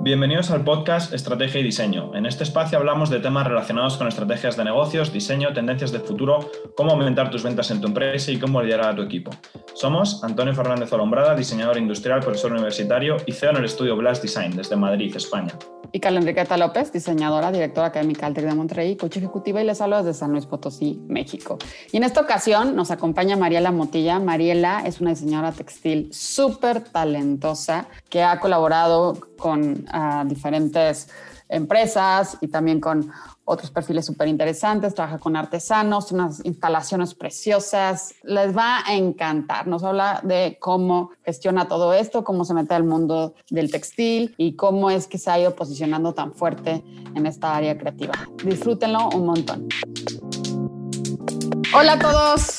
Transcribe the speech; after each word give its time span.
Bienvenidos 0.00 0.52
al 0.52 0.62
podcast 0.62 1.12
Estrategia 1.12 1.60
y 1.60 1.64
Diseño. 1.64 2.14
En 2.14 2.24
este 2.24 2.44
espacio 2.44 2.78
hablamos 2.78 3.10
de 3.10 3.18
temas 3.18 3.48
relacionados 3.48 3.96
con 3.96 4.06
estrategias 4.06 4.56
de 4.56 4.62
negocios, 4.62 5.12
diseño, 5.12 5.52
tendencias 5.52 5.90
de 5.90 5.98
futuro, 5.98 6.38
cómo 6.76 6.92
aumentar 6.92 7.32
tus 7.32 7.42
ventas 7.42 7.72
en 7.72 7.80
tu 7.80 7.88
empresa 7.88 8.30
y 8.30 8.38
cómo 8.38 8.62
liderar 8.62 8.90
a 8.90 8.94
tu 8.94 9.02
equipo. 9.02 9.32
Somos 9.74 10.22
Antonio 10.22 10.54
Fernández 10.54 10.92
Olombrada, 10.92 11.34
diseñador 11.34 11.78
industrial, 11.78 12.20
profesor 12.20 12.52
universitario 12.52 13.16
y 13.26 13.32
CEO 13.32 13.50
en 13.50 13.56
el 13.56 13.64
estudio 13.64 13.96
Blast 13.96 14.22
Design 14.22 14.54
desde 14.54 14.76
Madrid, 14.76 15.16
España. 15.16 15.54
Y 15.92 16.00
Enriqueta 16.04 16.56
López, 16.56 16.92
diseñadora, 16.92 17.50
directora 17.50 17.88
académica 17.88 18.26
del 18.26 18.34
TEC 18.34 18.44
de 18.44 18.54
Monterrey, 18.54 18.96
coach 18.96 19.16
ejecutiva 19.16 19.62
y 19.62 19.64
les 19.64 19.80
hablo 19.80 19.98
desde 19.98 20.18
San 20.18 20.32
Luis 20.32 20.46
Potosí, 20.46 21.00
México. 21.08 21.58
Y 21.92 21.96
en 21.96 22.04
esta 22.04 22.20
ocasión 22.20 22.76
nos 22.76 22.90
acompaña 22.90 23.36
Mariela 23.36 23.70
Motilla. 23.70 24.18
Mariela 24.18 24.82
es 24.84 25.00
una 25.00 25.10
diseñadora 25.10 25.52
textil 25.52 26.08
súper 26.12 26.80
talentosa 26.80 27.86
que 28.08 28.22
ha 28.22 28.38
colaborado 28.40 29.18
con 29.38 29.86
uh, 29.92 30.26
diferentes 30.26 31.08
empresas 31.48 32.36
y 32.40 32.48
también 32.48 32.80
con 32.80 33.10
otros 33.44 33.70
perfiles 33.70 34.04
súper 34.04 34.28
interesantes, 34.28 34.94
trabaja 34.94 35.18
con 35.18 35.34
artesanos, 35.34 36.12
unas 36.12 36.44
instalaciones 36.44 37.14
preciosas, 37.14 38.14
les 38.22 38.56
va 38.56 38.86
a 38.86 38.94
encantar. 38.94 39.66
Nos 39.66 39.82
habla 39.84 40.20
de 40.22 40.58
cómo 40.60 41.10
gestiona 41.24 41.66
todo 41.66 41.94
esto, 41.94 42.24
cómo 42.24 42.44
se 42.44 42.52
mete 42.52 42.74
al 42.74 42.84
mundo 42.84 43.34
del 43.48 43.70
textil 43.70 44.34
y 44.36 44.54
cómo 44.54 44.90
es 44.90 45.06
que 45.06 45.16
se 45.16 45.30
ha 45.30 45.38
ido 45.38 45.54
posicionando 45.54 46.12
tan 46.12 46.34
fuerte 46.34 46.84
en 47.14 47.26
esta 47.26 47.56
área 47.56 47.78
creativa. 47.78 48.12
Disfrútenlo 48.44 49.08
un 49.14 49.26
montón. 49.26 49.68
Hola 51.74 51.94
a 51.94 51.98
todos, 51.98 52.58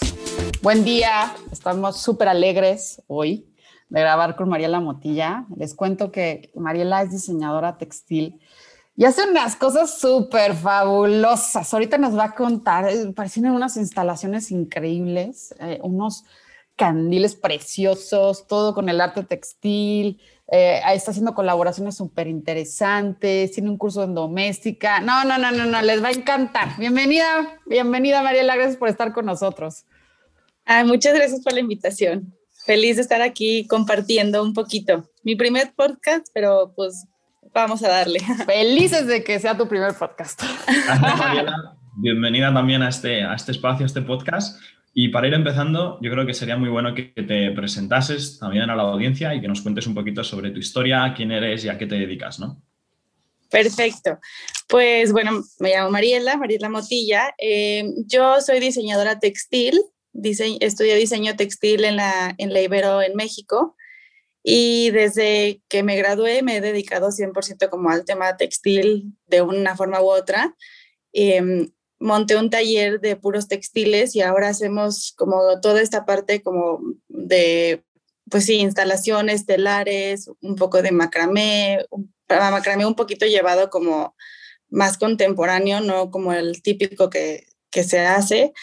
buen 0.62 0.84
día, 0.84 1.34
estamos 1.52 1.98
súper 1.98 2.28
alegres 2.28 3.02
hoy 3.08 3.46
de 3.90 4.02
grabar 4.02 4.36
con 4.36 4.50
Mariela 4.50 4.80
Motilla. 4.80 5.46
Les 5.56 5.74
cuento 5.74 6.12
que 6.12 6.52
Mariela 6.56 7.02
es 7.02 7.12
diseñadora 7.12 7.78
textil 7.78 8.40
y 9.00 9.06
hace 9.06 9.24
unas 9.24 9.56
cosas 9.56 9.98
súper 9.98 10.54
fabulosas. 10.54 11.74
Ahorita 11.74 11.98
nos 11.98 12.18
va 12.18 12.26
a 12.26 12.36
contar, 12.36 12.90
eh, 12.90 13.14
parecen 13.16 13.46
unas 13.46 13.78
instalaciones 13.78 14.52
increíbles, 14.52 15.56
eh, 15.62 15.80
unos 15.84 16.26
candiles 16.76 17.34
preciosos, 17.34 18.46
todo 18.46 18.74
con 18.74 18.90
el 18.90 19.00
arte 19.00 19.24
textil. 19.24 20.20
Eh, 20.52 20.82
está 20.94 21.12
haciendo 21.12 21.34
colaboraciones 21.34 21.96
súper 21.96 22.28
interesantes, 22.28 23.54
tiene 23.54 23.70
un 23.70 23.78
curso 23.78 24.04
en 24.04 24.16
doméstica. 24.16 25.00
No, 25.00 25.24
no, 25.24 25.38
no, 25.38 25.50
no, 25.54 25.66
no, 25.66 25.82
les 25.82 26.04
va 26.04 26.10
a 26.10 26.12
encantar. 26.12 26.78
Bienvenida, 26.78 27.58
bienvenida 27.68 28.22
Mariela, 28.22 28.58
gracias 28.58 28.76
por 28.76 28.90
estar 28.90 29.14
con 29.14 29.26
nosotros. 29.26 29.86
muchas 30.84 31.14
gracias 31.14 31.40
por 31.40 31.54
la 31.54 31.62
invitación. 31.62 32.36
Feliz 32.66 32.98
de 32.98 33.04
estar 33.04 33.22
aquí 33.22 33.66
compartiendo 33.66 34.44
un 34.44 34.54
poquito. 34.54 35.10
Mi 35.24 35.38
primer 35.38 35.74
podcast, 35.74 36.28
pero 36.34 36.74
pues 36.76 37.08
Vamos 37.54 37.84
a 37.84 37.90
darle. 37.90 38.20
Felices 38.46 39.08
de 39.08 39.24
que 39.24 39.40
sea 39.40 39.58
tu 39.58 39.68
primer 39.68 39.94
podcast. 39.94 40.42
bienvenida 41.98 42.54
también 42.54 42.82
a 42.82 42.90
este, 42.90 43.24
a 43.24 43.34
este 43.34 43.52
espacio, 43.52 43.86
a 43.86 43.88
este 43.88 44.02
podcast. 44.02 44.62
Y 44.94 45.10
para 45.10 45.28
ir 45.28 45.34
empezando, 45.34 46.00
yo 46.02 46.12
creo 46.12 46.26
que 46.26 46.34
sería 46.34 46.58
muy 46.58 46.70
bueno 46.70 46.94
que 46.96 47.14
te 47.16 47.52
presentases 47.52 48.40
también 48.40 48.70
a 48.70 48.76
la 48.76 48.84
audiencia 48.84 49.34
y 49.34 49.42
que 49.42 49.48
nos 49.48 49.62
cuentes 49.62 49.88
un 49.88 49.94
poquito 49.94 50.24
sobre 50.24 50.52
tu 50.52 50.60
historia, 50.60 51.14
quién 51.16 51.32
eres 51.32 51.64
y 51.64 51.70
a 51.70 51.78
qué 51.78 51.86
te 51.86 51.96
dedicas, 51.96 52.40
¿no? 52.40 52.62
Perfecto. 53.50 54.20
Pues 54.68 55.12
bueno, 55.12 55.44
me 55.60 55.72
llamo 55.72 55.90
Mariela, 55.90 56.38
Mariela 56.38 56.70
Motilla. 56.70 57.34
Eh, 57.38 57.84
yo 58.06 58.42
soy 58.42 58.60
diseñadora 58.60 59.20
textil, 59.20 59.80
estudié 60.14 60.96
diseño 60.96 61.36
textil 61.36 61.84
en 61.86 61.96
la, 61.96 62.36
en 62.38 62.54
la 62.54 62.62
Ibero 62.62 63.02
en 63.02 63.16
México. 63.16 63.76
Y 64.44 64.92
desde 64.92 65.62
que 65.68 65.84
me 65.84 65.98
gradué 65.98 66.42
me 66.42 66.58
he 66.58 66.62
dedicado 66.62 67.12
100% 67.12 67.70
como 67.70 67.90
al 67.90 68.06
tema 68.06 68.38
textil 68.38 69.14
de 69.28 69.42
una 69.42 69.76
forma 69.76 70.02
u 70.02 70.10
otra. 70.10 70.56
Em, 71.12 71.72
monté 72.00 72.38
un 72.38 72.50
taller 72.50 73.00
de 73.02 73.16
puros 73.16 73.48
textiles 73.48 74.16
y 74.16 74.22
ahora 74.22 74.50
hacemos 74.50 75.14
como 75.18 75.60
toda 75.62 75.82
esta 75.82 76.06
parte 76.06 76.42
como 76.42 76.82
de, 77.08 77.84
pues 78.30 78.46
sí, 78.46 78.56
instalaciones 78.56 79.46
telares, 79.46 80.30
un 80.42 80.56
poco 80.56 80.82
de 80.82 80.92
macramé, 80.92 81.86
macramé 82.30 82.86
un 82.86 82.96
poquito 82.96 83.26
llevado 83.26 83.70
como 83.70 84.16
más 84.70 84.98
contemporáneo, 84.98 85.82
no 85.82 86.12
como 86.12 86.34
el 86.34 86.62
típico 86.62 87.10
que, 87.10 87.48
que 87.72 87.84
se 87.84 88.00
hace. 88.00 88.54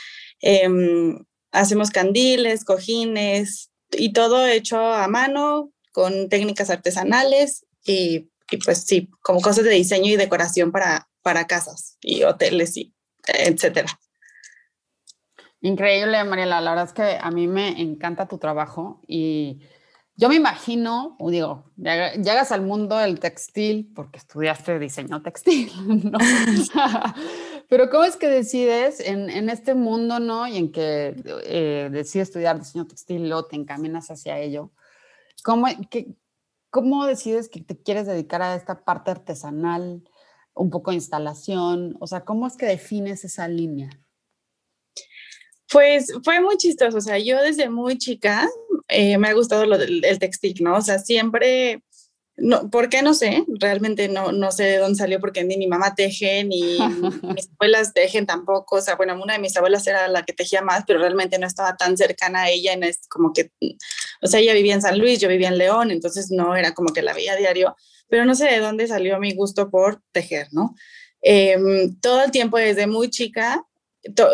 Em, 0.40 1.18
hacemos 1.52 1.90
candiles, 1.90 2.64
cojines, 2.64 3.70
y 3.92 4.12
todo 4.12 4.46
hecho 4.46 4.78
a 4.78 5.08
mano 5.08 5.72
con 5.92 6.28
técnicas 6.28 6.70
artesanales 6.70 7.66
y, 7.84 8.30
y, 8.50 8.56
pues 8.58 8.84
sí, 8.84 9.10
como 9.22 9.40
cosas 9.40 9.64
de 9.64 9.70
diseño 9.70 10.10
y 10.10 10.16
decoración 10.16 10.72
para, 10.72 11.08
para 11.22 11.46
casas 11.46 11.96
y 12.00 12.22
hoteles 12.22 12.76
y 12.76 12.94
etcétera. 13.26 13.98
Increíble, 15.60 16.22
Mariela. 16.24 16.60
La 16.60 16.70
verdad 16.70 16.86
es 16.86 16.92
que 16.92 17.18
a 17.20 17.30
mí 17.30 17.48
me 17.48 17.80
encanta 17.80 18.28
tu 18.28 18.38
trabajo 18.38 19.00
y 19.06 19.60
yo 20.14 20.28
me 20.28 20.36
imagino, 20.36 21.16
digo, 21.18 21.64
llegas 21.76 22.52
al 22.52 22.62
mundo 22.62 22.96
del 22.96 23.20
textil 23.20 23.92
porque 23.94 24.18
estudiaste 24.18 24.78
diseño 24.78 25.22
textil, 25.22 25.70
¿no? 26.10 26.18
Pero 27.68 27.90
¿cómo 27.90 28.04
es 28.04 28.16
que 28.16 28.28
decides 28.28 29.00
en, 29.00 29.28
en, 29.28 29.48
este 29.50 29.74
mundo, 29.74 30.20
¿no? 30.20 30.46
Y 30.46 30.56
en 30.56 30.72
que 30.72 31.14
eh, 31.44 31.88
decides 31.90 32.28
estudiar 32.28 32.58
diseño 32.58 32.86
textil, 32.86 33.32
o 33.32 33.44
te 33.44 33.56
encaminas 33.56 34.10
hacia 34.10 34.38
ello. 34.38 34.70
¿Cómo, 35.42 35.66
que, 35.90 36.14
¿Cómo 36.70 37.06
decides 37.06 37.48
que 37.48 37.60
te 37.60 37.76
quieres 37.76 38.06
dedicar 38.06 38.42
a 38.42 38.54
esta 38.54 38.84
parte 38.84 39.10
artesanal, 39.10 40.08
un 40.54 40.70
poco 40.70 40.90
de 40.90 40.96
instalación? 40.96 41.96
O 42.00 42.06
sea, 42.06 42.24
¿cómo 42.24 42.46
es 42.46 42.56
que 42.56 42.66
defines 42.66 43.24
esa 43.24 43.48
línea? 43.48 43.90
Pues 45.70 46.12
fue 46.22 46.40
muy 46.40 46.56
chistoso, 46.56 46.98
o 46.98 47.00
sea, 47.00 47.18
yo 47.18 47.42
desde 47.42 47.68
muy 47.68 47.98
chica 47.98 48.48
eh, 48.88 49.18
me 49.18 49.28
ha 49.28 49.34
gustado 49.34 49.66
lo 49.66 49.76
del 49.76 50.02
textil, 50.20 50.58
¿no? 50.60 50.76
O 50.76 50.80
sea, 50.80 51.00
siempre 51.00 51.82
no, 52.38 52.70
¿Por 52.70 52.90
qué? 52.90 53.00
No 53.00 53.14
sé, 53.14 53.44
realmente 53.48 54.08
no, 54.08 54.30
no 54.30 54.52
sé 54.52 54.64
de 54.64 54.76
dónde 54.78 54.98
salió 54.98 55.20
porque 55.20 55.42
ni 55.42 55.56
mi 55.56 55.66
mamá 55.66 55.94
teje, 55.94 56.44
ni 56.44 56.78
mis 57.34 57.48
abuelas 57.52 57.94
tejen 57.94 58.26
tampoco, 58.26 58.76
o 58.76 58.80
sea, 58.82 58.96
bueno, 58.96 59.20
una 59.22 59.34
de 59.34 59.38
mis 59.38 59.56
abuelas 59.56 59.86
era 59.86 60.06
la 60.08 60.22
que 60.22 60.34
tejía 60.34 60.60
más, 60.60 60.84
pero 60.86 60.98
realmente 60.98 61.38
no 61.38 61.46
estaba 61.46 61.76
tan 61.76 61.96
cercana 61.96 62.42
a 62.42 62.50
ella, 62.50 62.76
no 62.76 62.86
es 62.86 63.08
como 63.08 63.32
que, 63.32 63.52
o 64.20 64.26
sea, 64.26 64.40
ella 64.40 64.52
vivía 64.52 64.74
en 64.74 64.82
San 64.82 64.98
Luis, 64.98 65.18
yo 65.18 65.28
vivía 65.28 65.48
en 65.48 65.56
León, 65.56 65.90
entonces 65.90 66.30
no 66.30 66.56
era 66.56 66.74
como 66.74 66.92
que 66.92 67.00
la 67.00 67.14
veía 67.14 67.32
a 67.32 67.36
diario, 67.36 67.74
pero 68.08 68.26
no 68.26 68.34
sé 68.34 68.44
de 68.46 68.60
dónde 68.60 68.86
salió 68.86 69.18
mi 69.18 69.34
gusto 69.34 69.70
por 69.70 70.02
tejer, 70.12 70.48
¿no? 70.52 70.74
Em, 71.22 71.98
todo 72.00 72.22
el 72.22 72.30
tiempo 72.30 72.58
desde 72.58 72.86
muy 72.86 73.08
chica, 73.08 73.64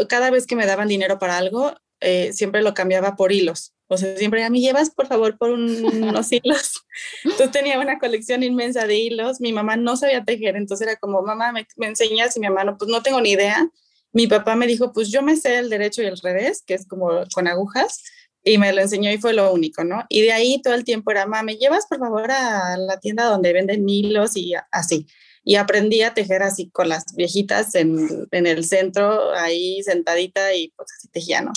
cada 0.08 0.30
vez 0.30 0.46
que 0.46 0.56
me 0.56 0.66
daban 0.66 0.88
dinero 0.88 1.18
para 1.18 1.38
algo, 1.38 1.72
eh, 2.00 2.32
siempre 2.32 2.62
lo 2.62 2.74
cambiaba 2.74 3.14
por 3.14 3.32
hilos. 3.32 3.74
O 3.92 3.98
sea, 3.98 4.16
siempre 4.16 4.42
a 4.42 4.50
mí 4.50 4.60
llevas, 4.60 4.90
por 4.90 5.06
favor, 5.06 5.36
por 5.36 5.50
unos 5.52 6.32
hilos. 6.32 6.84
Entonces 7.24 7.50
tenía 7.50 7.78
una 7.78 7.98
colección 7.98 8.42
inmensa 8.42 8.86
de 8.86 8.96
hilos. 8.96 9.40
Mi 9.40 9.52
mamá 9.52 9.76
no 9.76 9.96
sabía 9.96 10.24
tejer, 10.24 10.56
entonces 10.56 10.86
era 10.86 10.96
como, 10.96 11.22
mamá, 11.22 11.52
¿me, 11.52 11.66
me 11.76 11.88
enseñas? 11.88 12.36
Y 12.36 12.40
mi 12.40 12.48
mamá, 12.48 12.64
no, 12.64 12.78
pues 12.78 12.90
no 12.90 13.02
tengo 13.02 13.20
ni 13.20 13.32
idea. 13.32 13.68
Mi 14.12 14.26
papá 14.26 14.56
me 14.56 14.66
dijo, 14.66 14.92
pues 14.92 15.10
yo 15.10 15.22
me 15.22 15.36
sé 15.36 15.58
el 15.58 15.70
derecho 15.70 16.02
y 16.02 16.06
el 16.06 16.18
revés, 16.18 16.62
que 16.66 16.74
es 16.74 16.86
como 16.86 17.08
con 17.34 17.48
agujas, 17.48 18.02
y 18.44 18.58
me 18.58 18.72
lo 18.72 18.80
enseñó 18.80 19.10
y 19.10 19.18
fue 19.18 19.32
lo 19.32 19.52
único, 19.52 19.84
¿no? 19.84 20.04
Y 20.08 20.22
de 20.22 20.32
ahí 20.32 20.60
todo 20.60 20.74
el 20.74 20.84
tiempo 20.84 21.10
era, 21.10 21.26
mamá, 21.26 21.42
¿me 21.42 21.56
llevas, 21.56 21.86
por 21.86 21.98
favor, 21.98 22.30
a 22.30 22.76
la 22.76 22.98
tienda 22.98 23.24
donde 23.24 23.52
venden 23.52 23.88
hilos 23.88 24.36
y 24.36 24.54
así? 24.70 25.06
Y 25.44 25.56
aprendí 25.56 26.02
a 26.02 26.14
tejer 26.14 26.42
así 26.42 26.70
con 26.70 26.88
las 26.88 27.14
viejitas 27.14 27.74
en, 27.74 28.28
en 28.30 28.46
el 28.46 28.64
centro, 28.64 29.32
ahí 29.34 29.82
sentadita 29.82 30.54
y 30.54 30.68
pues 30.76 30.88
así 30.96 31.08
tejía, 31.08 31.40
¿no? 31.42 31.52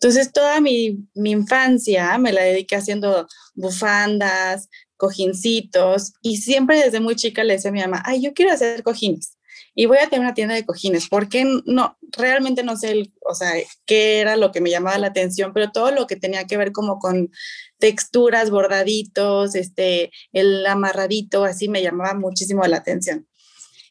Entonces, 0.00 0.32
toda 0.32 0.60
mi, 0.60 1.06
infancia 1.14 2.16
me 2.16 2.32
la 2.32 2.42
dediqué 2.42 2.76
haciendo 2.76 3.28
bufandas, 3.54 4.68
cojincitos, 4.96 6.14
y 6.22 6.38
siempre 6.38 6.82
desde 6.82 7.00
muy 7.00 7.16
chica 7.16 7.44
le 7.44 7.54
decía 7.54 7.70
a 7.70 7.72
mi 7.72 7.80
mamá, 7.80 8.02
ay, 8.06 8.22
yo 8.22 8.32
quiero 8.32 8.52
hacer 8.52 8.82
cojines 8.82 9.36
y 9.74 9.86
voy 9.86 9.98
a 9.98 10.08
tener 10.08 10.20
una 10.20 10.34
tienda 10.34 10.54
de 10.54 10.64
cojines, 10.64 11.08
porque 11.08 11.44
no, 11.64 11.96
realmente 12.12 12.62
no 12.62 12.76
sé, 12.76 13.12
o 13.26 13.34
sea, 13.34 13.52
qué 13.86 14.20
era 14.20 14.36
lo 14.36 14.52
que 14.52 14.60
me 14.60 14.70
llamaba 14.70 14.98
la 14.98 15.08
atención, 15.08 15.52
pero 15.52 15.70
todo 15.70 15.90
lo 15.90 16.06
que 16.06 16.16
tenía 16.16 16.46
que 16.46 16.56
ver 16.56 16.72
como 16.72 16.98
con 16.98 17.30
texturas, 17.78 18.50
bordaditos, 18.50 19.54
este, 19.54 20.10
el 20.32 20.66
amarradito, 20.66 21.44
así 21.44 21.68
me 21.68 21.82
llamaba 21.82 22.14
muchísimo 22.14 22.64
la 22.66 22.78
atención. 22.78 23.26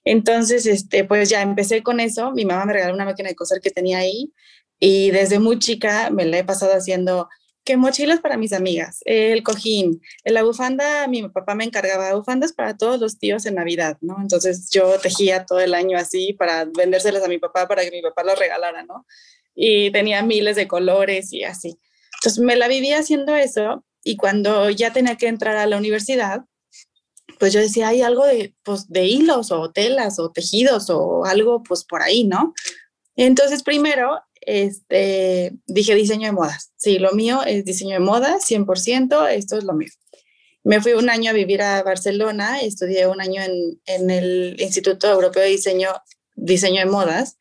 Entonces, 0.03 0.65
este, 0.65 1.05
pues 1.05 1.29
ya 1.29 1.41
empecé 1.41 1.83
con 1.83 1.99
eso, 1.99 2.31
mi 2.31 2.45
mamá 2.45 2.65
me 2.65 2.73
regaló 2.73 2.93
una 2.93 3.05
máquina 3.05 3.29
de 3.29 3.35
coser 3.35 3.61
que 3.61 3.71
tenía 3.71 3.99
ahí, 3.99 4.33
y 4.79 5.11
desde 5.11 5.39
muy 5.39 5.59
chica 5.59 6.09
me 6.09 6.25
la 6.25 6.39
he 6.39 6.43
pasado 6.43 6.73
haciendo 6.73 7.27
que 7.65 7.77
mochilas 7.77 8.19
para 8.19 8.37
mis 8.37 8.53
amigas, 8.53 9.01
el 9.05 9.43
cojín, 9.43 10.01
la 10.23 10.43
bufanda, 10.43 11.07
mi 11.07 11.27
papá 11.27 11.53
me 11.53 11.65
encargaba 11.65 12.15
bufandas 12.15 12.53
para 12.53 12.75
todos 12.75 12.99
los 12.99 13.19
tíos 13.19 13.45
en 13.45 13.55
Navidad, 13.55 13.97
¿no? 14.01 14.17
Entonces 14.21 14.69
yo 14.71 14.97
tejía 14.99 15.45
todo 15.45 15.59
el 15.59 15.75
año 15.75 15.97
así 15.97 16.33
para 16.33 16.65
vendérselas 16.65 17.23
a 17.23 17.27
mi 17.27 17.37
papá 17.37 17.67
para 17.67 17.83
que 17.83 17.91
mi 17.91 18.01
papá 18.01 18.23
los 18.23 18.39
regalara, 18.39 18.83
¿no? 18.83 19.05
Y 19.53 19.91
tenía 19.91 20.23
miles 20.23 20.55
de 20.55 20.67
colores 20.67 21.31
y 21.31 21.43
así. 21.43 21.77
Entonces 22.15 22.43
me 22.43 22.55
la 22.55 22.67
vivía 22.67 22.99
haciendo 22.99 23.35
eso 23.35 23.85
y 24.03 24.15
cuando 24.15 24.69
ya 24.69 24.91
tenía 24.91 25.17
que 25.17 25.27
entrar 25.27 25.55
a 25.57 25.67
la 25.67 25.77
universidad, 25.77 26.45
pues 27.39 27.53
yo 27.53 27.59
decía, 27.59 27.89
hay 27.89 28.01
algo 28.01 28.25
de, 28.25 28.55
pues, 28.63 28.89
de 28.89 29.05
hilos 29.05 29.51
o 29.51 29.71
telas 29.71 30.17
o 30.17 30.31
tejidos 30.31 30.89
o 30.89 31.25
algo 31.25 31.61
pues 31.61 31.83
por 31.83 32.01
ahí, 32.01 32.23
¿no? 32.23 32.53
Entonces 33.15 33.63
primero 33.63 34.19
este, 34.49 35.53
dije 35.67 35.93
diseño 35.93 36.27
de 36.27 36.31
modas. 36.31 36.71
Sí, 36.77 36.97
lo 36.97 37.11
mío 37.11 37.41
es 37.45 37.65
diseño 37.65 37.93
de 37.93 37.99
modas, 37.99 38.49
100%, 38.49 39.29
esto 39.29 39.57
es 39.57 39.63
lo 39.63 39.73
mío. 39.73 39.89
Me 40.63 40.81
fui 40.81 40.93
un 40.93 41.09
año 41.09 41.29
a 41.29 41.33
vivir 41.33 41.61
a 41.61 41.83
Barcelona, 41.83 42.59
estudié 42.59 43.07
un 43.07 43.21
año 43.21 43.41
en, 43.43 43.79
en 43.85 44.09
el 44.09 44.55
Instituto 44.59 45.07
Europeo 45.07 45.43
de 45.43 45.49
Diseño, 45.49 45.89
Diseño 46.35 46.79
de 46.79 46.85
Modas, 46.85 47.37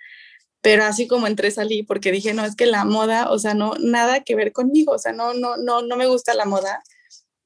pero 0.60 0.84
así 0.84 1.06
como 1.06 1.26
entré 1.26 1.50
salí 1.50 1.82
porque 1.82 2.12
dije, 2.12 2.34
no, 2.34 2.44
es 2.44 2.54
que 2.54 2.66
la 2.66 2.84
moda, 2.84 3.30
o 3.30 3.38
sea, 3.38 3.54
no, 3.54 3.74
nada 3.80 4.20
que 4.20 4.34
ver 4.34 4.52
conmigo, 4.52 4.92
o 4.92 4.98
sea, 4.98 5.12
no, 5.12 5.32
no, 5.32 5.56
no, 5.56 5.82
no 5.82 5.96
me 5.96 6.06
gusta 6.06 6.34
la 6.34 6.44
moda. 6.44 6.82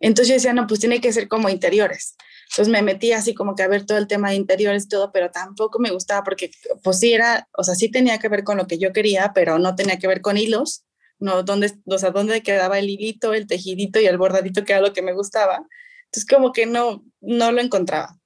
Entonces 0.01 0.29
yo 0.29 0.35
decía, 0.35 0.53
no, 0.53 0.67
pues 0.67 0.81
tiene 0.81 1.01
que 1.01 1.13
ser 1.13 1.29
como 1.29 1.49
interiores. 1.49 2.17
Entonces 2.53 2.71
me 2.71 2.83
metí 2.83 3.13
así 3.13 3.33
como 3.33 3.55
que 3.55 3.63
a 3.63 3.69
ver 3.69 3.87
todo 3.87 3.97
el 3.97 4.07
tema 4.07 4.29
de 4.29 4.37
interiores 4.37 4.87
todo, 4.87 5.11
pero 5.11 5.31
tampoco 5.31 5.79
me 5.79 5.91
gustaba 5.91 6.23
porque 6.23 6.51
pues 6.83 6.99
sí 6.99 7.15
era, 7.15 7.49
o 7.57 7.65
sea, 7.65 7.75
sí 7.75 7.91
tenía 7.91 8.19
que 8.19 8.29
ver 8.29 8.45
con 8.45 8.59
lo 8.59 8.67
que 8.67 8.79
yo 8.79 8.93
quería, 8.93 9.33
pero 9.35 9.59
no 9.59 9.75
tenía 9.75 9.99
que 9.99 10.07
ver 10.07 10.21
con 10.21 10.37
hilos, 10.37 10.85
no, 11.19 11.43
dónde, 11.45 11.73
o 11.87 11.97
sea, 11.97 12.11
dónde 12.11 12.43
quedaba 12.43 12.79
el 12.79 12.91
hilito, 12.91 13.33
el 13.33 13.47
tejidito 13.47 14.01
y 14.01 14.07
el 14.07 14.19
bordadito 14.19 14.65
que 14.65 14.75
era 14.75 14.83
lo 14.83 14.93
que 14.93 15.01
me 15.01 15.15
gustaba. 15.15 15.67
Entonces 16.05 16.27
como 16.29 16.53
que 16.53 16.67
no, 16.67 17.03
no 17.23 17.53
lo 17.53 17.63
encontraba. 17.63 18.19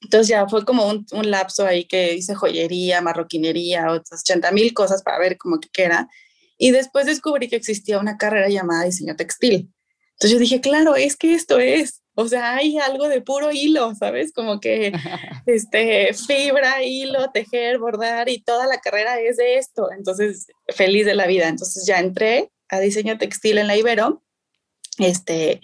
Entonces 0.00 0.28
ya 0.28 0.48
fue 0.48 0.64
como 0.64 0.86
un, 0.86 1.30
lapso 1.30 1.66
ahí 1.66 1.84
que 1.84 2.14
hice 2.14 2.34
joyería, 2.34 3.02
marroquinería, 3.02 3.92
otras 3.92 4.22
80 4.22 4.52
mil 4.52 4.72
cosas 4.72 5.02
para 5.02 5.18
ver 5.18 5.36
cómo 5.36 5.60
que 5.60 5.82
era. 5.82 6.08
Y 6.56 6.70
después 6.70 7.04
descubrí 7.04 7.48
que 7.48 7.56
existía 7.56 7.98
una 7.98 8.16
carrera 8.16 8.48
llamada 8.48 8.84
diseño 8.84 9.16
textil. 9.16 9.70
Entonces 10.12 10.30
yo 10.32 10.38
dije, 10.38 10.62
claro, 10.62 10.96
es 10.96 11.16
que 11.16 11.34
esto 11.34 11.58
es, 11.58 12.00
o 12.14 12.28
sea, 12.28 12.56
hay 12.56 12.78
algo 12.78 13.08
de 13.08 13.20
puro 13.20 13.50
hilo, 13.50 13.94
¿sabes? 13.94 14.32
Como 14.32 14.60
que 14.60 14.92
este, 15.46 16.12
fibra, 16.14 16.82
hilo, 16.82 17.30
tejer, 17.32 17.78
bordar 17.78 18.28
y 18.28 18.42
toda 18.42 18.66
la 18.66 18.80
carrera 18.80 19.20
es 19.20 19.36
de 19.36 19.58
esto. 19.58 19.90
Entonces, 19.96 20.46
feliz 20.68 21.06
de 21.06 21.14
la 21.14 21.26
vida. 21.26 21.48
Entonces 21.48 21.86
ya 21.86 21.98
entré 21.98 22.50
a 22.68 22.80
diseño 22.80 23.18
textil 23.18 23.58
en 23.58 23.66
la 23.66 23.76
Ibero. 23.76 24.22
Este, 24.98 25.60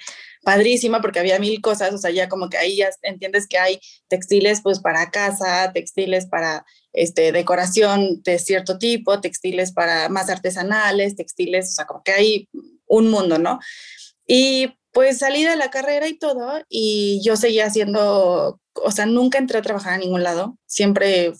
padrísima 0.46 1.02
porque 1.02 1.18
había 1.18 1.40
mil 1.40 1.60
cosas, 1.60 1.92
o 1.92 1.98
sea, 1.98 2.12
ya 2.12 2.28
como 2.28 2.48
que 2.48 2.56
ahí 2.56 2.76
ya 2.76 2.88
entiendes 3.02 3.48
que 3.48 3.58
hay 3.58 3.80
textiles 4.06 4.60
pues 4.62 4.78
para 4.78 5.10
casa, 5.10 5.72
textiles 5.74 6.26
para 6.26 6.64
este, 6.92 7.32
decoración 7.32 8.22
de 8.22 8.38
cierto 8.38 8.78
tipo, 8.78 9.20
textiles 9.20 9.72
para 9.72 10.08
más 10.08 10.30
artesanales, 10.30 11.16
textiles, 11.16 11.70
o 11.70 11.72
sea, 11.72 11.84
como 11.84 12.04
que 12.04 12.12
hay 12.12 12.48
un 12.86 13.10
mundo, 13.10 13.40
¿no? 13.40 13.58
Y 14.24 14.72
pues 14.96 15.18
salí 15.18 15.44
de 15.44 15.56
la 15.56 15.68
carrera 15.68 16.08
y 16.08 16.16
todo, 16.16 16.58
y 16.70 17.20
yo 17.22 17.36
seguía 17.36 17.66
haciendo, 17.66 18.58
o 18.72 18.90
sea, 18.90 19.04
nunca 19.04 19.36
entré 19.36 19.58
a 19.58 19.62
trabajar 19.62 19.92
a 19.92 19.98
ningún 19.98 20.22
lado, 20.22 20.56
siempre 20.64 21.34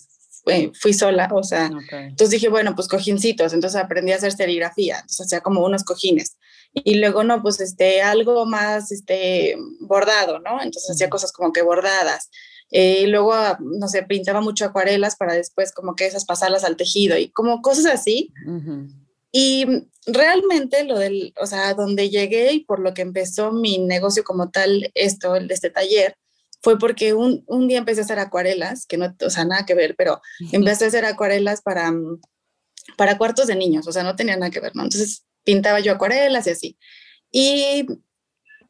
fui 0.79 0.93
sola, 0.93 1.31
o 1.33 1.43
sea, 1.43 1.71
entonces 1.91 2.29
dije, 2.29 2.51
bueno, 2.51 2.75
pues 2.75 2.87
cojincitos, 2.87 3.55
entonces 3.55 3.81
aprendí 3.81 4.13
a 4.13 4.17
hacer 4.17 4.33
serigrafía, 4.33 4.97
entonces 4.97 5.25
hacía 5.25 5.41
como 5.41 5.65
unos 5.65 5.85
cojines. 5.85 6.37
Y 6.75 6.97
luego, 6.97 7.25
no, 7.25 7.41
pues 7.41 7.59
este, 7.63 8.03
algo 8.03 8.45
más, 8.45 8.93
este, 8.93 9.57
bordado, 9.81 10.39
¿no? 10.41 10.61
Entonces 10.61 10.91
hacía 10.91 11.09
cosas 11.09 11.33
como 11.33 11.51
que 11.55 11.63
bordadas. 11.63 12.29
Eh, 12.71 13.05
y 13.05 13.07
luego, 13.07 13.35
no 13.61 13.89
sé, 13.89 14.03
pintaba 14.03 14.43
mucho 14.43 14.67
acuarelas 14.67 15.17
para 15.17 15.33
después 15.33 15.73
como 15.73 15.97
que 15.97 16.05
esas 16.05 16.27
pasarlas 16.27 16.63
al 16.65 16.77
tejido 16.77 17.17
y 17.17 17.31
como 17.31 17.63
cosas 17.63 17.87
así. 17.87 18.35
Y 19.39 19.67
realmente 20.07 20.85
lo 20.85 20.99
del, 20.99 21.35
o 21.39 21.45
sea, 21.45 21.75
donde 21.75 22.09
llegué 22.09 22.53
y 22.55 22.61
por 22.61 22.81
lo 22.81 22.95
que 22.95 23.03
empezó 23.03 23.53
mi 23.53 23.77
negocio 23.77 24.25
como 24.25 24.49
tal, 24.49 24.91
esto, 24.95 25.37
este 25.37 25.69
taller, 25.69 26.17
fue 26.63 26.79
porque 26.79 27.13
un, 27.13 27.45
un 27.47 27.69
día 27.69 27.77
empecé 27.77 28.01
a 28.01 28.05
hacer 28.05 28.19
acuarelas, 28.19 28.87
que 28.87 28.97
no, 28.97 29.15
o 29.21 29.29
sea, 29.29 29.45
nada 29.45 29.67
que 29.67 29.75
ver, 29.75 29.95
pero 29.95 30.23
empecé 30.53 30.87
a 30.87 30.89
hacer 30.89 31.05
acuarelas 31.05 31.61
para, 31.61 31.93
para 32.97 33.19
cuartos 33.19 33.47
de 33.47 33.57
niños, 33.57 33.87
o 33.87 33.93
sea, 33.93 34.05
no 34.05 34.17
tenía 34.17 34.39
nada 34.39 34.51
que 34.51 34.61
ver, 34.61 34.75
¿no? 34.75 34.85
Entonces 34.85 35.27
pintaba 35.45 35.81
yo 35.81 35.93
acuarelas 35.93 36.47
y 36.47 36.51
así. 36.51 36.79
Y 37.31 37.87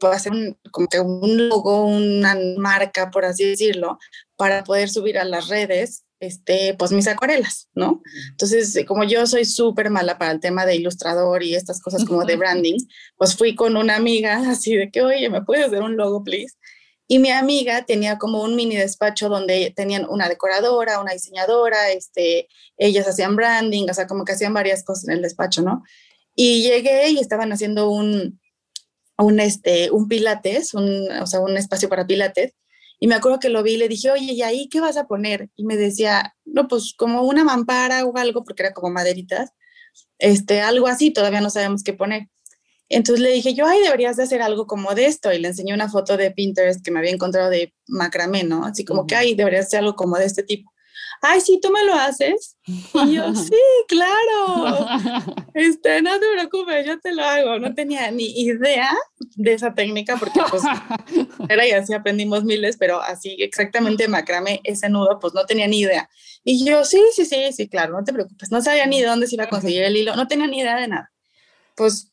puedo 0.01 0.15
hacer 0.15 0.33
un, 0.33 0.59
como 0.73 0.89
que 0.89 0.99
un 0.99 1.49
logo, 1.49 1.87
una 1.87 2.37
marca, 2.59 3.13
por 3.13 3.25
así 3.25 3.45
decirlo, 3.45 4.01
para 4.35 4.65
poder 4.65 4.89
subir 4.89 5.17
a 5.17 5.25
las 5.25 5.47
redes 5.47 6.06
este, 6.21 6.75
pues 6.79 6.93
mis 6.93 7.09
acuarelas, 7.09 7.69
¿no? 7.75 8.03
Entonces, 8.31 8.75
eh, 8.77 8.85
como 8.85 9.05
yo 9.05 9.27
soy 9.27 9.45
súper 9.45 9.91
mala 9.91 10.19
para 10.19 10.33
el 10.33 10.41
tema 10.41 10.65
de 10.65 10.77
ilustrador 10.77 11.43
y 11.43 11.55
estas 11.55 11.81
cosas 11.81 12.05
como 12.05 12.25
de 12.25 12.37
branding, 12.37 12.79
pues 13.17 13.37
fui 13.37 13.55
con 13.55 13.77
una 13.77 13.97
amiga 13.97 14.37
así 14.51 14.77
de 14.77 14.91
que, 14.91 15.03
oye, 15.03 15.29
¿me 15.29 15.43
puedes 15.43 15.67
hacer 15.67 15.83
un 15.83 15.97
logo, 15.97 16.25
please? 16.25 16.55
Y 17.09 17.21
mi 17.21 17.31
amiga 17.31 17.85
tenía 17.85 18.19
como 18.19 18.43
un 18.43 18.57
mini 18.57 18.77
despacho 18.77 19.29
donde 19.29 19.73
tenían 19.77 20.07
una 20.09 20.29
decoradora, 20.29 21.01
una 21.01 21.13
diseñadora, 21.13 21.93
este, 21.93 22.49
ellas 22.77 23.07
hacían 23.07 23.37
branding, 23.37 23.87
o 23.89 23.95
sea, 23.95 24.09
como 24.09 24.25
que 24.25 24.33
hacían 24.33 24.55
varias 24.55 24.83
cosas 24.83 25.09
en 25.09 25.15
el 25.15 25.23
despacho, 25.23 25.63
¿no? 25.63 25.85
Y 26.35 26.63
llegué 26.63 27.11
y 27.11 27.21
estaban 27.21 27.53
haciendo 27.53 27.91
un, 27.91 28.41
un, 29.19 29.41
este, 29.41 29.91
un 29.93 30.09
pilates, 30.09 30.75
un, 30.75 31.11
o 31.13 31.27
sea, 31.27 31.41
un 31.41 31.57
espacio 31.57 31.89
para 31.89 32.07
pilates, 32.07 32.55
y 32.99 33.09
me 33.09 33.15
acuerdo 33.15 33.39
que 33.39 33.49
lo 33.49 33.63
vi 33.63 33.75
y 33.75 33.77
le 33.77 33.89
dije, 33.89 34.11
oye, 34.11 34.33
¿y 34.33 34.43
ahí 34.43 34.69
qué 34.69 34.81
vas 34.81 34.97
a 34.97 35.07
poner? 35.07 35.51
Y 35.57 35.65
me 35.65 35.77
decía, 35.77 36.35
no, 36.45 36.69
pues 36.69 36.95
como 36.97 37.23
una 37.23 37.45
mampara 37.45 38.05
o 38.05 38.17
algo, 38.17 38.45
porque 38.45 38.63
era 38.63 38.73
como 38.73 38.91
maderitas, 38.91 39.51
este, 40.19 40.61
algo 40.63 40.87
así, 40.87 41.11
todavía 41.11 41.41
no 41.41 41.51
sabemos 41.51 41.83
qué 41.83 41.93
poner. 41.93 42.29
Entonces 42.89 43.23
le 43.23 43.33
dije, 43.33 43.55
yo, 43.55 43.67
ay, 43.67 43.81
deberías 43.83 44.17
de 44.17 44.23
hacer 44.23 44.43
algo 44.43 44.67
como 44.67 44.95
de 44.95 45.07
esto. 45.07 45.33
Y 45.33 45.39
le 45.41 45.49
enseñé 45.49 45.75
una 45.75 45.91
foto 45.91 46.17
de 46.17 46.31
Pinterest 46.31 46.85
que 46.85 46.91
me 46.91 47.01
había 47.01 47.11
encontrado 47.11 47.51
de 47.51 47.75
macramé, 47.89 48.45
¿no? 48.45 48.65
Así 48.65 48.85
como 48.85 49.07
que, 49.07 49.17
ay, 49.17 49.35
deberías 49.35 49.67
hacer 49.67 49.81
algo 49.81 49.97
como 49.97 50.17
de 50.17 50.27
este 50.27 50.43
tipo 50.45 50.73
ay, 51.23 51.41
sí, 51.41 51.59
tú 51.61 51.71
me 51.71 51.85
lo 51.85 51.95
haces. 51.95 52.57
Y 52.67 53.15
yo, 53.15 53.35
sí, 53.35 53.57
claro. 53.89 54.87
Este, 55.55 56.03
no 56.03 56.19
te 56.19 56.27
preocupes, 56.33 56.87
yo 56.87 56.99
te 57.01 57.15
lo 57.15 57.23
hago. 57.25 57.59
No 57.59 57.75
tenía 57.75 58.11
ni 58.11 58.41
idea 58.41 58.91
de 59.37 59.53
esa 59.53 59.75
técnica 59.75 60.17
porque 60.17 60.41
pues 60.51 60.63
era 61.49 61.67
y 61.67 61.73
así 61.73 61.95
aprendimos 61.95 62.45
miles, 62.45 62.77
pero 62.77 63.01
así 63.01 63.37
exactamente 63.39 64.09
macrame 64.09 64.61
ese 64.65 64.89
nudo, 64.89 65.19
pues 65.21 65.35
no 65.35 65.45
tenía 65.47 65.67
ni 65.67 65.81
idea. 65.81 66.09
Y 66.45 66.65
yo, 66.65 66.85
sí, 66.85 67.03
sí, 67.13 67.25
sí, 67.25 67.53
sí, 67.53 67.69
claro, 67.69 67.93
no 67.93 68.05
te 68.05 68.13
preocupes. 68.13 68.51
No 68.51 68.63
sabía 68.63 68.87
ni 68.87 69.01
de 69.01 69.07
dónde 69.07 69.27
se 69.27 69.35
iba 69.35 69.45
a 69.45 69.49
conseguir 69.49 69.83
el 69.83 69.97
hilo, 69.97 70.15
no 70.17 70.29
tenía 70.29 70.47
ni 70.47 70.61
idea 70.61 70.77
de 70.77 70.89
nada. 70.89 71.13
Pues 71.75 72.13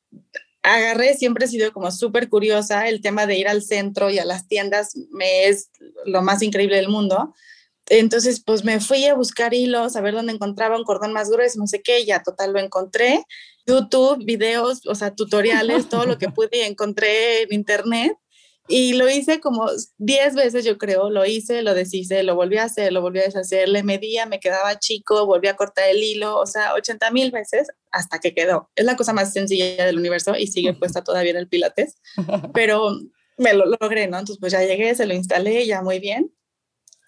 agarré, 0.63 1.13
siempre 1.15 1.45
he 1.45 1.50
sido 1.50 1.71
como 1.73 1.91
súper 1.91 2.29
curiosa, 2.29 2.88
el 2.88 3.01
tema 3.01 3.27
de 3.27 3.38
ir 3.38 3.47
al 3.47 3.61
centro 3.61 4.09
y 4.09 4.17
a 4.17 4.25
las 4.25 4.47
tiendas 4.47 4.95
me 5.11 5.47
es 5.47 5.69
lo 6.05 6.21
más 6.21 6.41
increíble 6.41 6.77
del 6.77 6.89
mundo. 6.89 7.36
Entonces, 7.90 8.42
pues 8.46 8.63
me 8.63 8.80
fui 8.80 9.06
a 9.06 9.13
buscar 9.13 9.54
hilos, 9.54 9.96
a 9.96 10.02
ver 10.02 10.13
dónde 10.13 10.34
encontraba 10.34 10.78
un 10.78 10.84
cordón 10.84 11.13
más 11.13 11.30
grueso, 11.30 11.60
no 11.60 11.68
sé 11.68 11.82
qué, 11.82 12.06
ya 12.06 12.24
total 12.24 12.54
lo 12.54 12.60
encontré. 12.60 13.24
YouTube, 13.66 14.24
videos, 14.25 14.86
o 14.88 14.96
sea, 14.96 15.13
tutoriales, 15.16 15.90
todo 15.90 16.06
lo 16.06 16.18
que 16.18 16.30
pude 16.30 16.66
encontré 16.66 17.44
en 17.44 17.54
internet. 17.54 18.18
Y 18.70 18.94
lo 18.94 19.10
hice 19.10 19.42
como 19.42 19.70
10 19.98 20.36
veces, 20.36 20.63
yo 20.63 20.78
creo, 20.78 21.10
lo 21.10 21.25
hice, 21.25 21.63
lo 21.63 21.74
deshice, 21.74 22.24
lo 22.24 22.36
volví 22.36 22.58
a 22.58 22.63
hacer, 22.63 22.94
lo 22.94 23.02
volví 23.02 23.20
a 23.20 23.24
deshacer, 23.24 23.68
le 23.68 23.84
medía, 23.84 24.25
me 24.25 24.40
quedaba 24.40 24.80
chico, 24.80 25.25
volví 25.25 25.50
a 25.50 25.58
cortar 25.58 25.90
el 25.90 26.02
hilo, 26.02 26.40
o 26.40 26.46
sea, 26.46 26.74
80 26.74 27.12
mil 27.12 27.32
veces 27.32 27.68
hasta 27.92 28.20
que 28.20 28.34
quedó. 28.34 28.70
Es 28.75 28.86
la 28.86 28.96
cosa 28.96 29.12
más 29.12 29.34
sencilla 29.34 29.86
del 29.86 29.98
universo 29.98 30.38
y 30.38 30.48
sigue 30.48 30.74
puesta 30.80 31.04
todavía 31.04 31.32
en 31.32 31.38
el 31.38 31.50
Pilates, 31.50 31.98
pero 32.54 32.98
me 33.38 33.54
lo 33.54 33.66
logré, 33.66 34.08
¿no? 34.08 34.18
Entonces, 34.18 34.38
pues 34.40 34.54
ya 34.54 34.62
llegué, 34.62 34.96
se 34.96 35.08
lo 35.08 35.13
instalé, 35.13 35.66
ya 35.66 35.82
muy 35.82 36.00
bien. 36.00 36.32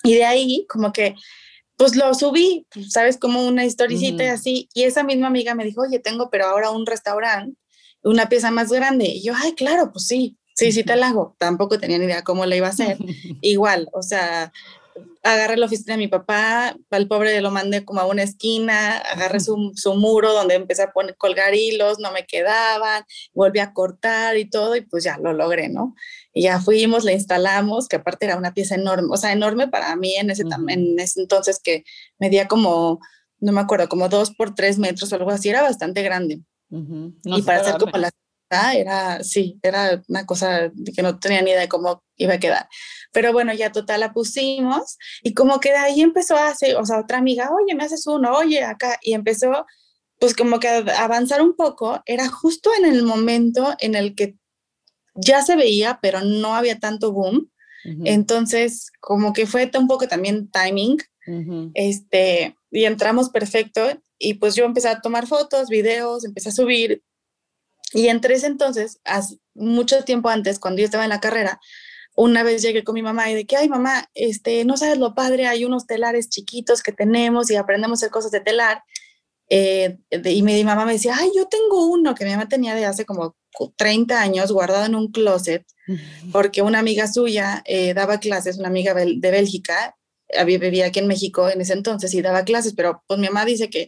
Y 0.06 0.16
de 0.16 0.26
ahí, 0.26 0.66
como 0.70 0.94
que, 0.94 1.16
pues 1.78 1.96
lo 1.96 2.14
subí, 2.14 2.66
¿sabes? 2.90 3.18
Como 3.18 3.46
una 3.46 3.66
historicita 3.66 4.24
y 4.24 4.28
así. 4.28 4.70
Y 4.74 4.84
esa 4.84 5.04
misma 5.04 5.28
amiga 5.28 5.56
me 5.56 5.66
dijo, 5.66 5.82
oye, 5.82 6.00
tengo, 6.00 6.30
pero 6.30 6.46
ahora 6.46 6.72
un 6.72 6.86
restaurante, 6.86 7.58
una 8.04 8.30
pieza 8.30 8.52
más 8.52 8.72
grande. 8.72 9.06
Y 9.06 9.24
yo, 9.24 9.34
ay, 9.36 9.54
claro, 9.54 9.92
pues 9.92 10.08
sí, 10.08 10.38
sí, 10.56 10.72
sí 10.72 10.84
te 10.84 10.96
la 10.96 11.08
hago. 11.08 11.36
Tampoco 11.38 11.78
tenía 11.80 11.98
ni 11.98 12.06
idea 12.06 12.24
cómo 12.24 12.46
la 12.46 12.56
iba 12.56 12.68
a 12.68 12.72
hacer. 12.72 12.98
Igual, 13.42 13.90
o 13.92 14.02
sea, 14.02 14.54
agarré 15.24 15.58
la 15.58 15.66
oficina 15.66 15.94
de 15.94 15.98
mi 15.98 16.08
papá, 16.08 16.76
al 16.90 17.08
pobre 17.08 17.42
lo 17.42 17.52
mandé 17.52 17.84
como 17.84 18.00
a 18.00 18.06
una 18.06 18.24
esquina, 18.24 18.98
agarré 18.98 19.40
su, 19.40 19.72
su, 19.76 19.96
muro 19.96 20.34
donde 20.34 20.56
empecé 20.56 20.84
a 20.84 20.92
poner, 20.92 21.16
colgar 21.18 21.54
hilos, 21.54 22.00
no 22.00 22.12
me 22.12 22.26
quedaban, 22.26 23.04
volví 23.34 23.60
a 23.60 23.74
cortar 23.74 24.38
y 24.38 24.50
todo, 24.50 24.76
y 24.76 24.82
pues 24.82 25.04
ya 25.04 25.18
lo 25.18 25.34
logré, 25.34 25.70
¿no? 25.70 25.96
Y 26.34 26.44
ya 26.44 26.60
fuimos, 26.60 27.04
la 27.04 27.12
instalamos, 27.12 27.88
que 27.88 27.98
aparte 27.98 28.26
era 28.26 28.38
una 28.38 28.54
pieza 28.54 28.76
enorme, 28.76 29.08
o 29.12 29.18
sea, 29.18 29.32
enorme 29.32 29.68
para 29.68 29.96
mí 29.96 30.16
en 30.16 30.30
ese, 30.30 30.44
en 30.68 31.00
ese 31.00 31.22
entonces 31.22 31.60
que 31.62 31.84
medía 32.20 32.48
como, 32.48 33.00
no 33.40 33.52
me 33.52 33.62
acuerdo, 33.62 33.90
como 33.90 34.10
dos 34.10 34.32
por 34.32 34.54
tres 34.54 34.78
metros 34.78 35.12
o 35.12 35.16
algo 35.16 35.32
así, 35.32 35.50
era 35.50 35.62
bastante 35.62 36.04
grande. 36.04 36.42
y 36.70 37.42
para 37.42 37.62
hacer 37.62 37.78
como 37.78 37.98
la 37.98 38.12
era, 38.50 39.24
sí, 39.24 39.60
era 39.62 40.02
una 40.08 40.26
cosa 40.26 40.72
que 40.96 41.02
no 41.02 41.20
tenía 41.20 41.42
ni 41.42 41.52
idea 41.52 41.62
de 41.62 41.68
cómo 41.68 42.04
iba 42.16 42.36
a 42.36 42.40
quedar. 42.40 42.68
Pero 43.12 43.34
bueno, 43.34 43.54
ya 43.54 43.72
total 43.72 44.00
la 44.02 44.14
pusimos 44.14 44.98
y 45.24 45.34
como 45.34 45.60
que 45.60 45.72
de 45.72 45.78
ahí 45.78 46.02
empezó 46.02 46.36
a 46.36 46.50
hacer, 46.50 46.76
o 46.76 46.86
sea, 46.86 47.00
otra 47.00 47.18
amiga, 47.18 47.50
oye, 47.52 47.76
me 47.76 47.84
haces 47.84 48.08
uno, 48.08 48.34
oye, 48.34 48.64
acá, 48.64 48.98
y 49.02 49.14
empezó 49.14 49.66
pues 50.20 50.34
como 50.34 50.60
que 50.60 50.68
a 50.70 51.04
avanzar 51.04 51.42
un 51.42 51.56
poco, 51.56 52.02
era 52.06 52.30
justo 52.30 52.70
en 52.78 52.86
el 52.86 53.04
momento 53.04 53.76
en 53.80 53.96
el 53.96 54.16
que 54.16 54.38
ya 55.14 55.42
se 55.44 55.56
veía, 55.56 56.00
pero 56.02 56.22
no 56.22 56.56
había 56.56 56.80
tanto 56.80 57.12
boom, 57.12 57.50
Entonces, 58.04 58.92
como 59.00 59.32
que 59.32 59.46
fue 59.46 59.70
un 59.78 59.88
poco 59.88 60.08
también 60.08 60.50
timing, 60.50 60.98
este, 61.74 62.56
y 62.72 62.86
entramos 62.86 63.30
perfecto 63.30 63.82
y 64.18 64.36
pues 64.36 64.56
yo 64.56 64.66
empecé 64.66 64.90
a 64.90 65.02
tomar 65.02 65.28
fotos, 65.28 65.70
videos, 65.70 66.24
empecé 66.26 66.50
a 66.50 66.54
subir 66.54 67.04
y 67.96 68.10
entre 68.10 68.36
ese 68.36 68.48
entonces, 68.48 69.00
hace 69.06 69.38
mucho 69.54 70.04
tiempo 70.04 70.28
antes, 70.28 70.60
cuando 70.60 70.80
yo 70.80 70.86
estaba 70.86 71.06
en 71.06 71.10
la 71.10 71.22
carrera, 71.22 71.62
una 72.14 72.44
vez 72.44 72.62
llegué 72.62 72.84
con 72.84 72.94
mi 72.94 73.02
mamá 73.02 73.32
y 73.32 73.36
de 73.36 73.46
que, 73.46 73.56
ay 73.56 73.70
mamá, 73.70 74.10
este, 74.14 74.66
no 74.66 74.76
sabes 74.76 74.98
lo 74.98 75.16
padre, 75.16 75.48
hay 75.48 75.64
unos 75.64 75.88
telares 75.88 76.28
chiquitos 76.28 76.84
que 76.84 76.92
tenemos 76.92 77.50
y 77.50 77.56
aprendemos 77.56 77.98
a 77.98 78.06
hacer 78.06 78.12
cosas 78.12 78.32
de 78.32 78.42
telar. 78.42 78.84
Eh, 79.50 79.98
y 80.12 80.42
mi 80.44 80.62
mamá 80.66 80.86
me 80.86 80.92
decía, 80.92 81.16
ay, 81.18 81.32
yo 81.34 81.46
tengo 81.46 81.88
uno 81.88 82.16
que 82.16 82.26
mi 82.26 82.32
mamá 82.32 82.50
tenía 82.50 82.76
de 82.76 82.84
hace 82.84 83.06
como 83.06 83.38
30 83.78 84.22
años 84.22 84.52
guardado 84.52 84.86
en 84.86 84.96
un 84.96 85.10
closet, 85.10 85.66
porque 86.34 86.62
una 86.62 86.80
amiga 86.80 87.08
suya 87.08 87.64
eh, 87.66 87.94
daba 87.94 88.20
clases, 88.20 88.58
una 88.58 88.68
amiga 88.68 88.94
de 88.94 89.32
Bélgica, 89.32 89.96
vivía 90.46 90.88
aquí 90.88 91.00
en 91.00 91.08
México 91.08 91.50
en 91.50 91.62
ese 91.62 91.72
entonces 91.72 92.14
y 92.14 92.22
daba 92.22 92.44
clases, 92.44 92.74
pero 92.76 93.04
pues 93.08 93.22
mi 93.22 93.28
mamá 93.28 93.46
dice 93.46 93.70
que 93.70 93.88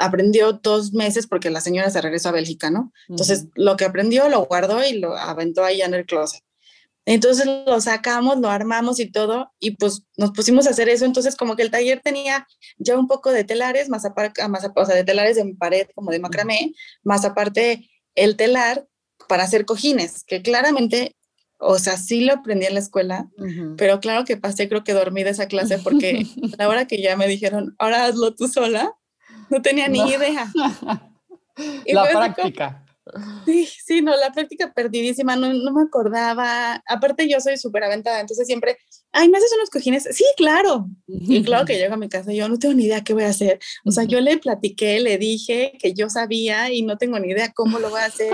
aprendió 0.00 0.54
dos 0.54 0.92
meses 0.92 1.26
porque 1.26 1.50
la 1.50 1.60
señora 1.60 1.90
se 1.90 2.00
regresó 2.00 2.30
a 2.30 2.32
Bélgica, 2.32 2.70
¿no? 2.70 2.92
Entonces, 3.08 3.46
lo 3.54 3.76
que 3.76 3.84
aprendió 3.84 4.28
lo 4.28 4.44
guardó 4.46 4.84
y 4.84 4.98
lo 4.98 5.16
aventó 5.16 5.64
ahí 5.64 5.82
en 5.82 5.94
el 5.94 6.06
closet. 6.06 6.42
Entonces 7.06 7.46
lo 7.66 7.80
sacamos, 7.80 8.38
lo 8.38 8.50
armamos 8.50 9.00
y 9.00 9.10
todo, 9.10 9.52
y 9.58 9.72
pues 9.72 10.04
nos 10.16 10.32
pusimos 10.32 10.66
a 10.66 10.70
hacer 10.70 10.88
eso. 10.88 11.04
Entonces, 11.04 11.34
como 11.34 11.56
que 11.56 11.62
el 11.62 11.70
taller 11.70 12.00
tenía 12.02 12.46
ya 12.78 12.96
un 12.96 13.08
poco 13.08 13.32
de 13.32 13.44
telares, 13.44 13.88
más 13.88 14.04
aparte, 14.04 14.46
más, 14.48 14.68
o 14.74 14.84
sea, 14.84 14.94
de 14.94 15.04
telares 15.04 15.36
en 15.36 15.56
pared, 15.56 15.86
como 15.94 16.10
de 16.10 16.20
macramé, 16.20 16.72
más 17.02 17.24
aparte 17.24 17.88
el 18.14 18.36
telar 18.36 18.86
para 19.28 19.44
hacer 19.44 19.64
cojines, 19.64 20.24
que 20.24 20.42
claramente, 20.42 21.16
o 21.58 21.78
sea, 21.78 21.96
sí 21.96 22.20
lo 22.22 22.34
aprendí 22.34 22.66
en 22.66 22.74
la 22.74 22.80
escuela, 22.80 23.28
pero 23.76 24.00
claro 24.00 24.24
que 24.24 24.36
pasé, 24.36 24.68
creo 24.68 24.84
que 24.84 24.92
dormí 24.92 25.22
de 25.22 25.30
esa 25.30 25.46
clase 25.46 25.78
porque 25.78 26.26
la 26.58 26.68
hora 26.68 26.86
que 26.86 27.00
ya 27.00 27.16
me 27.16 27.26
dijeron, 27.28 27.74
ahora 27.78 28.04
hazlo 28.04 28.34
tú 28.34 28.48
sola, 28.48 28.94
no 29.56 29.62
tenía 29.62 29.88
ni 29.88 30.00
idea. 30.00 30.50
la 31.86 32.08
práctica. 32.08 32.84
Sí, 33.44 33.66
sí, 33.66 34.02
no, 34.02 34.16
la 34.16 34.30
práctica 34.30 34.72
perdidísima, 34.72 35.34
no, 35.34 35.52
no 35.52 35.72
me 35.72 35.82
acordaba. 35.82 36.82
Aparte, 36.86 37.28
yo 37.28 37.40
soy 37.40 37.56
súper 37.56 37.84
aventada, 37.84 38.20
entonces 38.20 38.46
siempre, 38.46 38.76
ay, 39.12 39.28
¿me 39.28 39.38
haces 39.38 39.52
unos 39.56 39.70
cojines? 39.70 40.04
Sí, 40.12 40.24
claro. 40.36 40.86
Y 41.06 41.42
claro 41.42 41.64
que 41.64 41.76
llego 41.76 41.94
a 41.94 41.96
mi 41.96 42.08
casa, 42.08 42.32
yo 42.32 42.48
no 42.48 42.58
tengo 42.58 42.74
ni 42.74 42.84
idea 42.84 43.02
qué 43.02 43.12
voy 43.12 43.24
a 43.24 43.28
hacer. 43.28 43.58
O 43.84 43.90
sea, 43.90 44.04
yo 44.04 44.20
le 44.20 44.38
platiqué, 44.38 45.00
le 45.00 45.18
dije 45.18 45.72
que 45.80 45.92
yo 45.92 46.08
sabía 46.08 46.70
y 46.70 46.82
no 46.82 46.98
tengo 46.98 47.18
ni 47.18 47.30
idea 47.30 47.52
cómo 47.52 47.78
lo 47.78 47.90
voy 47.90 48.00
a 48.00 48.06
hacer. 48.06 48.32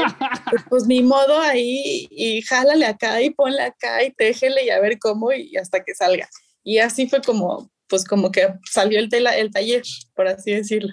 pues, 0.50 0.62
pues 0.68 0.86
ni 0.86 1.02
modo 1.02 1.40
ahí 1.40 2.06
y 2.10 2.42
jálale 2.42 2.86
acá 2.86 3.22
y 3.22 3.30
ponle 3.30 3.62
acá 3.62 4.04
y 4.04 4.10
téjele 4.10 4.64
y 4.64 4.70
a 4.70 4.80
ver 4.80 4.98
cómo 4.98 5.32
y 5.32 5.56
hasta 5.56 5.82
que 5.84 5.94
salga. 5.94 6.28
Y 6.62 6.78
así 6.78 7.08
fue 7.08 7.22
como, 7.22 7.70
pues 7.88 8.04
como 8.04 8.30
que 8.30 8.48
salió 8.70 8.98
el, 8.98 9.08
tela, 9.08 9.36
el 9.36 9.50
taller, 9.50 9.82
por 10.14 10.28
así 10.28 10.52
decirlo. 10.52 10.92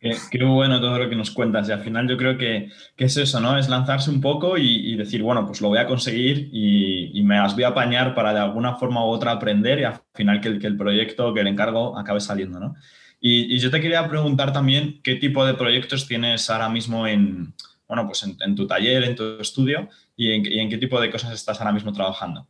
Qué, 0.00 0.42
bueno 0.44 0.80
todo 0.80 0.98
lo 0.98 1.10
que 1.10 1.14
nos 1.14 1.30
cuentas 1.30 1.68
y 1.68 1.72
al 1.72 1.82
final 1.82 2.08
yo 2.08 2.16
creo 2.16 2.38
que, 2.38 2.70
que 2.96 3.04
es 3.04 3.16
eso, 3.18 3.38
¿no? 3.38 3.58
Es 3.58 3.68
lanzarse 3.68 4.10
un 4.10 4.22
poco 4.22 4.56
y, 4.56 4.96
decir, 4.96 5.22
bueno, 5.22 5.46
pues 5.46 5.60
lo 5.60 5.68
voy 5.68 5.78
a 5.78 5.86
conseguir 5.86 6.48
y, 6.52 7.22
me 7.22 7.36
las 7.36 7.54
voy 7.54 7.64
a 7.64 7.68
apañar 7.68 8.14
para 8.14 8.32
de 8.32 8.40
alguna 8.40 8.76
forma 8.76 9.04
u 9.04 9.08
otra 9.08 9.32
aprender 9.32 9.78
y 9.78 9.84
al 9.84 10.00
final 10.14 10.40
que 10.40 10.48
el, 10.48 10.58
que 10.58 10.68
el 10.68 10.78
proyecto, 10.78 11.34
que 11.34 11.40
el 11.40 11.48
encargo 11.48 11.98
acabe 11.98 12.20
saliendo, 12.20 12.58
¿no? 12.58 12.76
Y, 13.20 13.58
yo 13.58 13.70
te 13.70 13.80
quería 13.80 14.08
preguntar 14.08 14.54
también 14.54 15.02
qué 15.04 15.16
tipo 15.16 15.44
de 15.44 15.52
proyectos 15.52 16.08
tienes 16.08 16.48
ahora 16.48 16.70
mismo 16.70 17.06
en, 17.06 17.52
bueno, 17.86 18.06
pues 18.06 18.22
en, 18.24 18.54
tu 18.54 18.66
taller, 18.66 19.04
en 19.04 19.14
tu 19.14 19.38
estudio 19.38 19.90
y 20.16 20.32
en, 20.32 20.70
qué 20.70 20.78
tipo 20.78 20.98
de 20.98 21.10
cosas 21.10 21.34
estás 21.34 21.60
ahora 21.60 21.72
mismo 21.72 21.92
trabajando. 21.92 22.48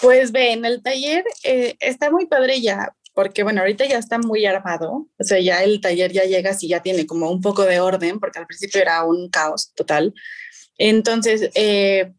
Pues 0.00 0.32
ve, 0.32 0.52
en 0.54 0.64
el 0.64 0.82
taller 0.82 1.24
eh, 1.44 1.76
está 1.78 2.10
muy 2.10 2.24
padre 2.24 2.62
ya 2.62 2.94
porque 3.14 3.42
bueno, 3.42 3.60
ahorita 3.60 3.86
ya 3.86 3.98
está 3.98 4.18
muy 4.18 4.46
armado, 4.46 5.08
o 5.18 5.24
sea, 5.24 5.40
ya 5.40 5.62
el 5.62 5.80
taller 5.80 6.12
ya 6.12 6.24
llega 6.24 6.56
y 6.60 6.68
ya 6.68 6.82
tiene 6.82 7.06
como 7.06 7.30
un 7.30 7.40
poco 7.40 7.64
de 7.64 7.80
orden, 7.80 8.20
porque 8.20 8.38
al 8.38 8.46
principio 8.46 8.80
era 8.80 9.04
un 9.04 9.28
caos 9.28 9.72
total. 9.74 10.14
Entonces, 10.78 11.50
eh, 11.54 12.12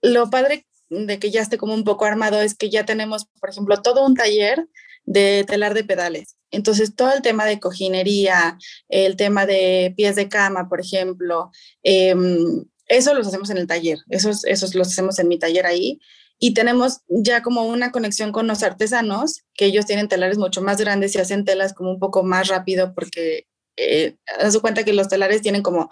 lo 0.00 0.30
padre 0.30 0.66
de 0.90 1.18
que 1.18 1.30
ya 1.30 1.40
esté 1.40 1.58
como 1.58 1.74
un 1.74 1.84
poco 1.84 2.04
armado 2.04 2.40
es 2.40 2.54
que 2.54 2.70
ya 2.70 2.84
tenemos, 2.84 3.26
por 3.40 3.50
ejemplo, 3.50 3.80
todo 3.82 4.04
un 4.04 4.14
taller 4.14 4.66
de 5.04 5.44
telar 5.46 5.74
de 5.74 5.84
pedales. 5.84 6.36
Entonces, 6.50 6.94
todo 6.94 7.12
el 7.12 7.22
tema 7.22 7.46
de 7.46 7.60
cojinería, 7.60 8.58
el 8.88 9.16
tema 9.16 9.46
de 9.46 9.94
pies 9.96 10.16
de 10.16 10.28
cama, 10.28 10.68
por 10.68 10.80
ejemplo, 10.80 11.50
em, 11.82 12.64
eso 12.86 13.14
los 13.14 13.26
hacemos 13.26 13.50
en 13.50 13.58
el 13.58 13.66
taller, 13.66 13.98
esos, 14.10 14.44
esos 14.44 14.74
los 14.74 14.88
hacemos 14.88 15.18
en 15.18 15.28
mi 15.28 15.38
taller 15.38 15.66
ahí 15.66 16.00
y 16.44 16.54
tenemos 16.54 17.02
ya 17.06 17.40
como 17.40 17.62
una 17.66 17.92
conexión 17.92 18.32
con 18.32 18.48
los 18.48 18.64
artesanos, 18.64 19.44
que 19.54 19.66
ellos 19.66 19.86
tienen 19.86 20.08
telares 20.08 20.38
mucho 20.38 20.60
más 20.60 20.76
grandes 20.76 21.14
y 21.14 21.20
hacen 21.20 21.44
telas 21.44 21.72
como 21.72 21.92
un 21.92 22.00
poco 22.00 22.24
más 22.24 22.48
rápido 22.48 22.94
porque 22.96 23.46
eh, 23.76 24.16
haz 24.40 24.58
cuenta 24.58 24.82
que 24.82 24.92
los 24.92 25.06
telares 25.06 25.40
tienen 25.40 25.62
como, 25.62 25.88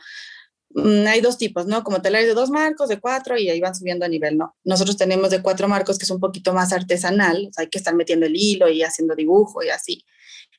mm, 0.71 1.07
hay 1.07 1.21
dos 1.21 1.38
tipos, 1.38 1.66
¿no? 1.66 1.85
Como 1.85 2.02
telares 2.02 2.26
de 2.26 2.35
dos 2.35 2.50
marcos, 2.50 2.88
de 2.88 2.99
cuatro 2.99 3.38
y 3.38 3.49
ahí 3.49 3.61
van 3.61 3.76
subiendo 3.76 4.04
a 4.04 4.09
nivel, 4.09 4.38
¿no? 4.38 4.57
Nosotros 4.64 4.97
tenemos 4.97 5.30
de 5.30 5.40
cuatro 5.40 5.69
marcos 5.69 5.99
que 5.99 6.04
es 6.04 6.11
un 6.11 6.19
poquito 6.19 6.52
más 6.52 6.73
artesanal, 6.73 7.49
hay 7.57 7.69
que 7.69 7.78
estar 7.78 7.95
metiendo 7.95 8.26
el 8.26 8.35
hilo 8.35 8.69
y 8.69 8.83
haciendo 8.83 9.14
dibujo 9.14 9.62
y 9.62 9.69
así. 9.69 10.04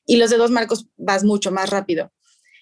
Y 0.06 0.16
los 0.16 0.30
de 0.30 0.38
dos 0.38 0.52
marcos 0.52 0.88
vas 0.96 1.26
mucho 1.26 1.52
más 1.52 1.70
rápido. 1.70 2.14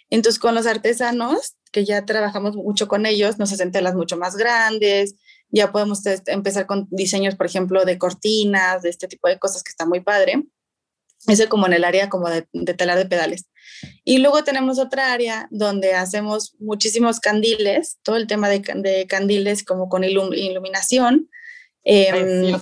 Entonces 0.09 0.39
con 0.39 0.55
los 0.55 0.65
artesanos, 0.65 1.57
que 1.71 1.85
ya 1.85 2.05
trabajamos 2.05 2.55
mucho 2.55 2.87
con 2.87 3.05
ellos, 3.05 3.37
nos 3.37 3.53
hacen 3.53 3.71
telas 3.71 3.93
mucho 3.93 4.17
más 4.17 4.35
grandes, 4.35 5.13
ya 5.49 5.71
podemos 5.71 6.01
empezar 6.27 6.65
con 6.65 6.87
diseños, 6.91 7.35
por 7.35 7.45
ejemplo, 7.45 7.85
de 7.85 7.97
cortinas, 7.97 8.81
de 8.83 8.89
este 8.89 9.07
tipo 9.07 9.27
de 9.27 9.39
cosas 9.39 9.63
que 9.63 9.69
está 9.69 9.85
muy 9.85 9.99
padre. 9.99 10.43
Eso 11.27 11.49
como 11.49 11.67
en 11.67 11.73
el 11.73 11.83
área 11.83 12.09
como 12.09 12.29
de, 12.29 12.47
telar 12.77 12.97
de 12.97 13.05
pedales. 13.05 13.49
Y 14.03 14.19
luego 14.19 14.43
tenemos 14.43 14.79
otra 14.79 15.11
área 15.11 15.47
donde 15.51 15.93
hacemos 15.93 16.55
muchísimos 16.59 17.19
candiles, 17.19 17.97
todo 18.03 18.15
el 18.15 18.27
tema 18.27 18.49
de, 18.49 18.59
de 18.75 19.05
candiles 19.07 19.63
como 19.63 19.89
con 19.89 20.03
iluminación. 20.03 21.29
Eh, 21.83 22.53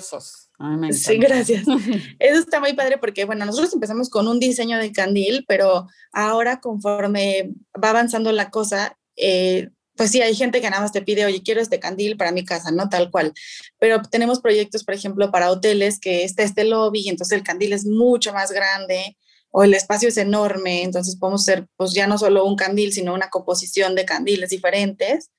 sí, 0.91 1.17
gracias. 1.17 1.65
Eso 2.19 2.39
está 2.39 2.59
muy 2.59 2.73
padre 2.73 2.97
porque, 2.97 3.25
bueno, 3.25 3.45
nosotros 3.45 3.73
empezamos 3.73 4.09
con 4.09 4.27
un 4.27 4.39
diseño 4.39 4.77
de 4.77 4.91
candil, 4.91 5.45
pero 5.47 5.87
ahora 6.11 6.59
conforme 6.59 7.51
va 7.83 7.89
avanzando 7.89 8.31
la 8.31 8.49
cosa, 8.49 8.97
eh, 9.15 9.69
pues 9.97 10.11
sí, 10.11 10.21
hay 10.21 10.35
gente 10.35 10.61
que 10.61 10.69
nada 10.69 10.83
más 10.83 10.91
te 10.91 11.01
pide, 11.01 11.25
oye, 11.25 11.41
quiero 11.43 11.59
este 11.59 11.79
candil 11.79 12.17
para 12.17 12.31
mi 12.31 12.45
casa, 12.45 12.71
¿no? 12.71 12.87
Tal 12.87 13.11
cual. 13.11 13.33
Pero 13.79 14.01
tenemos 14.03 14.39
proyectos, 14.39 14.83
por 14.83 14.93
ejemplo, 14.93 15.31
para 15.31 15.51
hoteles 15.51 15.99
que 15.99 16.23
está 16.23 16.43
este 16.43 16.63
lobby 16.63 17.01
y 17.01 17.09
entonces 17.09 17.37
el 17.37 17.43
candil 17.43 17.73
es 17.73 17.85
mucho 17.85 18.31
más 18.31 18.51
grande 18.51 19.17
o 19.49 19.63
el 19.63 19.73
espacio 19.73 20.09
es 20.09 20.17
enorme, 20.17 20.83
entonces 20.83 21.15
podemos 21.17 21.41
hacer, 21.41 21.67
pues 21.77 21.93
ya 21.93 22.05
no 22.05 22.17
solo 22.17 22.45
un 22.45 22.55
candil, 22.55 22.93
sino 22.93 23.13
una 23.13 23.29
composición 23.29 23.95
de 23.95 24.05
candiles 24.05 24.51
diferentes. 24.51 25.31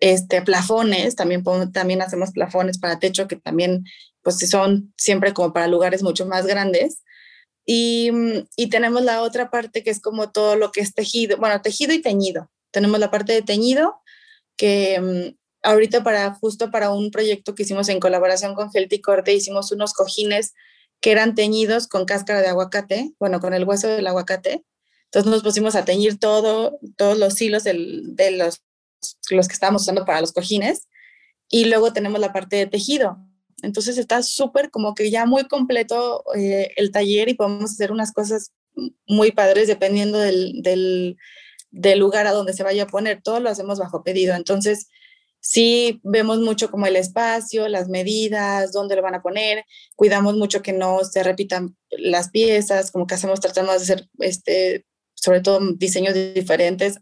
Este, 0.00 0.42
plafones, 0.42 1.14
también, 1.14 1.44
también 1.72 2.02
hacemos 2.02 2.32
plafones 2.32 2.78
para 2.78 2.98
techo 2.98 3.28
que 3.28 3.36
también, 3.36 3.84
pues 4.22 4.38
son 4.50 4.92
siempre 4.96 5.32
como 5.32 5.52
para 5.52 5.68
lugares 5.68 6.02
mucho 6.02 6.26
más 6.26 6.46
grandes. 6.46 7.02
Y, 7.64 8.10
y 8.56 8.68
tenemos 8.68 9.02
la 9.02 9.22
otra 9.22 9.48
parte 9.50 9.84
que 9.84 9.90
es 9.90 10.00
como 10.00 10.32
todo 10.32 10.56
lo 10.56 10.72
que 10.72 10.80
es 10.80 10.94
tejido, 10.94 11.36
bueno, 11.36 11.62
tejido 11.62 11.94
y 11.94 12.02
teñido 12.02 12.50
tenemos 12.72 12.98
la 12.98 13.10
parte 13.10 13.32
de 13.32 13.42
teñido, 13.42 14.00
que 14.56 15.00
mm, 15.00 15.36
ahorita 15.62 16.02
para 16.02 16.34
justo 16.34 16.70
para 16.70 16.90
un 16.90 17.10
proyecto 17.10 17.54
que 17.54 17.62
hicimos 17.62 17.88
en 17.88 18.00
colaboración 18.00 18.54
con 18.54 18.72
Felti 18.72 19.00
Corte, 19.00 19.32
hicimos 19.32 19.70
unos 19.70 19.92
cojines 19.94 20.54
que 21.00 21.12
eran 21.12 21.34
teñidos 21.34 21.88
con 21.88 22.04
cáscara 22.04 22.40
de 22.40 22.48
aguacate, 22.48 23.12
bueno, 23.18 23.40
con 23.40 23.54
el 23.54 23.64
hueso 23.64 23.88
del 23.88 24.06
aguacate. 24.06 24.64
Entonces 25.06 25.30
nos 25.30 25.42
pusimos 25.42 25.74
a 25.74 25.84
teñir 25.84 26.18
todo, 26.18 26.78
todos 26.96 27.18
los 27.18 27.40
hilos 27.40 27.64
de 27.64 27.74
los, 27.74 28.62
los 29.30 29.48
que 29.48 29.54
estábamos 29.54 29.82
usando 29.82 30.04
para 30.04 30.20
los 30.20 30.32
cojines. 30.32 30.88
Y 31.48 31.66
luego 31.66 31.92
tenemos 31.92 32.20
la 32.20 32.32
parte 32.32 32.56
de 32.56 32.66
tejido. 32.66 33.18
Entonces 33.62 33.98
está 33.98 34.22
súper 34.22 34.70
como 34.70 34.94
que 34.94 35.10
ya 35.10 35.26
muy 35.26 35.44
completo 35.48 36.24
eh, 36.34 36.70
el 36.76 36.92
taller 36.92 37.28
y 37.28 37.34
podemos 37.34 37.72
hacer 37.72 37.92
unas 37.92 38.12
cosas 38.12 38.52
muy 39.06 39.32
padres 39.32 39.68
dependiendo 39.68 40.18
del, 40.18 40.62
del, 40.62 41.18
del 41.72 41.98
lugar 41.98 42.26
a 42.26 42.32
donde 42.32 42.52
se 42.52 42.62
vaya 42.62 42.84
a 42.84 42.86
poner, 42.86 43.22
todo 43.22 43.40
lo 43.40 43.50
hacemos 43.50 43.78
bajo 43.78 44.04
pedido. 44.04 44.36
Entonces, 44.36 44.88
sí 45.40 46.00
vemos 46.04 46.38
mucho 46.38 46.70
como 46.70 46.86
el 46.86 46.96
espacio, 46.96 47.68
las 47.68 47.88
medidas, 47.88 48.72
dónde 48.72 48.94
lo 48.94 49.02
van 49.02 49.16
a 49.16 49.22
poner, 49.22 49.64
cuidamos 49.96 50.36
mucho 50.36 50.62
que 50.62 50.72
no 50.72 51.04
se 51.04 51.22
repitan 51.24 51.76
las 51.90 52.30
piezas, 52.30 52.92
como 52.92 53.06
que 53.06 53.14
hacemos, 53.14 53.40
tratamos 53.40 53.74
de 53.74 53.82
hacer, 53.82 54.08
este, 54.20 54.86
sobre 55.14 55.40
todo 55.40 55.60
diseños 55.74 56.14
diferentes. 56.14 57.00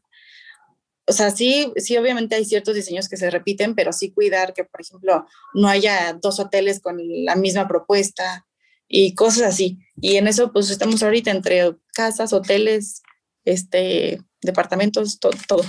O 1.06 1.12
sea, 1.12 1.30
sí, 1.32 1.72
sí, 1.76 1.96
obviamente 1.96 2.36
hay 2.36 2.44
ciertos 2.44 2.74
diseños 2.74 3.08
que 3.08 3.16
se 3.16 3.30
repiten, 3.30 3.74
pero 3.74 3.92
sí 3.92 4.12
cuidar 4.12 4.54
que, 4.54 4.64
por 4.64 4.80
ejemplo, 4.80 5.26
no 5.54 5.68
haya 5.68 6.14
dos 6.14 6.40
hoteles 6.40 6.80
con 6.80 6.98
la 7.24 7.34
misma 7.34 7.68
propuesta 7.68 8.46
y 8.88 9.14
cosas 9.14 9.42
así. 9.42 9.78
Y 10.00 10.16
en 10.16 10.28
eso, 10.28 10.52
pues 10.52 10.70
estamos 10.70 11.02
ahorita 11.02 11.30
entre 11.30 11.76
casas, 11.92 12.32
hoteles, 12.32 13.02
este, 13.44 14.20
departamentos, 14.42 15.18
todo. 15.18 15.32
todo. 15.46 15.62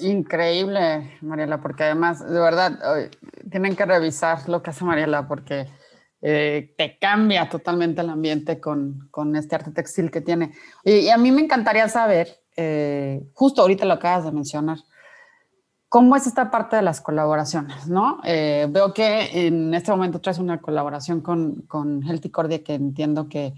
Increíble, 0.00 1.18
Mariela, 1.20 1.60
porque 1.60 1.84
además, 1.84 2.28
de 2.28 2.40
verdad, 2.40 2.78
tienen 3.50 3.76
que 3.76 3.86
revisar 3.86 4.48
lo 4.48 4.62
que 4.62 4.70
hace 4.70 4.84
Mariela, 4.84 5.28
porque 5.28 5.66
eh, 6.24 6.72
te 6.78 6.98
cambia 6.98 7.48
totalmente 7.48 8.00
el 8.00 8.08
ambiente 8.08 8.60
con, 8.60 9.08
con, 9.10 9.34
este 9.34 9.56
arte 9.56 9.72
textil 9.72 10.10
que 10.10 10.20
tiene. 10.20 10.52
Y, 10.84 11.08
a 11.08 11.18
mí 11.18 11.32
me 11.32 11.42
encantaría 11.42 11.88
saber, 11.88 12.28
eh, 12.56 13.24
justo 13.34 13.62
ahorita 13.62 13.84
lo 13.84 13.94
acabas 13.94 14.24
de 14.24 14.32
mencionar, 14.32 14.78
¿cómo 15.88 16.14
es 16.14 16.28
esta 16.28 16.50
parte 16.50 16.76
de 16.76 16.82
las 16.82 17.00
colaboraciones? 17.00 17.88
¿no? 17.88 18.20
Eh, 18.24 18.68
veo 18.70 18.94
que 18.94 19.46
en 19.46 19.74
este 19.74 19.90
momento 19.90 20.20
traes 20.20 20.38
una 20.38 20.60
colaboración 20.60 21.20
con, 21.22 21.62
con 21.62 22.02
Healthy 22.04 22.30
Cordia 22.30 22.62
que 22.62 22.74
entiendo 22.74 23.28
que 23.28 23.54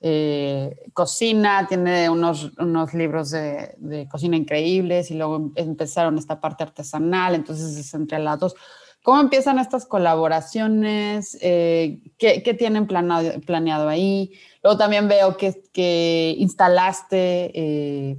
eh, 0.00 0.90
cocina, 0.92 1.66
tiene 1.66 2.08
unos, 2.08 2.52
unos 2.58 2.94
libros 2.94 3.30
de, 3.30 4.06
cocina 4.10 4.36
increíbles 4.36 5.10
y 5.10 5.14
luego 5.14 5.50
empezaron 5.56 6.18
esta 6.18 6.40
parte 6.40 6.62
artesanal, 6.62 7.34
entonces 7.34 7.76
es 7.76 7.94
entre 7.94 8.18
las 8.20 8.38
dos. 8.38 8.54
¿Cómo 9.02 9.20
empiezan 9.20 9.58
estas 9.58 9.86
colaboraciones? 9.86 11.38
Eh, 11.40 12.00
¿qué, 12.18 12.42
¿qué, 12.42 12.54
tienen 12.54 12.86
planeado, 12.86 13.40
planeado, 13.40 13.88
ahí? 13.88 14.32
Luego 14.62 14.78
también 14.78 15.08
veo 15.08 15.36
que, 15.36 15.62
que 15.72 16.34
instalaste 16.38 17.50
eh, 17.54 18.18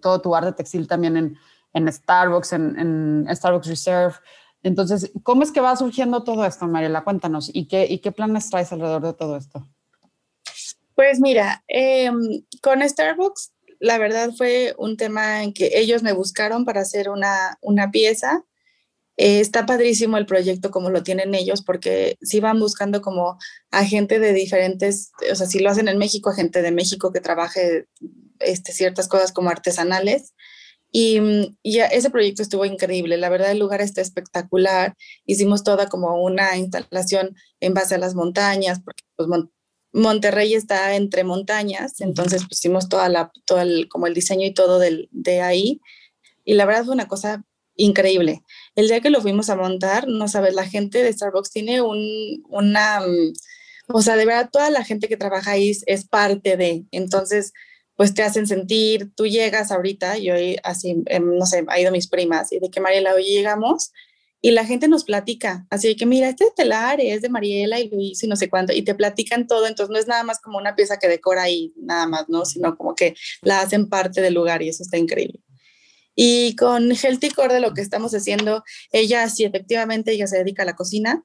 todo 0.00 0.20
tu 0.20 0.34
arte 0.34 0.52
textil 0.52 0.88
también 0.88 1.16
en, 1.16 1.38
en 1.74 1.92
Starbucks, 1.92 2.52
en, 2.54 2.78
en, 3.26 3.36
Starbucks 3.36 3.68
Reserve. 3.68 4.14
Entonces, 4.62 5.12
¿cómo 5.22 5.42
es 5.42 5.52
que 5.52 5.60
va 5.60 5.76
surgiendo 5.76 6.24
todo 6.24 6.44
esto, 6.46 6.66
Mariela? 6.66 7.04
Cuéntanos, 7.04 7.50
¿y 7.52 7.66
qué, 7.66 7.86
y 7.88 7.98
qué 7.98 8.10
planes 8.10 8.48
traes 8.48 8.72
alrededor 8.72 9.02
de 9.02 9.12
todo 9.12 9.36
esto? 9.36 9.68
Pues 10.94 11.20
mira, 11.20 11.64
em, 11.68 12.44
con 12.62 12.88
Starbucks, 12.88 13.52
la 13.80 13.98
verdad 13.98 14.30
fue 14.36 14.74
un 14.78 14.96
tema 14.96 15.42
en 15.42 15.52
que 15.52 15.78
ellos 15.78 16.02
me 16.02 16.12
buscaron 16.12 16.64
para 16.64 16.82
hacer 16.82 17.10
una, 17.10 17.58
una 17.60 17.90
pieza. 17.90 18.44
Eh, 19.16 19.40
está 19.40 19.66
padrísimo 19.66 20.16
el 20.18 20.26
proyecto 20.26 20.70
como 20.70 20.90
lo 20.90 21.02
tienen 21.02 21.34
ellos, 21.34 21.62
porque 21.62 22.16
si 22.22 22.40
van 22.40 22.58
buscando 22.60 23.02
como 23.02 23.38
a 23.70 23.84
gente 23.84 24.18
de 24.18 24.32
diferentes, 24.32 25.12
o 25.30 25.34
sea, 25.34 25.46
si 25.46 25.60
lo 25.60 25.70
hacen 25.70 25.88
en 25.88 25.98
México, 25.98 26.32
gente 26.32 26.62
de 26.62 26.72
México 26.72 27.12
que 27.12 27.20
trabaje 27.20 27.86
este, 28.40 28.72
ciertas 28.72 29.08
cosas 29.08 29.32
como 29.32 29.50
artesanales. 29.50 30.34
Y, 30.92 31.18
y, 31.62 31.80
ese 31.80 32.10
proyecto 32.10 32.42
estuvo 32.42 32.64
increíble. 32.64 33.16
La 33.18 33.28
verdad, 33.28 33.50
el 33.50 33.58
lugar 33.58 33.80
está 33.80 34.00
espectacular. 34.00 34.94
Hicimos 35.26 35.64
toda 35.64 35.88
como 35.88 36.22
una 36.22 36.56
instalación 36.56 37.36
en 37.60 37.74
base 37.74 37.96
a 37.96 37.98
las 37.98 38.14
montañas, 38.14 38.80
porque 38.84 39.02
pues, 39.16 39.28
Monterrey 39.94 40.54
está 40.54 40.96
entre 40.96 41.22
montañas, 41.22 42.00
entonces 42.00 42.44
pusimos 42.48 42.88
toda 42.88 43.08
la, 43.08 43.30
todo 43.46 43.60
el, 43.60 43.88
como 43.88 44.08
el 44.08 44.14
diseño 44.14 44.44
y 44.44 44.52
todo 44.52 44.80
del, 44.80 45.08
de 45.12 45.40
ahí. 45.40 45.80
Y 46.44 46.54
la 46.54 46.66
verdad 46.66 46.84
fue 46.84 46.94
una 46.94 47.06
cosa 47.06 47.44
increíble. 47.76 48.42
El 48.74 48.88
día 48.88 49.00
que 49.00 49.10
lo 49.10 49.22
fuimos 49.22 49.50
a 49.50 49.56
montar, 49.56 50.08
no 50.08 50.26
sabes, 50.26 50.54
la 50.54 50.66
gente 50.66 51.02
de 51.02 51.12
Starbucks 51.12 51.52
tiene 51.52 51.80
un, 51.80 52.42
una, 52.48 53.02
o 53.88 54.02
sea, 54.02 54.16
de 54.16 54.26
verdad 54.26 54.50
toda 54.52 54.68
la 54.70 54.84
gente 54.84 55.06
que 55.06 55.16
trabaja 55.16 55.52
ahí 55.52 55.72
es 55.86 56.04
parte 56.08 56.56
de, 56.56 56.84
entonces, 56.90 57.52
pues 57.94 58.14
te 58.14 58.24
hacen 58.24 58.48
sentir, 58.48 59.12
tú 59.14 59.28
llegas 59.28 59.70
ahorita, 59.70 60.18
yo 60.18 60.34
así, 60.64 61.04
em, 61.06 61.36
no 61.38 61.46
sé, 61.46 61.64
ha 61.68 61.80
ido 61.80 61.92
mis 61.92 62.08
primas 62.08 62.50
y 62.52 62.58
de 62.58 62.68
que 62.68 62.80
Mariela, 62.80 63.14
hoy 63.14 63.24
llegamos 63.24 63.92
y 64.44 64.50
la 64.50 64.66
gente 64.66 64.88
nos 64.88 65.04
platica, 65.04 65.66
así 65.70 65.96
que 65.96 66.04
mira, 66.04 66.28
este 66.28 66.44
telar 66.54 67.00
es 67.00 67.22
de 67.22 67.30
Mariela 67.30 67.80
y 67.80 67.88
Luis 67.88 68.22
y 68.22 68.26
no 68.26 68.36
sé 68.36 68.50
cuánto, 68.50 68.74
y 68.74 68.82
te 68.82 68.94
platican 68.94 69.46
todo, 69.46 69.66
entonces 69.66 69.90
no 69.90 69.98
es 69.98 70.06
nada 70.06 70.22
más 70.22 70.38
como 70.38 70.58
una 70.58 70.76
pieza 70.76 70.98
que 70.98 71.08
decora 71.08 71.44
ahí, 71.44 71.72
nada 71.78 72.06
más, 72.06 72.28
¿no? 72.28 72.44
Sino 72.44 72.76
como 72.76 72.94
que 72.94 73.14
la 73.40 73.62
hacen 73.62 73.88
parte 73.88 74.20
del 74.20 74.34
lugar 74.34 74.60
y 74.60 74.68
eso 74.68 74.82
está 74.82 74.98
increíble. 74.98 75.40
Y 76.14 76.56
con 76.56 76.92
Healthy 76.92 77.30
Core 77.30 77.54
de 77.54 77.60
lo 77.60 77.72
que 77.72 77.80
estamos 77.80 78.12
haciendo, 78.12 78.62
ella 78.92 79.26
sí, 79.30 79.44
efectivamente, 79.44 80.12
ella 80.12 80.26
se 80.26 80.36
dedica 80.36 80.64
a 80.64 80.66
la 80.66 80.76
cocina, 80.76 81.24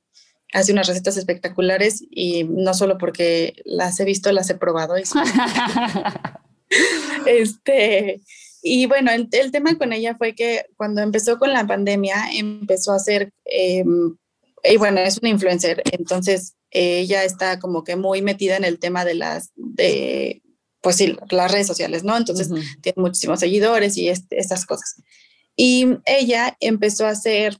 hace 0.53 0.71
unas 0.71 0.87
recetas 0.87 1.17
espectaculares 1.17 2.01
y 2.09 2.45
no 2.45 2.73
solo 2.73 2.97
porque 2.97 3.61
las 3.65 3.99
he 3.99 4.05
visto, 4.05 4.31
las 4.31 4.49
he 4.49 4.55
probado. 4.55 4.95
este, 7.25 8.21
y 8.61 8.85
bueno, 8.85 9.11
el, 9.11 9.29
tema 9.51 9.77
con 9.77 9.93
ella 9.93 10.15
fue 10.17 10.35
que 10.35 10.65
cuando 10.75 11.01
empezó 11.01 11.37
con 11.37 11.53
la 11.53 11.65
pandemia, 11.65 12.31
empezó 12.33 12.91
a 12.91 12.97
hacer, 12.97 13.31
em, 13.45 14.17
y 14.63 14.77
bueno, 14.77 14.99
es 14.99 15.17
una 15.19 15.29
influencer, 15.29 15.81
entonces 15.91 16.55
ella 16.71 17.23
está 17.23 17.59
como 17.59 17.83
que 17.83 17.95
muy 17.95 18.21
metida 18.21 18.57
en 18.57 18.65
el 18.65 18.79
tema 18.79 19.05
de 19.05 19.15
las, 19.15 19.51
de, 19.55 20.41
pues 20.81 20.97
sí, 20.97 21.15
las 21.29 21.51
redes 21.51 21.67
sociales, 21.67 22.03
¿no? 22.03 22.15
Entonces 22.17 22.49
tiene 22.81 23.01
muchísimos 23.01 23.39
seguidores 23.39 23.97
y 23.97 24.09
estas 24.09 24.65
cosas. 24.65 25.01
Y 25.55 25.87
ella 26.05 26.55
empezó 26.59 27.05
a 27.05 27.11
hacer, 27.11 27.57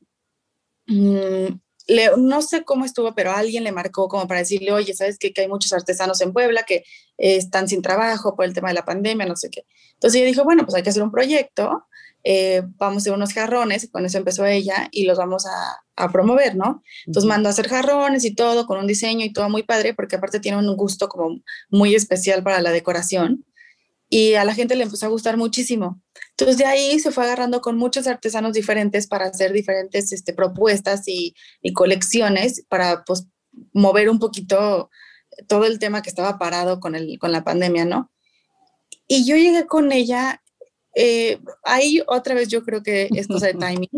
no 2.18 2.42
sé 2.42 2.64
cómo 2.64 2.86
estuvo, 2.86 3.14
pero 3.16 3.32
alguien 3.32 3.64
le 3.64 3.72
marcó 3.72 4.08
como 4.08 4.28
para 4.28 4.42
decirle, 4.42 4.72
oye, 4.72 4.94
¿sabes 4.94 5.18
qué? 5.18 5.34
Que 5.34 5.42
hay 5.42 5.48
muchos 5.48 5.74
artesanos 5.74 6.22
en 6.22 6.34
Puebla 6.34 6.64
que 6.64 6.84
están 7.18 7.68
sin 7.68 7.82
trabajo 7.82 8.36
por 8.36 8.46
el 8.46 8.54
tema 8.54 8.70
de 8.70 8.76
la 8.76 8.86
pandemia, 8.86 9.26
no 9.26 9.36
sé 9.36 9.50
qué. 9.50 9.66
Entonces 9.94 10.20
ella 10.20 10.28
dijo, 10.28 10.44
bueno, 10.44 10.64
pues 10.64 10.76
hay 10.76 10.84
que 10.84 10.90
hacer 10.90 11.04
un 11.04 11.12
proyecto, 11.12 11.86
eh, 12.24 12.64
vamos 12.78 12.98
a 12.98 13.00
hacer 13.00 13.14
unos 13.14 13.34
jarrones, 13.34 13.84
y 13.84 13.90
con 13.90 14.06
eso 14.06 14.18
empezó 14.18 14.46
ella, 14.46 14.88
y 14.92 15.06
los 15.06 15.18
vamos 15.18 15.46
a, 15.46 15.78
a 15.96 16.12
promover, 16.12 16.56
¿no? 16.56 16.84
Entonces 17.06 17.28
mandó 17.28 17.50
a 17.50 17.52
hacer 17.52 17.68
jarrones 17.68 18.26
y 18.26 18.36
todo, 18.36 18.66
con 18.66 18.80
un 18.80 18.88
diseño 18.88 19.26
y 19.26 19.34
todo 19.34 19.50
muy 19.50 19.64
padre, 19.64 19.94
porque 19.94 20.18
aparte 20.18 20.40
tiene 20.40 20.58
un 20.58 20.76
gusto 20.76 21.08
como 21.10 21.40
muy 21.70 21.96
especial 21.96 22.44
para 22.44 22.62
la 22.62 22.72
decoración, 22.72 23.46
y 24.10 24.34
a 24.34 24.44
la 24.44 24.56
gente 24.56 24.76
le 24.76 24.84
empezó 24.84 25.06
a 25.06 25.10
gustar 25.10 25.38
muchísimo. 25.38 26.02
Entonces 26.40 26.58
de 26.58 26.66
ahí 26.66 27.00
se 27.00 27.12
fue 27.12 27.26
agarrando 27.26 27.60
con 27.60 27.78
muchos 27.78 28.08
artesanos 28.08 28.54
diferentes 28.54 29.08
para 29.08 29.26
hacer 29.26 29.52
diferentes 29.52 30.14
este, 30.14 30.34
propuestas 30.34 31.06
y, 31.06 31.36
y 31.62 31.74
colecciones 31.74 32.64
para 32.70 33.04
pues 33.04 33.28
mover 33.74 34.10
un 34.10 34.20
poquito 34.20 34.90
todo 35.48 35.66
el 35.66 35.80
tema 35.80 36.02
que 36.02 36.10
estaba 36.10 36.38
parado 36.38 36.80
con, 36.80 36.96
el, 36.96 37.20
con 37.20 37.34
la 37.34 37.44
pandemia, 37.44 37.84
¿no? 37.84 38.10
Y 39.06 39.26
yo 39.26 39.36
llegué 39.36 39.66
con 39.66 39.92
ella, 39.92 40.42
eh, 40.96 41.40
ahí 41.64 42.02
otra 42.08 42.36
vez 42.36 42.48
yo 42.48 42.64
creo 42.64 42.84
que 42.84 43.10
es 43.14 43.28
cosa 43.28 43.48
de 43.48 43.56
timing, 43.56 43.90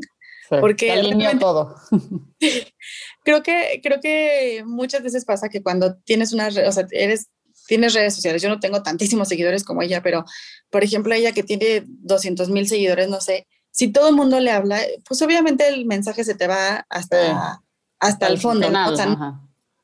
porque... 0.49 0.91
Alineó 0.91 1.38
todo. 1.38 1.75
creo 3.23 3.43
que, 3.43 3.82
creo 3.84 3.99
que 4.01 4.63
muchas 4.65 5.04
veces 5.04 5.25
pasa 5.25 5.49
que 5.49 5.62
cuando 5.62 5.95
tienes 5.97 6.34
una, 6.34 6.47
o 6.47 6.71
sea, 6.71 6.88
eres, 6.91 7.30
tienes 7.71 7.93
redes 7.93 8.15
sociales, 8.15 8.41
yo 8.41 8.49
no 8.49 8.60
tengo 8.60 8.84
tantísimos 8.84 9.29
seguidores 9.29 9.63
como 9.63 9.81
ella, 9.81 10.03
pero 10.03 10.25
por 10.69 10.84
ejemplo 10.84 11.13
ella 11.13 11.31
que 11.31 11.41
tiene 11.41 11.86
200 11.86 12.49
mil 12.49 12.67
seguidores, 12.67 13.07
no 13.07 13.21
sé, 13.21 13.47
si 13.71 13.88
todo 13.88 14.10
el 14.10 14.15
mundo 14.15 14.41
le 14.41 14.51
habla, 14.51 14.81
pues 15.07 15.21
obviamente 15.21 15.69
el 15.69 15.86
mensaje 15.86 16.25
se 16.25 16.36
te 16.36 16.47
va 16.47 16.86
hasta, 16.89 17.63
hasta 17.97 18.27
el 18.27 18.39
fondo, 18.41 18.69
¿no? 18.69 18.89
O 18.89 18.95
sea, 18.97 19.05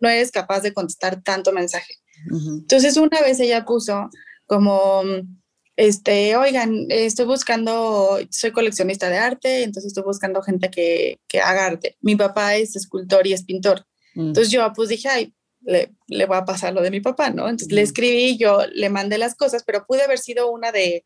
no 0.02 0.10
eres 0.10 0.32
capaz 0.32 0.60
de 0.60 0.73
contestar 0.73 1.23
tanto 1.23 1.54
mensaje. 1.54 1.93
Entonces 2.30 2.97
una 2.97 3.21
vez 3.21 3.39
ella 3.39 3.63
puso 3.63 4.10
como, 4.47 5.04
este, 5.78 6.36
oigan, 6.36 6.88
estoy 6.89 7.26
buscando, 7.26 8.19
soy 8.32 8.52
coleccionista 8.52 9.10
de 9.10 9.17
arte, 9.17 9.63
entonces 9.63 9.91
estoy 9.91 10.04
buscando 10.04 10.41
gente 10.41 10.69
que, 10.69 11.21
que 11.30 11.39
haga 11.39 11.67
arte. 11.67 11.95
Mi 12.02 12.17
papá 12.17 12.58
es 12.58 12.76
escultor 12.76 13.26
y 13.28 13.32
es 13.32 13.45
pintor. 13.45 13.86
Mm. 14.13 14.28
Entonces 14.28 14.52
yo 14.52 14.73
pues 14.76 14.89
dije, 14.89 15.08
ay, 15.08 15.34
le, 15.67 15.93
le, 16.08 16.25
voy 16.25 16.38
a 16.38 16.45
pasar 16.45 16.73
lo 16.73 16.82
de 16.82 16.91
mi 16.91 17.01
papá, 17.01 17.30
¿no? 17.30 17.47
Entonces 17.47 17.71
le 17.71 17.82
escribí, 17.82 18.38
yo 18.38 18.62
le 18.73 18.89
mandé 18.89 19.17
las 19.17 19.36
cosas, 19.36 19.63
pero 19.63 19.86
pude 19.86 20.03
haber 20.03 20.17
sido 20.17 20.49
una 20.51 20.71
de 20.71 21.06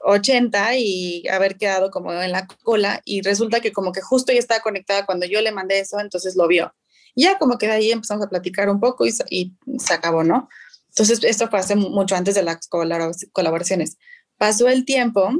80 0.00 0.76
y 0.76 1.26
haber 1.28 1.56
quedado 1.56 1.90
como 1.90 2.12
en 2.12 2.32
la 2.32 2.46
cola 2.62 3.00
y 3.04 3.22
resulta 3.22 3.60
que 3.60 3.72
como 3.72 3.92
que 3.92 4.02
justo 4.02 4.32
ya 4.32 4.38
estaba 4.38 4.60
conectada 4.60 5.06
cuando 5.06 5.26
yo 5.26 5.40
le 5.40 5.52
mandé 5.52 5.80
eso, 5.80 5.98
entonces 5.98 6.36
lo 6.36 6.46
vio 6.46 6.72
ya 7.18 7.38
como 7.38 7.58
que 7.58 7.66
de 7.66 7.72
ahí 7.72 7.90
empezamos 7.90 8.24
a 8.24 8.28
platicar 8.28 8.70
un 8.70 8.80
poco 8.80 9.06
y, 9.06 9.12
y 9.30 9.54
se 9.78 9.94
acabó, 9.94 10.24
¿no? 10.24 10.48
Entonces, 10.88 11.22
esto 11.24 11.48
fue 11.48 11.58
hace 11.58 11.76
mucho 11.76 12.16
antes 12.16 12.34
de 12.34 12.42
las 12.42 12.68
colaboraciones. 12.68 13.98
Pasó 14.36 14.68
el 14.68 14.84
tiempo 14.84 15.30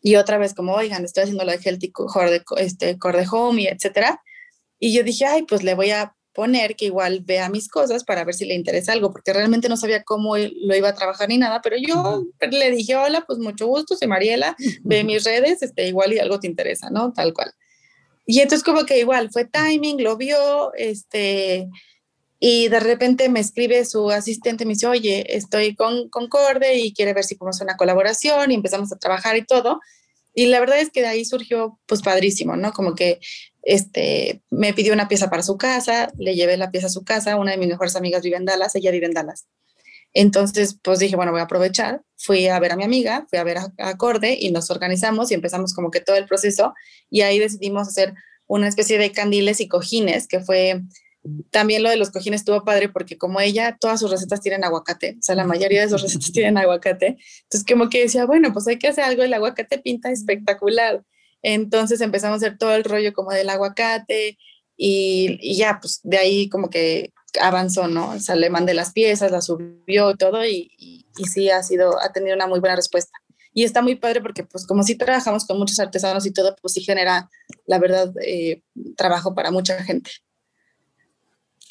y 0.00 0.16
otra 0.16 0.38
vez 0.38 0.54
como, 0.54 0.74
oigan, 0.74 1.04
estoy 1.04 1.24
haciendo 1.24 1.44
la 1.44 1.56
de 1.56 1.62
Healthy 1.62 1.92
Core 1.92 2.42
este, 2.58 2.98
Core 2.98 3.26
Home 3.30 3.62
y 3.62 3.66
etcétera. 3.66 4.22
Y 4.78 4.94
yo 4.94 5.02
dije, 5.02 5.26
ay, 5.26 5.42
pues 5.42 5.62
le 5.62 5.74
voy 5.74 5.90
a 5.90 6.15
poner 6.36 6.76
que 6.76 6.84
igual 6.84 7.22
vea 7.24 7.48
mis 7.48 7.66
cosas 7.66 8.04
para 8.04 8.22
ver 8.22 8.34
si 8.34 8.44
le 8.44 8.54
interesa 8.54 8.92
algo, 8.92 9.10
porque 9.10 9.32
realmente 9.32 9.70
no 9.70 9.78
sabía 9.78 10.04
cómo 10.04 10.36
lo 10.36 10.76
iba 10.76 10.90
a 10.90 10.94
trabajar 10.94 11.30
ni 11.30 11.38
nada, 11.38 11.62
pero 11.62 11.76
yo 11.78 12.26
le 12.50 12.70
dije, 12.70 12.94
hola, 12.94 13.24
pues 13.26 13.38
mucho 13.38 13.66
gusto, 13.66 13.96
soy 13.96 14.06
Mariela, 14.06 14.54
ve 14.84 15.02
mis 15.02 15.24
redes, 15.24 15.62
este, 15.62 15.88
igual 15.88 16.12
y 16.12 16.18
algo 16.18 16.38
te 16.38 16.46
interesa, 16.46 16.90
¿no? 16.90 17.14
Tal 17.14 17.32
cual. 17.32 17.54
Y 18.26 18.40
entonces 18.40 18.62
como 18.62 18.84
que 18.84 18.98
igual 18.98 19.30
fue 19.30 19.46
timing, 19.46 20.02
lo 20.02 20.18
vio, 20.18 20.74
este, 20.74 21.70
y 22.38 22.68
de 22.68 22.80
repente 22.80 23.30
me 23.30 23.40
escribe 23.40 23.86
su 23.86 24.10
asistente, 24.10 24.66
me 24.66 24.74
dice, 24.74 24.88
oye, 24.88 25.34
estoy 25.34 25.74
con 25.74 26.10
Concorde 26.10 26.76
y 26.76 26.92
quiere 26.92 27.14
ver 27.14 27.24
si 27.24 27.36
podemos 27.36 27.56
hacer 27.56 27.66
una 27.66 27.78
colaboración 27.78 28.50
y 28.50 28.56
empezamos 28.56 28.92
a 28.92 28.98
trabajar 28.98 29.38
y 29.38 29.46
todo. 29.46 29.80
Y 30.34 30.46
la 30.46 30.60
verdad 30.60 30.78
es 30.80 30.90
que 30.90 31.00
de 31.00 31.06
ahí 31.06 31.24
surgió 31.24 31.80
pues 31.86 32.02
padrísimo, 32.02 32.56
¿no? 32.56 32.74
Como 32.74 32.94
que 32.94 33.20
este, 33.66 34.42
me 34.48 34.72
pidió 34.72 34.92
una 34.92 35.08
pieza 35.08 35.28
para 35.28 35.42
su 35.42 35.58
casa, 35.58 36.12
le 36.16 36.36
llevé 36.36 36.56
la 36.56 36.70
pieza 36.70 36.86
a 36.86 36.90
su 36.90 37.04
casa, 37.04 37.36
una 37.36 37.50
de 37.50 37.58
mis 37.58 37.66
mejores 37.66 37.96
amigas 37.96 38.22
vive 38.22 38.36
en 38.36 38.44
Dallas, 38.44 38.76
ella 38.76 38.92
vive 38.92 39.06
en 39.06 39.12
Dallas. 39.12 39.48
Entonces, 40.14 40.78
pues 40.82 41.00
dije, 41.00 41.16
bueno, 41.16 41.32
voy 41.32 41.40
a 41.40 41.44
aprovechar. 41.44 42.00
Fui 42.16 42.46
a 42.46 42.58
ver 42.60 42.72
a 42.72 42.76
mi 42.76 42.84
amiga, 42.84 43.26
fui 43.28 43.40
a 43.40 43.44
ver 43.44 43.58
a, 43.58 43.72
Acorde 43.78 44.38
y 44.40 44.52
nos 44.52 44.70
organizamos 44.70 45.32
y 45.32 45.34
empezamos 45.34 45.74
como 45.74 45.90
que 45.90 46.00
todo 46.00 46.14
el 46.16 46.26
proceso 46.26 46.74
y 47.10 47.22
ahí 47.22 47.40
decidimos 47.40 47.88
hacer 47.88 48.14
una 48.46 48.68
especie 48.68 48.98
de 48.98 49.10
candiles 49.10 49.60
y 49.60 49.66
cojines, 49.66 50.28
que 50.28 50.38
fue 50.40 50.80
también 51.50 51.82
lo 51.82 51.90
de 51.90 51.96
los 51.96 52.10
cojines 52.10 52.42
estuvo 52.42 52.64
padre 52.64 52.88
porque 52.88 53.18
como 53.18 53.40
ella, 53.40 53.76
todas 53.80 53.98
sus 53.98 54.12
recetas 54.12 54.40
tienen 54.40 54.62
aguacate, 54.62 55.16
o 55.18 55.22
sea, 55.22 55.34
la 55.34 55.44
mayoría 55.44 55.82
de 55.82 55.88
sus 55.88 56.00
recetas 56.02 56.30
tienen 56.32 56.56
aguacate. 56.56 57.18
Entonces, 57.42 57.66
como 57.68 57.88
que 57.88 58.02
decía, 58.02 58.26
bueno, 58.26 58.52
pues 58.52 58.68
hay 58.68 58.78
que 58.78 58.86
hacer 58.86 59.02
algo, 59.02 59.24
el 59.24 59.34
aguacate 59.34 59.78
pinta 59.78 60.12
espectacular. 60.12 61.02
Entonces 61.42 62.00
empezamos 62.00 62.42
a 62.42 62.46
hacer 62.46 62.58
todo 62.58 62.74
el 62.74 62.84
rollo 62.84 63.12
como 63.12 63.30
del 63.30 63.48
aguacate 63.48 64.38
y, 64.76 65.38
y 65.40 65.56
ya, 65.56 65.78
pues 65.80 66.00
de 66.02 66.18
ahí 66.18 66.48
como 66.48 66.70
que 66.70 67.12
avanzó, 67.40 67.88
¿no? 67.88 68.10
O 68.10 68.20
sea, 68.20 68.34
le 68.34 68.50
mandé 68.50 68.74
las 68.74 68.92
piezas, 68.92 69.30
las 69.30 69.46
subió 69.46 70.10
y 70.10 70.16
todo 70.16 70.44
y, 70.44 70.70
y, 70.78 71.24
sí 71.24 71.50
ha 71.50 71.62
sido, 71.62 72.00
ha 72.00 72.12
tenido 72.12 72.34
una 72.34 72.46
muy 72.46 72.60
buena 72.60 72.76
respuesta. 72.76 73.18
Y 73.52 73.64
está 73.64 73.80
muy 73.80 73.96
padre 73.96 74.20
porque 74.20 74.44
pues 74.44 74.66
como 74.66 74.82
sí 74.82 74.96
trabajamos 74.96 75.46
con 75.46 75.58
muchos 75.58 75.80
artesanos 75.80 76.26
y 76.26 76.32
todo, 76.32 76.54
pues 76.60 76.74
sí 76.74 76.82
genera, 76.82 77.30
la 77.66 77.78
verdad, 77.78 78.12
eh, 78.22 78.62
trabajo 78.96 79.34
para 79.34 79.50
mucha 79.50 79.82
gente. 79.82 80.10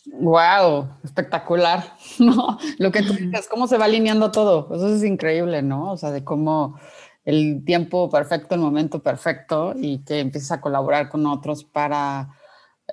Wow, 0.08 0.90
espectacular. 1.04 1.96
No, 2.20 2.58
lo 2.78 2.92
que 2.92 3.04
tú 3.04 3.14
dices, 3.14 3.48
cómo 3.50 3.68
se 3.68 3.78
va 3.78 3.86
alineando 3.86 4.32
todo, 4.32 4.74
eso 4.74 4.96
es 4.96 5.04
increíble, 5.04 5.62
¿no? 5.62 5.92
O 5.92 5.98
sea, 5.98 6.12
de 6.12 6.24
cómo 6.24 6.80
el 7.26 7.64
tiempo 7.66 8.10
perfecto, 8.10 8.56
el 8.56 8.62
momento 8.62 9.02
perfecto 9.02 9.74
y 9.76 10.00
que 10.00 10.20
empiezas 10.20 10.54
a 10.54 10.62
colaborar 10.62 11.10
con 11.10 11.26
otros 11.26 11.64
para 11.64 12.30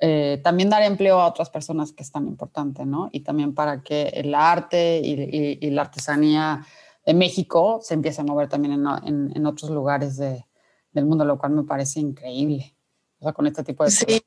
eh, 0.01 0.41
también 0.43 0.69
dar 0.71 0.81
empleo 0.81 1.19
a 1.19 1.27
otras 1.27 1.51
personas 1.51 1.91
que 1.91 2.01
es 2.01 2.11
tan 2.11 2.27
importante, 2.27 2.83
¿no? 2.85 3.09
Y 3.11 3.19
también 3.19 3.53
para 3.53 3.83
que 3.83 4.07
el 4.07 4.33
arte 4.33 4.99
y, 5.03 5.69
la 5.69 5.83
artesanía 5.83 6.65
de 7.05 7.13
México 7.13 7.79
se 7.83 7.93
empiece 7.93 8.21
a 8.21 8.23
mover 8.23 8.49
también 8.49 8.73
en, 8.73 9.45
otros 9.45 9.69
lugares 9.69 10.17
del 10.17 11.05
mundo, 11.05 11.25
lo 11.25 11.37
cual 11.37 11.51
me 11.51 11.63
parece 11.63 11.99
increíble, 11.99 12.75
o 13.19 13.23
sea, 13.23 13.33
con 13.33 13.45
este 13.45 13.63
tipo 13.63 13.83
de 13.83 13.91
sí. 13.91 14.23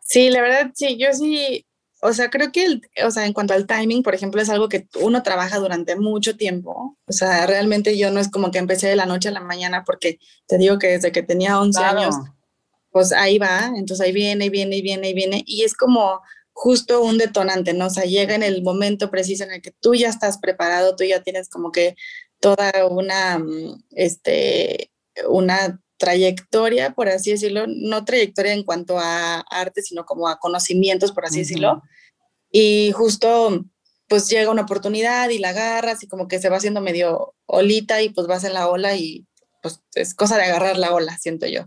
Sí, 0.00 0.30
la 0.30 0.40
verdad, 0.40 0.70
sí, 0.74 0.96
yo 0.96 1.12
sí, 1.12 1.66
o 2.00 2.12
sea, 2.12 2.30
creo 2.30 2.52
que, 2.52 2.64
el, 2.64 2.82
o 3.04 3.10
sea, 3.10 3.26
en 3.26 3.32
cuanto 3.32 3.54
al 3.54 3.66
timing, 3.66 4.02
por 4.02 4.14
ejemplo, 4.14 4.40
es 4.40 4.48
algo 4.50 4.68
que 4.68 4.86
uno 5.00 5.22
trabaja 5.22 5.58
durante 5.58 5.96
mucho 5.96 6.36
tiempo. 6.36 6.96
O 7.06 7.12
sea, 7.12 7.46
realmente 7.46 7.98
yo 7.98 8.10
no 8.10 8.20
es 8.20 8.30
como 8.30 8.50
que 8.50 8.58
empecé 8.58 8.88
de 8.88 8.96
la 8.96 9.06
noche 9.06 9.28
a 9.28 9.32
la 9.32 9.40
mañana, 9.40 9.84
porque 9.84 10.18
te 10.46 10.58
digo 10.58 10.78
que 10.78 10.88
desde 10.88 11.12
que 11.12 11.22
tenía 11.22 11.60
11 11.60 11.82
años 11.82 12.14
pues 12.90 13.12
ahí 13.12 13.38
va, 13.38 13.70
entonces 13.76 14.04
ahí 14.04 14.12
viene, 14.12 14.46
y 14.46 14.50
viene, 14.50 14.76
y 14.76 14.82
viene, 14.82 15.10
y 15.10 15.14
viene, 15.14 15.44
y 15.46 15.62
es 15.62 15.74
como 15.74 16.20
justo 16.52 17.02
un 17.02 17.18
detonante, 17.18 17.72
¿no? 17.72 17.86
O 17.86 17.90
sea, 17.90 18.04
llega 18.04 18.34
en 18.34 18.42
el 18.42 18.62
momento 18.62 19.10
preciso 19.10 19.44
en 19.44 19.52
el 19.52 19.62
que 19.62 19.72
tú 19.80 19.94
ya 19.94 20.08
estás 20.08 20.38
preparado, 20.38 20.96
tú 20.96 21.04
ya 21.04 21.22
tienes 21.22 21.48
como 21.48 21.70
que 21.70 21.94
toda 22.40 22.72
una, 22.90 23.38
mm, 23.38 23.84
este, 23.92 24.90
una 25.28 25.80
trayectoria, 25.98 26.94
por 26.94 27.08
así 27.08 27.32
decirlo, 27.32 27.66
no 27.66 28.04
trayectoria 28.04 28.52
en 28.52 28.62
cuanto 28.62 28.98
a 28.98 29.40
arte, 29.40 29.82
sino 29.82 30.06
como 30.06 30.28
a 30.28 30.38
conocimientos, 30.38 31.12
por 31.12 31.26
así 31.26 31.40
decirlo. 31.40 31.82
Y 32.50 32.92
justo, 32.92 33.64
pues 34.08 34.28
llega 34.28 34.50
una 34.50 34.62
oportunidad 34.62 35.28
y 35.28 35.38
la 35.38 35.50
agarras 35.50 36.02
y 36.02 36.08
como 36.08 36.28
que 36.28 36.38
se 36.38 36.48
va 36.48 36.56
haciendo 36.56 36.80
medio 36.80 37.34
olita 37.46 38.00
y 38.00 38.08
pues 38.08 38.26
vas 38.26 38.44
en 38.44 38.54
la 38.54 38.68
ola 38.68 38.96
y 38.96 39.26
pues 39.60 39.82
es 39.94 40.14
cosa 40.14 40.36
de 40.36 40.44
agarrar 40.44 40.78
la 40.78 40.94
ola, 40.94 41.18
siento 41.18 41.46
yo. 41.46 41.64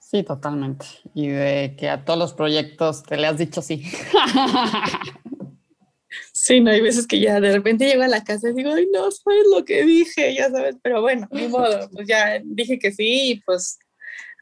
Sí, 0.00 0.22
totalmente. 0.22 0.86
Y 1.14 1.28
de 1.28 1.74
que 1.78 1.88
a 1.88 2.04
todos 2.04 2.18
los 2.18 2.34
proyectos 2.34 3.02
te 3.02 3.16
le 3.16 3.26
has 3.26 3.38
dicho 3.38 3.60
sí. 3.62 3.82
Sí, 6.42 6.60
no, 6.60 6.72
hay 6.72 6.80
veces 6.80 7.06
que 7.06 7.20
ya 7.20 7.40
de 7.40 7.52
repente 7.52 7.86
llego 7.86 8.02
a 8.02 8.08
la 8.08 8.24
casa 8.24 8.50
y 8.50 8.52
digo, 8.52 8.72
ay, 8.74 8.88
no 8.92 9.08
sabes 9.12 9.44
lo 9.54 9.64
que 9.64 9.84
dije, 9.84 10.34
ya 10.34 10.50
sabes, 10.50 10.74
pero 10.82 11.00
bueno, 11.00 11.28
ni 11.30 11.46
modo, 11.46 11.88
pues 11.92 12.08
ya 12.08 12.40
dije 12.44 12.80
que 12.80 12.90
sí 12.90 13.30
y 13.30 13.40
pues 13.42 13.78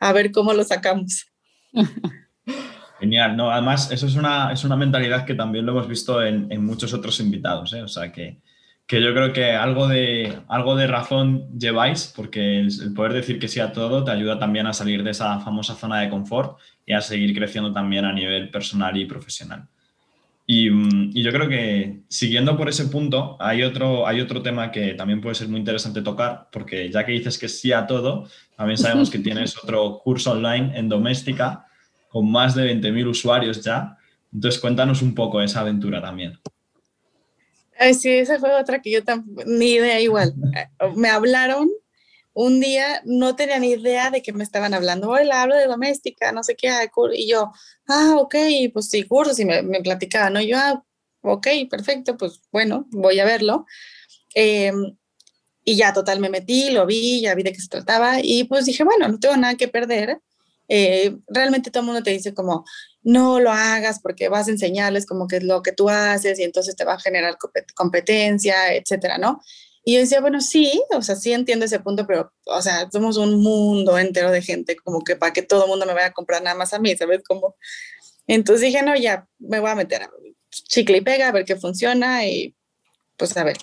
a 0.01 0.11
ver 0.15 0.33
cómo 0.33 0.55
lo 0.55 0.65
sacamos. 0.65 1.27
Genial, 3.01 3.37
no, 3.37 3.51
además 3.51 3.91
eso 3.93 4.07
es 4.07 4.15
una, 4.15 4.51
es 4.51 4.65
una 4.65 4.77
mentalidad 4.77 5.27
que 5.27 5.35
también 5.35 5.67
lo 5.67 5.73
hemos 5.73 5.89
visto 5.89 6.23
en, 6.23 6.51
en 6.51 6.65
muchos 6.65 6.95
otros 6.95 7.21
invitados, 7.21 7.75
¿eh? 7.75 7.83
o 7.83 7.89
sea 7.89 8.11
que 8.11 8.39
que 8.91 9.01
yo 9.01 9.15
creo 9.15 9.33
que 9.33 9.53
algo 9.53 9.87
de, 9.87 10.37
algo 10.49 10.75
de 10.75 10.89
razón 10.89 11.57
lleváis, 11.57 12.13
porque 12.17 12.59
el, 12.59 12.93
poder 12.93 13.13
decir 13.13 13.39
que 13.39 13.47
sí 13.47 13.61
a 13.61 13.73
todo 13.73 14.03
te 14.03 14.11
ayuda 14.11 14.41
también 14.41 14.67
a 14.67 14.73
salir 14.73 15.05
de 15.05 15.13
esa 15.13 15.39
famosa 15.39 15.77
zona 15.77 16.01
de 16.01 16.11
confort 16.11 16.59
y 16.85 16.93
a 16.93 17.01
seguir 17.01 17.33
creciendo 17.33 17.73
también 17.73 18.05
a 18.05 18.13
nivel 18.13 18.51
personal 18.51 18.97
y 18.97 19.05
profesional. 19.05 19.69
Y, 20.53 20.69
mm, 20.69 21.13
y, 21.15 21.23
yo 21.23 21.31
creo 21.31 21.49
que 21.49 22.01
siguiendo 22.09 22.57
por 22.57 22.69
ese 22.69 22.87
punto, 22.87 23.37
hay 23.39 23.63
otro, 23.63 24.05
hay 24.05 24.21
otro 24.21 24.43
tema 24.43 24.73
que 24.73 24.95
también 24.95 25.21
puede 25.21 25.37
ser 25.37 25.47
muy 25.49 25.61
interesante 25.61 26.03
tocar, 26.03 26.49
porque 26.51 26.91
ya 26.91 27.07
que 27.07 27.13
dices 27.13 27.39
que 27.39 27.49
sí 27.49 27.71
a 27.71 27.87
todo, 27.87 28.29
también 28.57 28.77
sabemos 28.77 29.11
que 29.11 29.21
tienes 29.21 29.57
otro 29.63 30.01
curso 30.03 30.33
online 30.33 30.77
en 30.77 30.89
doméstica 30.89 31.67
con 32.09 32.29
más 32.29 32.57
de 32.57 32.65
20.000 32.65 33.07
usuarios 33.07 33.63
ya. 33.63 33.97
Entonces 34.33 34.61
cuéntanos 34.61 35.03
un 35.03 35.15
poco 35.15 35.41
esa 35.41 35.61
aventura 35.61 36.03
también. 36.03 36.37
Sí, 37.97 38.11
esa 38.11 38.41
fue 38.41 38.53
otra 38.53 38.83
que 38.83 38.91
yo 38.91 39.03
ni 39.47 39.75
idea 39.75 40.01
igual. 40.01 40.35
Me 40.97 41.11
hablaron 41.11 41.69
un 42.33 42.61
día, 42.61 43.03
no 43.05 43.37
tenía 43.37 43.59
ni 43.59 43.71
idea 43.73 44.11
de 44.11 44.23
que 44.23 44.33
me 44.33 44.45
estaban 44.45 44.75
hablando. 44.75 45.11
Hola, 45.11 45.43
hablo 45.43 45.57
de 45.57 45.67
doméstica, 45.67 46.33
no 46.33 46.43
sé 46.43 46.57
qué. 46.57 46.71
Y 47.15 47.29
yo, 47.29 47.53
ah, 47.89 48.17
ok, 48.19 48.35
pues 48.73 48.89
sí, 48.89 49.05
cursos. 49.05 49.39
Y 49.39 49.45
me, 49.45 49.63
me 49.63 49.81
platicaban, 49.81 50.35
¿no? 50.35 50.41
yo, 50.41 50.57
ah, 50.59 50.85
ok, 51.23 51.47
perfecto, 51.71 52.17
pues 52.17 52.41
bueno, 52.53 52.87
voy 52.91 53.21
a 53.21 53.25
verlo. 53.25 53.67
Em, 54.35 54.97
y 55.65 55.77
ya 55.77 55.93
total 55.93 56.21
me 56.21 56.31
metí, 56.31 56.71
lo 56.71 56.87
vi, 56.87 57.21
ya 57.23 57.35
vi 57.35 57.43
de 57.43 57.53
qué 57.53 57.61
se 57.61 57.69
trataba 57.69 58.19
y 58.23 58.45
pues 58.45 58.65
dije, 58.67 58.85
bueno, 58.85 59.09
no 59.09 59.19
tengo 59.21 59.37
nada 59.37 59.57
que 59.57 59.69
perder. 59.69 60.21
Eh, 60.69 61.17
realmente 61.29 61.71
todo 61.71 61.81
el 61.83 61.87
mundo 61.87 62.03
te 62.03 62.11
dice 62.13 62.33
como, 62.35 62.65
no 63.03 63.41
lo 63.41 63.51
hagas 63.51 64.01
porque 64.01 64.29
vas 64.29 64.49
a 64.49 64.53
enseñarles 64.53 65.07
como 65.07 65.27
que 65.27 65.39
es 65.39 65.45
lo 65.45 65.63
que 65.63 65.73
tú 65.73 65.89
haces 65.89 66.39
y 66.39 66.45
entonces 66.45 66.77
te 66.77 66.85
va 66.85 66.95
a 66.95 67.01
generar 67.01 67.37
competencia, 67.75 68.75
etcétera, 68.75 69.19
¿no? 69.19 69.41
Y 69.85 69.95
yo 69.95 70.01
decía, 70.01 70.21
bueno, 70.21 70.41
sí, 70.41 70.83
o 70.91 71.03
sea, 71.03 71.17
sí 71.17 71.33
entiendo 71.33 71.65
ese 71.65 71.81
punto, 71.81 72.07
pero, 72.07 72.33
o 72.45 72.63
sea, 72.63 72.89
somos 72.91 73.17
un 73.17 73.43
mundo 73.43 73.99
entero 73.99 74.31
de 74.31 74.43
gente, 74.43 74.77
como 74.77 75.03
que 75.03 75.17
para 75.17 75.33
que 75.33 75.43
todo 75.43 75.65
el 75.65 75.71
mundo 75.71 75.87
me 75.87 75.95
vaya 75.95 76.09
a 76.09 76.13
comprar 76.13 76.43
nada 76.43 76.57
más 76.57 76.75
a 76.75 76.79
mí, 76.79 76.95
¿sabes? 76.97 77.23
Como, 77.27 77.57
entonces 78.27 78.67
dije, 78.67 78.83
no, 78.83 78.95
ya, 78.97 79.27
me 79.39 79.61
voy 79.61 79.71
a 79.71 79.75
meter 79.75 80.03
a 80.03 80.11
chicle 80.51 80.99
y 80.99 81.01
pega, 81.01 81.29
a 81.29 81.33
ver 81.33 81.45
qué 81.45 81.57
funciona 81.57 82.27
y 82.27 82.55
pues 83.17 83.37
a 83.37 83.45
ver. 83.45 83.57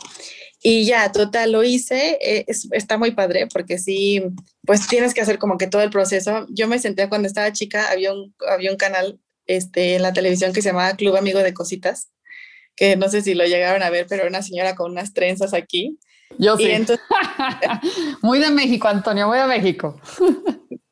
Y 0.61 0.85
ya, 0.85 1.11
total, 1.11 1.51
lo 1.51 1.63
hice, 1.63 2.17
eh, 2.21 2.45
está 2.71 2.97
muy 2.97 3.11
padre 3.11 3.47
porque 3.47 3.77
sí, 3.77 4.23
pues 4.65 4.87
tienes 4.87 5.13
que 5.13 5.21
hacer 5.21 5.37
como 5.37 5.57
que 5.57 5.67
todo 5.67 5.83
el 5.83 5.89
proceso. 5.89 6.47
Yo 6.49 6.67
me 6.67 6.79
senté 6.79 7.09
cuando 7.09 7.27
estaba 7.27 7.53
chica, 7.53 7.91
había 7.91 8.13
un, 8.13 8.35
había 8.47 8.71
un 8.71 8.77
canal 8.77 9.19
este, 9.45 9.95
en 9.95 10.01
la 10.01 10.13
televisión 10.13 10.53
que 10.53 10.61
se 10.61 10.69
llamaba 10.69 10.95
Club 10.95 11.15
Amigo 11.15 11.39
de 11.39 11.53
Cositas, 11.53 12.09
que 12.75 12.95
no 12.95 13.09
sé 13.09 13.21
si 13.21 13.33
lo 13.33 13.45
llegaron 13.45 13.83
a 13.83 13.89
ver, 13.89 14.07
pero 14.07 14.23
era 14.23 14.29
una 14.29 14.41
señora 14.41 14.75
con 14.75 14.91
unas 14.91 15.13
trenzas 15.13 15.53
aquí. 15.53 15.99
Yo 16.37 16.57
sí. 16.57 16.69
muy 18.21 18.39
de 18.39 18.51
México, 18.51 18.87
Antonio, 18.87 19.27
muy 19.27 19.37
de 19.37 19.47
México. 19.47 19.99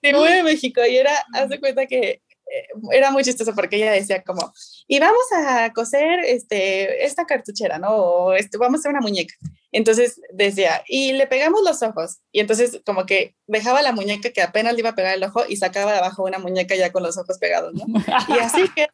sí, 0.04 0.14
muy 0.14 0.30
de 0.30 0.44
México. 0.44 0.82
Y 0.86 0.98
era, 0.98 1.12
haz 1.34 1.50
de 1.50 1.60
cuenta 1.60 1.86
que 1.86 2.22
eh, 2.48 2.68
era 2.92 3.12
muy 3.12 3.24
chistoso 3.24 3.54
porque 3.56 3.78
ella 3.78 3.92
decía 3.92 4.24
como, 4.24 4.54
y 4.88 5.00
vamos 5.00 5.24
a 5.36 5.72
coser 5.74 6.20
este, 6.26 7.06
esta 7.06 7.26
cartuchera, 7.26 7.80
¿no? 7.80 7.96
O 7.96 8.34
este, 8.34 8.58
vamos 8.58 8.80
a 8.80 8.80
hacer 8.80 8.92
una 8.92 9.02
muñeca. 9.02 9.34
Entonces 9.72 10.22
decía, 10.32 10.84
y 10.88 11.14
le 11.14 11.28
pegamos 11.28 11.62
los 11.64 11.82
ojos. 11.82 12.20
Y 12.32 12.40
entonces 12.40 12.82
como 12.86 13.06
que 13.06 13.36
dejaba 13.48 13.82
la 13.82 13.92
muñeca 13.92 14.30
que 14.30 14.42
apenas 14.42 14.74
le 14.74 14.80
iba 14.80 14.90
a 14.92 14.96
pegar 14.96 15.16
el 15.16 15.24
ojo 15.24 15.44
y 15.48 15.58
sacaba 15.58 15.92
de 15.92 15.98
abajo 15.98 16.24
una 16.24 16.40
muñeca 16.40 16.76
ya 16.76 16.92
con 16.92 17.04
los 17.04 17.18
ojos 17.18 17.38
pegados, 17.40 17.74
¿no? 17.74 17.86
Y 18.30 18.40
así 18.40 18.70
que 18.76 18.88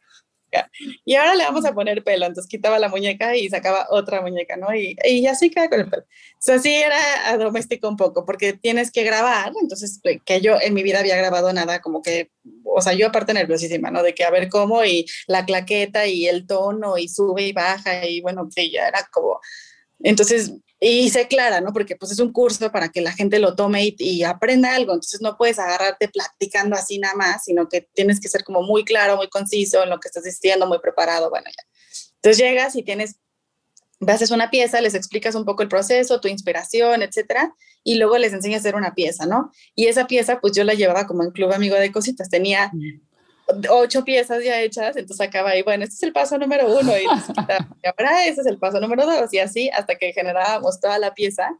y 1.04 1.14
ahora 1.14 1.34
le 1.34 1.44
vamos 1.44 1.64
a 1.64 1.72
poner 1.72 2.02
pelo, 2.04 2.26
entonces 2.26 2.50
quitaba 2.50 2.78
la 2.78 2.88
muñeca 2.88 3.36
y 3.36 3.48
sacaba 3.48 3.86
otra 3.90 4.20
muñeca, 4.20 4.56
¿no? 4.56 4.74
Y, 4.74 4.96
y 5.04 5.26
así 5.26 5.50
queda 5.50 5.68
con 5.68 5.80
el 5.80 5.90
pelo. 5.90 6.02
O 6.02 6.06
sea, 6.38 6.58
sí 6.58 6.72
era 6.72 7.36
doméstico 7.38 7.88
un 7.88 7.96
poco, 7.96 8.24
porque 8.24 8.52
tienes 8.52 8.90
que 8.90 9.04
grabar, 9.04 9.52
entonces 9.60 10.00
eh, 10.04 10.20
que 10.24 10.40
yo 10.40 10.58
en 10.60 10.74
mi 10.74 10.82
vida 10.82 11.00
había 11.00 11.16
grabado 11.16 11.52
nada, 11.52 11.80
como 11.80 12.02
que, 12.02 12.30
o 12.64 12.80
sea, 12.80 12.92
yo 12.92 13.08
aparte 13.08 13.34
nerviosísima, 13.34 13.90
¿no? 13.90 14.02
De 14.02 14.14
que 14.14 14.24
a 14.24 14.30
ver 14.30 14.48
cómo 14.48 14.84
y 14.84 15.06
la 15.26 15.44
claqueta 15.44 16.06
y 16.06 16.26
el 16.26 16.46
tono 16.46 16.98
y 16.98 17.08
sube 17.08 17.42
y 17.46 17.52
baja 17.52 18.06
y 18.06 18.20
bueno, 18.20 18.48
sí, 18.50 18.70
ya 18.70 18.88
era 18.88 19.08
como... 19.12 19.40
Entonces 20.04 20.52
y 20.84 21.10
sé 21.10 21.28
clara, 21.28 21.60
¿no? 21.60 21.72
Porque 21.72 21.94
pues 21.94 22.10
es 22.10 22.18
un 22.18 22.32
curso 22.32 22.72
para 22.72 22.88
que 22.88 23.00
la 23.00 23.12
gente 23.12 23.38
lo 23.38 23.54
tome 23.54 23.94
y, 23.96 24.24
aprenda 24.24 24.74
algo, 24.74 24.92
entonces 24.92 25.20
no 25.20 25.36
puedes 25.36 25.60
agarrarte 25.60 26.08
platicando 26.08 26.74
así 26.74 26.98
nada 26.98 27.14
más, 27.14 27.44
sino 27.44 27.68
que 27.68 27.82
tienes 27.94 28.18
que 28.18 28.28
ser 28.28 28.42
como 28.42 28.62
muy 28.62 28.84
claro, 28.84 29.16
muy 29.16 29.28
conciso 29.28 29.84
en 29.84 29.90
lo 29.90 30.00
que 30.00 30.08
estás 30.08 30.24
diciendo, 30.24 30.66
muy 30.66 30.80
preparado, 30.80 31.30
bueno, 31.30 31.46
ya. 31.46 31.62
Entonces 32.16 32.38
llegas 32.38 32.74
y 32.74 32.82
tienes, 32.82 33.14
haces 34.08 34.32
una 34.32 34.50
pieza, 34.50 34.80
les 34.80 34.94
explicas 34.94 35.36
un 35.36 35.44
poco 35.44 35.62
el 35.62 35.68
proceso, 35.68 36.20
tu 36.20 36.26
inspiración, 36.26 37.02
etcétera, 37.02 37.54
y 37.84 37.94
luego 37.94 38.18
les 38.18 38.32
enseñas 38.32 38.58
a 38.58 38.62
hacer 38.62 38.74
una 38.74 38.92
pieza, 38.92 39.24
¿no? 39.24 39.52
Y 39.76 39.86
esa 39.86 40.08
pieza 40.08 40.40
pues 40.40 40.52
yo 40.52 40.64
la 40.64 40.74
llevaba 40.74 41.06
como 41.06 41.22
en 41.22 41.30
Club 41.30 41.52
Amigo 41.52 41.76
de 41.76 41.92
Cositas, 41.92 42.28
tenía 42.28 42.72
ocho 43.70 44.04
piezas 44.04 44.42
ya 44.44 44.60
hechas, 44.60 44.96
entonces 44.96 45.26
acaba 45.26 45.50
ahí, 45.50 45.62
bueno, 45.62 45.84
este 45.84 45.96
es 45.96 46.02
el 46.02 46.12
paso 46.12 46.38
número 46.38 46.66
uno 46.78 46.92
y, 46.96 47.04
ahora 47.06 48.26
este 48.26 48.40
es 48.42 48.46
el 48.46 48.58
paso 48.58 48.80
número 48.80 49.06
dos 49.06 49.32
y 49.32 49.38
así 49.38 49.68
hasta 49.70 49.96
que 49.96 50.12
generábamos 50.12 50.80
toda 50.80 50.98
la 50.98 51.14
pieza. 51.14 51.56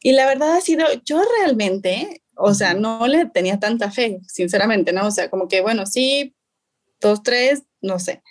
Y 0.00 0.12
la 0.12 0.26
verdad 0.26 0.56
ha 0.56 0.60
sido, 0.60 0.86
yo 1.04 1.22
realmente, 1.40 2.22
o 2.36 2.54
sea, 2.54 2.74
no 2.74 3.06
le 3.06 3.26
tenía 3.26 3.58
tanta 3.58 3.90
fe, 3.90 4.20
sinceramente, 4.28 4.92
¿no? 4.92 5.06
O 5.06 5.10
sea, 5.10 5.30
como 5.30 5.48
que, 5.48 5.60
bueno, 5.60 5.86
sí, 5.86 6.34
dos, 7.00 7.22
tres, 7.22 7.62
no 7.80 7.98
sé. 7.98 8.22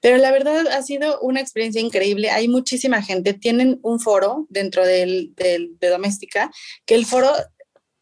Pero 0.00 0.16
la 0.16 0.30
verdad 0.30 0.66
ha 0.68 0.82
sido 0.82 1.20
una 1.20 1.40
experiencia 1.40 1.80
increíble. 1.80 2.30
Hay 2.30 2.48
muchísima 2.48 3.02
gente. 3.02 3.34
Tienen 3.34 3.78
un 3.82 4.00
foro 4.00 4.46
dentro 4.48 4.86
del, 4.86 5.34
del, 5.34 5.78
de 5.78 5.88
Doméstica, 5.88 6.50
que 6.86 6.94
el 6.94 7.04
foro, 7.04 7.30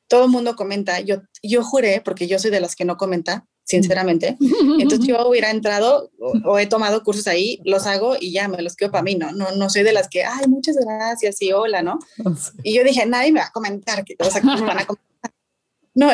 todo 0.06 0.26
el 0.26 0.30
mundo 0.30 0.54
comenta. 0.54 1.00
Yo, 1.00 1.22
yo 1.42 1.64
juré, 1.64 2.00
porque 2.04 2.28
yo 2.28 2.38
soy 2.38 2.50
de 2.50 2.60
las 2.60 2.76
que 2.76 2.84
no 2.84 2.96
comenta, 2.96 3.46
sinceramente. 3.68 4.36
Entonces 4.78 5.06
yo 5.06 5.28
hubiera 5.28 5.50
entrado 5.50 6.10
o, 6.44 6.58
he 6.58 6.66
tomado 6.66 7.02
cursos 7.04 7.26
ahí, 7.26 7.60
los 7.64 7.86
hago 7.86 8.16
y 8.18 8.32
ya 8.32 8.48
me 8.48 8.62
los 8.62 8.74
quedo 8.74 8.90
para 8.90 9.02
mí, 9.02 9.14
¿no? 9.14 9.30
¿no? 9.32 9.52
No 9.52 9.68
soy 9.68 9.82
de 9.82 9.92
las 9.92 10.08
que, 10.08 10.24
ay, 10.24 10.46
muchas 10.48 10.76
gracias 10.76 11.40
y 11.42 11.52
hola, 11.52 11.82
¿no? 11.82 11.98
Y 12.62 12.74
yo 12.74 12.82
dije, 12.82 13.04
nadie 13.06 13.30
me 13.30 13.40
va 13.40 13.46
a 13.46 13.52
comentar, 13.52 14.04
que, 14.04 14.16
o 14.18 14.30
sea, 14.30 14.40
¿cómo 14.40 14.56
me 14.56 14.66
van 14.66 14.78
a 14.78 14.86
comentar? 14.86 15.32
No, 15.94 16.10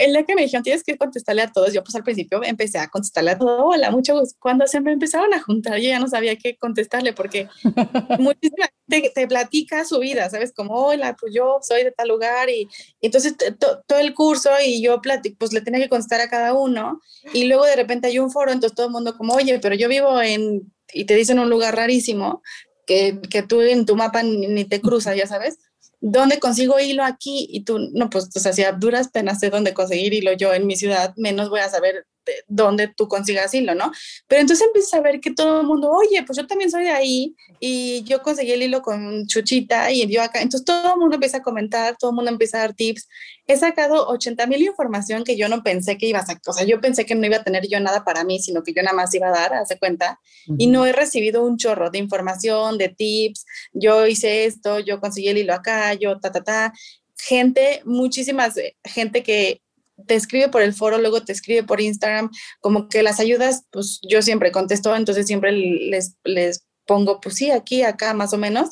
el 0.00 0.12
día 0.12 0.24
que 0.24 0.34
me 0.34 0.42
dijeron, 0.42 0.62
tienes 0.62 0.82
que 0.82 0.96
contestarle 0.96 1.42
a 1.42 1.52
todos, 1.52 1.72
yo 1.72 1.82
pues 1.82 1.94
al 1.94 2.02
principio 2.02 2.42
empecé 2.42 2.78
a 2.78 2.88
contestarle 2.88 3.32
a 3.32 3.38
todos, 3.38 3.60
hola, 3.62 3.90
mucho 3.90 4.18
gusto. 4.18 4.36
Cuando 4.40 4.66
se 4.66 4.80
me 4.80 4.92
empezaron 4.92 5.32
a 5.34 5.40
juntar, 5.40 5.78
yo 5.78 5.88
ya 5.88 5.98
no 5.98 6.08
sabía 6.08 6.36
qué 6.36 6.56
contestarle 6.56 7.12
porque 7.12 7.48
muchísima 8.18 8.70
gente 8.88 9.12
te 9.14 9.26
platica 9.28 9.84
su 9.84 9.98
vida, 9.98 10.28
¿sabes? 10.30 10.52
Como, 10.52 10.74
hola, 10.74 11.16
pues 11.20 11.34
yo 11.34 11.58
soy 11.62 11.84
de 11.84 11.92
tal 11.92 12.08
lugar 12.08 12.48
y, 12.48 12.68
entonces 13.00 13.36
todo 13.58 13.98
el 13.98 14.14
curso 14.14 14.50
y 14.64 14.82
yo 14.82 15.00
pues 15.38 15.52
le 15.52 15.60
tenía 15.60 15.80
que 15.80 15.88
contestar 15.88 16.20
a 16.20 16.30
cada 16.30 16.54
uno 16.54 17.00
y 17.34 17.44
luego 17.44 17.64
de 17.64 17.76
repente 17.76 18.08
hay 18.08 18.18
un 18.18 18.30
foro, 18.30 18.52
entonces 18.52 18.74
todo 18.74 18.86
el 18.86 18.92
mundo 18.92 19.16
como, 19.16 19.34
oye, 19.34 19.58
pero 19.60 19.74
yo 19.74 19.88
vivo 19.88 20.20
en, 20.22 20.72
y 20.92 21.04
te 21.04 21.14
dicen 21.14 21.38
un 21.38 21.50
lugar 21.50 21.76
rarísimo 21.76 22.42
que, 22.86 23.20
que 23.28 23.42
tú 23.42 23.60
en 23.60 23.84
tu 23.86 23.96
mapa 23.96 24.22
ni, 24.22 24.46
ni 24.46 24.64
te 24.64 24.80
cruzas, 24.80 25.16
ya 25.16 25.26
sabes 25.26 25.58
¿dónde 26.00 26.38
consigo 26.38 26.80
hilo 26.80 27.04
aquí? 27.04 27.46
Y 27.50 27.64
tú, 27.64 27.78
no, 27.92 28.10
pues, 28.10 28.28
o 28.34 28.40
sea, 28.40 28.72
duras 28.72 29.08
penas 29.08 29.40
sé 29.40 29.50
dónde 29.50 29.74
conseguir 29.74 30.14
hilo 30.14 30.32
yo 30.32 30.52
en 30.54 30.66
mi 30.66 30.76
ciudad, 30.76 31.14
menos 31.16 31.50
voy 31.50 31.60
a 31.60 31.68
saber 31.68 32.06
dónde 32.48 32.88
tú 32.88 33.08
consigas 33.08 33.54
hilo, 33.54 33.74
¿no? 33.74 33.92
Pero 34.26 34.40
entonces 34.40 34.66
empiezas 34.66 34.94
a 34.94 35.00
ver 35.00 35.20
que 35.20 35.32
todo 35.32 35.60
el 35.60 35.66
mundo, 35.66 35.90
oye, 35.90 36.22
pues 36.24 36.36
yo 36.36 36.46
también 36.46 36.70
soy 36.70 36.84
de 36.84 36.90
ahí 36.90 37.34
y 37.58 38.02
yo 38.04 38.22
conseguí 38.22 38.52
el 38.52 38.62
hilo 38.62 38.82
con 38.82 39.26
Chuchita 39.26 39.90
y 39.90 40.06
yo 40.06 40.22
acá. 40.22 40.40
Entonces 40.40 40.64
todo 40.64 40.94
el 40.94 41.00
mundo 41.00 41.16
empieza 41.16 41.38
a 41.38 41.42
comentar, 41.42 41.96
todo 41.98 42.10
el 42.10 42.16
mundo 42.16 42.30
empieza 42.30 42.58
a 42.58 42.60
dar 42.60 42.74
tips. 42.74 43.08
He 43.46 43.56
sacado 43.56 44.06
80 44.08 44.46
mil 44.46 44.62
información 44.62 45.24
que 45.24 45.36
yo 45.36 45.48
no 45.48 45.62
pensé 45.62 45.98
que 45.98 46.06
iba 46.06 46.20
a 46.20 46.26
sacar. 46.26 46.42
O 46.46 46.52
sea, 46.52 46.64
yo 46.64 46.80
pensé 46.80 47.04
que 47.04 47.14
no 47.14 47.26
iba 47.26 47.38
a 47.38 47.44
tener 47.44 47.66
yo 47.68 47.80
nada 47.80 48.04
para 48.04 48.24
mí, 48.24 48.38
sino 48.38 48.62
que 48.62 48.72
yo 48.72 48.82
nada 48.82 48.96
más 48.96 49.14
iba 49.14 49.28
a 49.28 49.32
dar, 49.32 49.54
hace 49.54 49.78
cuenta. 49.78 50.20
Y 50.58 50.68
no 50.68 50.86
he 50.86 50.92
recibido 50.92 51.44
un 51.44 51.56
chorro 51.56 51.90
de 51.90 51.98
información, 51.98 52.78
de 52.78 52.88
tips. 52.88 53.44
Yo 53.72 54.06
hice 54.06 54.44
esto, 54.44 54.78
yo 54.78 55.00
conseguí 55.00 55.28
el 55.28 55.38
hilo 55.38 55.54
acá, 55.54 55.94
yo 55.94 56.18
ta, 56.20 56.30
ta, 56.30 56.42
ta 56.42 56.72
gente, 57.16 57.82
muchísimas 57.84 58.54
gente 58.84 59.22
que 59.22 59.60
te 60.06 60.14
escribe 60.14 60.48
por 60.48 60.62
el 60.62 60.74
foro, 60.74 60.98
luego 60.98 61.22
te 61.22 61.32
escribe 61.32 61.62
por 61.62 61.80
Instagram, 61.80 62.30
como 62.60 62.88
que 62.88 63.02
las 63.02 63.20
ayudas, 63.20 63.64
pues 63.70 64.00
yo 64.08 64.22
siempre 64.22 64.52
contesto, 64.52 64.94
entonces 64.94 65.26
siempre 65.26 65.52
les, 65.52 66.16
les 66.24 66.66
pongo, 66.86 67.20
pues 67.20 67.36
sí, 67.36 67.50
aquí, 67.50 67.82
acá, 67.82 68.14
más 68.14 68.32
o 68.32 68.38
menos. 68.38 68.70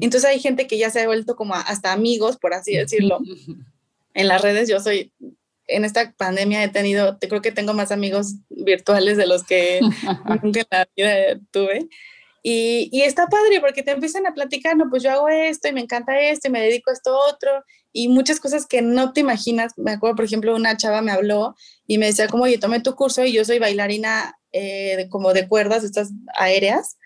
Entonces 0.00 0.24
hay 0.24 0.40
gente 0.40 0.66
que 0.66 0.78
ya 0.78 0.88
se 0.90 1.02
ha 1.02 1.06
vuelto 1.06 1.36
como 1.36 1.54
hasta 1.54 1.92
amigos, 1.92 2.38
por 2.38 2.54
así 2.54 2.74
decirlo. 2.74 3.18
en 4.14 4.26
las 4.26 4.40
redes 4.40 4.68
yo 4.68 4.80
soy, 4.80 5.12
en 5.66 5.84
esta 5.84 6.12
pandemia 6.12 6.64
he 6.64 6.68
tenido, 6.68 7.18
te 7.18 7.28
creo 7.28 7.42
que 7.42 7.52
tengo 7.52 7.74
más 7.74 7.92
amigos 7.92 8.36
virtuales 8.48 9.16
de 9.16 9.26
los 9.26 9.44
que 9.44 9.80
nunca 10.42 10.60
en 10.60 10.66
la 10.70 10.88
vida 10.96 11.40
tuve. 11.50 11.88
Y, 12.42 12.88
y, 12.92 13.02
está 13.02 13.26
padre 13.26 13.60
porque 13.60 13.82
te 13.82 13.90
empiezan 13.90 14.26
a 14.26 14.32
platicar, 14.32 14.76
no, 14.76 14.88
pues 14.88 15.02
yo 15.02 15.10
hago 15.10 15.28
esto 15.28 15.68
y 15.68 15.72
me 15.72 15.80
encanta 15.80 16.18
esto 16.20 16.48
y 16.48 16.50
me 16.52 16.60
dedico 16.60 16.90
a 16.90 16.92
esto 16.92 17.18
otro 17.18 17.50
y 17.92 18.08
muchas 18.08 18.38
cosas 18.38 18.66
que 18.66 18.80
no 18.80 19.12
te 19.12 19.20
imaginas. 19.20 19.72
Me 19.76 19.92
acuerdo, 19.92 20.16
por 20.16 20.24
ejemplo, 20.24 20.54
una 20.54 20.76
chava 20.76 21.02
me 21.02 21.10
habló 21.10 21.56
y 21.86 21.98
me 21.98 22.06
decía 22.06 22.28
como, 22.28 22.44
oye, 22.44 22.58
tomé 22.58 22.80
tu 22.80 22.94
curso 22.94 23.24
y 23.24 23.32
yo 23.32 23.44
soy 23.44 23.58
bailarina 23.58 24.38
eh, 24.52 25.08
como 25.10 25.32
de 25.34 25.48
cuerdas, 25.48 25.84
estas 25.84 26.10
aéreas, 26.34 26.96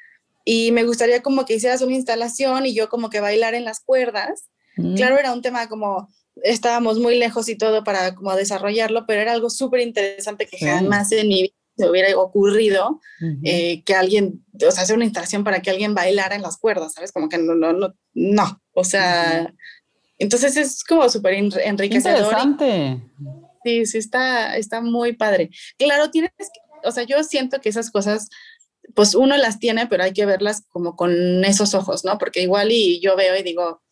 y 0.45 0.73
me 0.73 0.85
gustaría 0.85 1.23
como 1.23 1.45
que 1.45 1.55
hicieras 1.55 1.83
una 1.83 1.95
instalación 1.95 2.67
y 2.67 2.75
yo 2.75 2.89
como 2.89 3.11
que 3.11 3.21
bailar 3.21 3.55
en 3.55 3.65
las 3.65 3.81
cuerdas. 3.81 4.49
Mm. 4.77 4.97
Claro, 4.97 5.19
era 5.19 5.33
un 5.33 5.43
tema 5.43 5.69
como, 5.69 6.09
estábamos 6.43 6.99
muy 6.99 7.19
lejos 7.19 7.49
y 7.49 7.57
todo 7.57 7.85
para 7.85 8.15
como 8.15 8.35
desarrollarlo, 8.35 9.07
pero 9.07 9.21
era 9.21 9.33
algo 9.33 9.51
súper 9.51 9.81
interesante 9.81 10.47
que 10.47 10.59
jamás 10.59 11.13
en 11.13 11.29
mi 11.29 11.43
vida 11.43 11.55
se 11.77 11.89
hubiera 11.89 12.17
ocurrido 12.19 13.01
eh, 13.45 13.83
que 13.85 13.95
alguien, 13.95 14.45
o 14.55 14.71
sea, 14.71 14.83
hacer 14.83 14.97
una 14.97 15.05
instalación 15.05 15.45
para 15.45 15.63
que 15.63 15.71
alguien 15.71 15.95
bailara 15.95 16.35
en 16.35 16.43
las 16.43 16.59
cuerdas, 16.59 16.95
¿sabes? 16.95 17.13
Como 17.13 17.29
que 17.29 17.39
no, 17.39 17.55
no, 17.55 17.73
no, 17.73 17.95
no. 18.15 18.63
o 18.75 18.85
sea, 18.85 19.53
entonces 20.19 20.57
es 20.57 20.85
como 20.85 21.09
súper 21.09 21.35
enriquecedor. 21.35 22.19
Interesante. 22.19 23.01
Sí, 23.65 23.87
sí, 23.87 23.99
está, 23.99 24.57
está 24.57 24.81
muy 24.81 25.15
padre. 25.15 25.51
Claro, 25.79 26.11
tienes, 26.11 26.33
que, 26.37 26.89
o 26.89 26.91
sea, 26.91 27.05
yo 27.05 27.23
siento 27.25 27.61
que 27.61 27.69
esas 27.69 27.91
cosas, 27.91 28.29
pues 28.95 29.15
uno 29.15 29.37
las 29.37 29.59
tiene, 29.59 29.87
pero 29.87 30.05
hay 30.05 30.13
que 30.13 30.27
verlas 30.27 30.65
como 30.69 30.97
con 30.97 31.45
esos 31.45 31.75
ojos, 31.75 32.05
¿no? 32.05 32.19
Porque 32.19 32.43
igual 32.43 32.71
y 32.73 33.01
yo 33.01 33.17
veo 33.17 33.37
y 33.37 33.43
digo, 33.43 33.83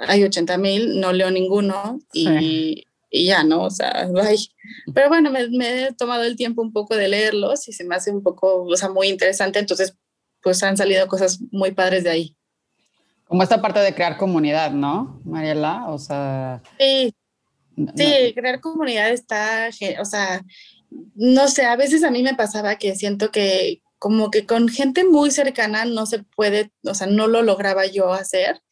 hay 0.00 0.24
80 0.24 0.58
mil, 0.58 1.00
no 1.00 1.12
leo 1.12 1.30
ninguno 1.30 2.00
y, 2.12 2.84
y, 3.10 3.26
ya, 3.26 3.44
¿no? 3.44 3.64
O 3.64 3.70
sea, 3.70 4.08
ay. 4.22 4.48
Pero 4.94 5.08
bueno, 5.08 5.30
me, 5.30 5.48
me, 5.48 5.86
he 5.86 5.92
tomado 5.92 6.24
el 6.24 6.36
tiempo 6.36 6.62
un 6.62 6.72
poco 6.72 6.96
de 6.96 7.08
leerlos 7.08 7.68
y 7.68 7.72
se 7.72 7.84
me 7.84 7.94
hace 7.94 8.10
un 8.10 8.22
poco, 8.22 8.64
o 8.64 8.76
sea, 8.76 8.88
muy 8.88 9.08
interesante. 9.08 9.58
Entonces, 9.58 9.96
pues 10.42 10.62
han 10.62 10.76
salido 10.76 11.06
cosas 11.08 11.40
muy 11.50 11.72
padres 11.72 12.04
de 12.04 12.10
ahí. 12.10 12.36
Como 13.24 13.42
esta 13.42 13.60
parte 13.60 13.80
de 13.80 13.94
crear 13.94 14.16
comunidad, 14.16 14.70
¿no, 14.70 15.20
Mariela? 15.24 15.88
O 15.88 15.98
sea... 15.98 16.62
Sí, 16.78 17.14
sí, 17.94 18.32
crear 18.34 18.60
comunidad 18.60 19.10
está, 19.10 19.68
o 20.00 20.04
sea, 20.04 20.42
no 21.14 21.48
sé, 21.48 21.64
a 21.64 21.76
veces 21.76 22.02
a 22.04 22.10
mí 22.10 22.22
me 22.22 22.34
pasaba 22.34 22.76
que 22.76 22.94
siento 22.94 23.30
que 23.30 23.82
como 23.98 24.30
que 24.30 24.46
con 24.46 24.68
gente 24.68 25.04
muy 25.04 25.30
cercana 25.30 25.84
no 25.84 26.06
se 26.06 26.22
puede, 26.22 26.70
o 26.84 26.94
sea, 26.94 27.06
no 27.06 27.26
lo 27.26 27.42
lograba 27.42 27.86
yo 27.86 28.12
hacer. 28.12 28.62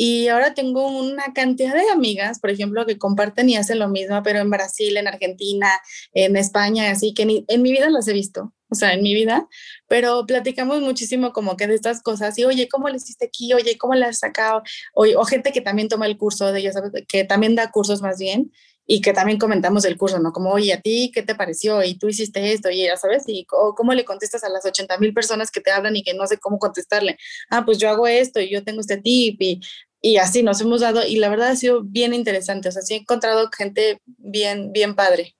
Y 0.00 0.28
ahora 0.28 0.54
tengo 0.54 0.86
una 0.86 1.34
cantidad 1.34 1.74
de 1.74 1.90
amigas, 1.90 2.38
por 2.38 2.50
ejemplo, 2.50 2.86
que 2.86 2.98
comparten 2.98 3.50
y 3.50 3.56
hacen 3.56 3.80
lo 3.80 3.88
mismo, 3.88 4.22
pero 4.22 4.38
en 4.38 4.48
Brasil, 4.48 4.96
en 4.96 5.08
Argentina, 5.08 5.68
en 6.12 6.36
España, 6.36 6.90
así 6.90 7.12
que 7.14 7.44
en 7.46 7.62
mi 7.62 7.72
vida 7.72 7.90
las 7.90 8.06
he 8.06 8.12
visto 8.12 8.54
o 8.70 8.74
sea, 8.74 8.92
en 8.94 9.02
mi 9.02 9.14
vida, 9.14 9.48
pero 9.86 10.26
platicamos 10.26 10.80
muchísimo 10.80 11.32
como 11.32 11.56
que 11.56 11.66
de 11.66 11.74
estas 11.74 12.02
cosas 12.02 12.38
y, 12.38 12.44
oye, 12.44 12.68
¿cómo 12.68 12.88
le 12.88 12.96
hiciste 12.96 13.26
aquí? 13.26 13.52
Oye, 13.54 13.78
¿cómo 13.78 13.94
le 13.94 14.04
has 14.04 14.18
sacado? 14.18 14.62
O, 14.94 15.06
o 15.16 15.24
gente 15.24 15.52
que 15.52 15.60
también 15.60 15.88
toma 15.88 16.06
el 16.06 16.18
curso 16.18 16.52
de 16.52 16.60
ellos, 16.60 16.74
que 17.08 17.24
también 17.24 17.54
da 17.54 17.70
cursos 17.70 18.02
más 18.02 18.18
bien 18.18 18.52
y 18.86 19.00
que 19.02 19.12
también 19.12 19.38
comentamos 19.38 19.84
el 19.84 19.98
curso, 19.98 20.18
¿no? 20.18 20.32
Como, 20.32 20.50
oye, 20.50 20.72
¿a 20.72 20.80
ti 20.80 21.10
qué 21.14 21.22
te 21.22 21.34
pareció? 21.34 21.82
Y 21.82 21.98
tú 21.98 22.08
hiciste 22.08 22.52
esto, 22.52 22.70
y 22.70 22.84
ya 22.84 22.96
sabes, 22.96 23.24
y 23.26 23.44
cómo 23.46 23.92
le 23.92 24.04
contestas 24.06 24.44
a 24.44 24.48
las 24.48 24.64
80 24.64 24.96
mil 24.98 25.12
personas 25.12 25.50
que 25.50 25.60
te 25.60 25.70
hablan 25.70 25.94
y 25.94 26.02
que 26.02 26.14
no 26.14 26.26
sé 26.26 26.38
cómo 26.38 26.58
contestarle. 26.58 27.18
Ah, 27.50 27.64
pues 27.66 27.76
yo 27.76 27.90
hago 27.90 28.06
esto 28.06 28.40
y 28.40 28.50
yo 28.50 28.64
tengo 28.64 28.80
este 28.80 28.96
tip 28.96 29.40
y, 29.42 29.60
y 30.00 30.18
así 30.18 30.42
nos 30.42 30.60
hemos 30.60 30.80
dado 30.80 31.06
y 31.06 31.16
la 31.16 31.28
verdad 31.28 31.48
ha 31.48 31.56
sido 31.56 31.82
bien 31.82 32.14
interesante, 32.14 32.68
o 32.68 32.72
sea, 32.72 32.82
sí 32.82 32.94
he 32.94 32.98
encontrado 32.98 33.48
gente 33.56 34.00
bien, 34.06 34.72
bien 34.72 34.94
padre. 34.94 35.34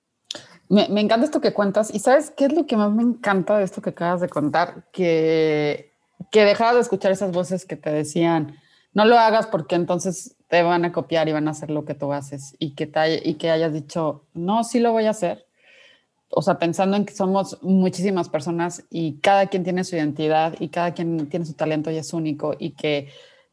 Me, 0.67 0.83
encanta 1.01 1.25
esto 1.25 1.41
que 1.41 1.51
cuentas. 1.51 1.93
¿Y 1.93 1.99
sabes 1.99 2.29
qué 2.29 2.45
es 2.45 2.53
lo 2.53 2.67
que 2.67 2.77
más 2.77 2.91
me 2.91 3.01
encanta 3.01 3.57
de 3.57 3.63
esto 3.63 3.81
que 3.81 3.89
acabas 3.89 4.21
de 4.21 4.29
contar? 4.29 4.85
Que, 4.91 5.93
que 6.31 6.45
dejabas 6.45 6.75
de 6.75 6.81
escuchar 6.81 7.11
esas 7.11 7.31
voces 7.31 7.65
que 7.65 7.75
te 7.75 7.91
decían, 7.91 8.55
no 8.93 9.05
lo 9.05 9.17
hagas 9.17 9.47
porque 9.47 9.73
entonces 9.73 10.35
te 10.47 10.61
van 10.61 10.85
a 10.85 10.91
copiar 10.91 11.27
y 11.27 11.31
van 11.31 11.47
a 11.47 11.51
hacer 11.51 11.71
lo 11.71 11.85
que 11.85 11.95
tú 11.95 12.13
haces. 12.13 12.55
Y 12.59 12.75
que, 12.75 12.85
te, 12.85 13.27
y 13.27 13.33
que 13.35 13.49
hayas 13.49 13.73
dicho, 13.73 14.27
no, 14.35 14.63
sí 14.63 14.79
lo 14.79 14.91
voy 14.91 15.05
a 15.05 15.09
hacer. 15.09 15.47
O 16.29 16.43
sea, 16.43 16.59
pensando 16.59 16.95
en 16.97 17.05
que 17.05 17.15
somos 17.15 17.57
muchísimas 17.63 18.29
personas 18.29 18.83
y 18.91 19.17
cada 19.21 19.47
quien 19.47 19.63
tiene 19.63 19.83
su 19.83 19.95
identidad 19.95 20.53
y 20.59 20.69
cada 20.69 20.93
quien 20.93 21.27
tiene 21.29 21.47
su 21.47 21.53
talento 21.53 21.89
y 21.89 21.97
es 21.97 22.13
único 22.13 22.55
y 22.59 22.75
que, 22.75 23.09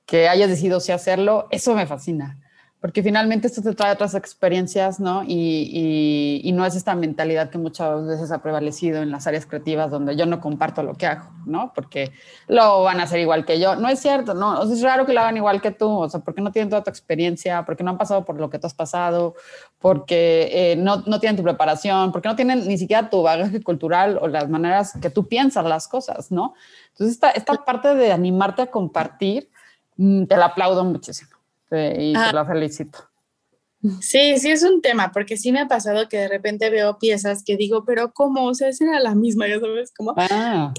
que 0.07 0.29
hayas 0.29 0.49
decidido 0.49 0.81
sí 0.81 0.92
hacerlo, 0.92 1.49
eso 1.51 1.75
me 1.75 1.87
fascina 1.87 2.38
porque 2.87 3.03
finalmente 3.03 3.47
esto 3.47 3.62
te 3.62 3.75
trae 3.75 3.92
otras 3.92 4.14
experiencias, 4.14 5.01
¿no? 5.01 5.25
Y, 5.27 6.40
y, 6.45 6.53
no 6.53 6.64
es 6.64 6.77
esta 6.77 6.95
mentalidad 6.95 7.51
que 7.51 7.59
muchas 7.59 8.07
veces 8.07 8.31
ha 8.31 8.42
prevalecido 8.42 9.03
en 9.03 9.11
las 9.11 9.27
áreas 9.27 9.45
creativas 9.45 9.90
donde 9.90 10.14
yo 10.14 10.25
no 10.27 10.40
comparto 10.40 10.83
lo 10.83 10.95
que 10.95 11.07
hago, 11.07 11.31
¿no? 11.47 11.73
Porque 11.75 12.12
lo 12.49 12.85
van 12.85 13.01
a 13.01 13.03
hacer 13.03 13.19
igual 13.19 13.45
que 13.45 13.59
yo. 13.59 13.77
No 13.77 13.88
es 13.88 13.99
cierto, 13.99 14.35
¿no? 14.35 14.62
es 14.62 14.83
raro 14.83 15.05
que 15.05 15.14
lo 15.14 15.21
hagan 15.21 15.37
igual 15.37 15.61
que 15.61 15.71
tú, 15.73 15.88
o 15.88 16.09
sea, 16.09 16.21
porque 16.21 16.42
no 16.42 16.53
tienen 16.53 16.69
toda 16.69 16.85
tu 16.85 16.90
experiencia, 16.90 17.64
porque 17.64 17.83
no 17.83 17.90
han 17.90 17.99
pasado 17.99 18.25
por 18.25 18.38
lo 18.38 18.51
que 18.51 18.59
tú 18.59 18.66
has 18.66 18.75
pasado, 18.75 19.35
porque 19.81 20.51
eh, 20.53 20.77
no, 20.77 21.03
no 21.07 21.19
tienen 21.19 21.37
tu 21.37 21.42
preparación, 21.42 22.12
porque 22.12 22.29
no 22.29 22.37
tienen 22.37 22.69
ni 22.69 22.79
siquiera 22.79 23.11
tu 23.11 23.23
bagaje 23.23 23.62
cultural 23.62 24.19
o 24.21 24.29
las 24.29 24.49
maneras 24.49 24.92
que 25.01 25.11
tú 25.11 25.27
piensas 25.27 25.64
las 25.64 25.88
cosas, 25.88 26.31
¿no? 26.31 26.55
Entonces, 26.90 27.14
esta, 27.14 27.31
esta 27.31 27.55
parte 27.64 27.95
de 27.95 28.12
animarte 28.12 28.62
a 28.62 28.66
compartir, 28.66 29.51
te 29.96 30.37
la 30.37 30.46
aplaudo 30.46 30.85
muchísimo 30.85 31.30
y 31.70 32.12
te 32.12 32.18
ah. 32.18 32.32
lo 32.32 32.44
felicito. 32.46 32.98
Sí, 34.00 34.38
sí 34.38 34.50
es 34.50 34.62
un 34.62 34.82
tema, 34.82 35.12
porque 35.12 35.37
sí 35.37 35.52
me 35.52 35.61
ha 35.61 35.68
pasado 35.68 36.09
que 36.09 36.18
de 36.18 36.28
repente 36.28 36.70
veo 36.70 36.98
piezas 36.98 37.44
que 37.44 37.56
digo, 37.56 37.85
pero 37.85 38.12
¿cómo? 38.12 38.44
O 38.44 38.54
sea, 38.54 38.68
esa 38.68 38.85
era 38.85 39.00
la 39.00 39.14
misma, 39.14 39.46
ya 39.46 39.61
sabes, 39.61 39.92
cómo. 39.96 40.14
Ah. 40.16 40.72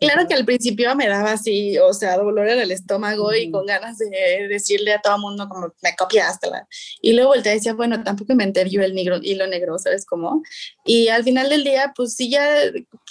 Claro 0.00 0.26
que 0.26 0.34
al 0.34 0.44
principio 0.44 0.94
me 0.96 1.08
daba 1.08 1.32
así, 1.32 1.78
o 1.78 1.92
sea, 1.94 2.16
dolor 2.16 2.48
en 2.48 2.58
el 2.58 2.72
estómago 2.72 3.32
y 3.32 3.50
con 3.50 3.64
ganas 3.64 3.96
de 3.98 4.48
decirle 4.48 4.92
a 4.92 5.00
todo 5.00 5.14
el 5.14 5.20
mundo 5.20 5.48
como, 5.48 5.72
me 5.82 5.94
copiaste. 5.96 6.50
La... 6.50 6.66
Y 7.00 7.12
luego 7.12 7.30
volteé 7.30 7.52
y 7.52 7.54
decía, 7.56 7.74
bueno, 7.74 8.02
tampoco 8.02 8.34
me 8.34 8.44
entendió 8.44 8.82
el 8.82 8.94
negro, 8.94 9.18
hilo 9.22 9.46
negro, 9.46 9.78
¿sabes 9.78 10.04
cómo? 10.04 10.42
Y 10.84 11.08
al 11.08 11.22
final 11.22 11.48
del 11.48 11.64
día, 11.64 11.92
pues 11.94 12.14
si 12.14 12.28
ya, 12.28 12.44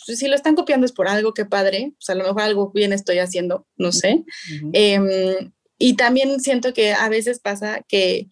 si 0.06 0.28
lo 0.28 0.36
están 0.36 0.56
copiando 0.56 0.86
es 0.86 0.92
por 0.92 1.08
algo, 1.08 1.34
que 1.34 1.46
padre, 1.46 1.94
pues 1.98 2.10
a 2.10 2.16
lo 2.16 2.24
mejor 2.24 2.42
algo 2.42 2.72
bien 2.72 2.94
estoy 2.94 3.20
haciendo, 3.20 3.68
no 3.78 3.92
sé. 3.92 4.24
Em, 4.74 5.52
y 5.78 5.96
también 5.96 6.40
siento 6.40 6.74
que 6.74 6.94
a 6.94 7.10
veces 7.10 7.40
pasa 7.40 7.82
que, 7.88 8.28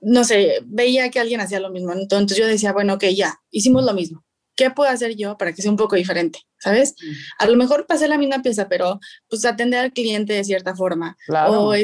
no 0.00 0.24
sé, 0.24 0.60
veía 0.64 1.10
que 1.10 1.20
alguien 1.20 1.40
hacía 1.40 1.60
lo 1.60 1.70
mismo, 1.70 1.92
entonces 1.92 2.36
yo 2.36 2.46
decía, 2.46 2.72
bueno, 2.72 2.94
ok, 2.94 3.04
ya, 3.14 3.40
hicimos 3.50 3.84
lo 3.84 3.94
mismo 3.94 4.26
¿qué 4.56 4.70
puedo 4.70 4.90
hacer 4.90 5.14
yo 5.14 5.36
para 5.36 5.52
que 5.52 5.62
sea 5.62 5.70
un 5.70 5.76
poco 5.76 5.94
diferente? 5.94 6.40
¿Sabes? 6.58 6.94
A 7.38 7.46
lo 7.46 7.56
mejor 7.56 7.86
pasé 7.86 8.08
la 8.08 8.18
misma 8.18 8.42
pieza, 8.42 8.68
pero 8.68 8.98
pues 9.28 9.44
atender 9.44 9.80
al 9.80 9.92
cliente 9.92 10.32
de 10.32 10.42
cierta 10.42 10.74
forma. 10.74 11.16
O, 11.28 11.74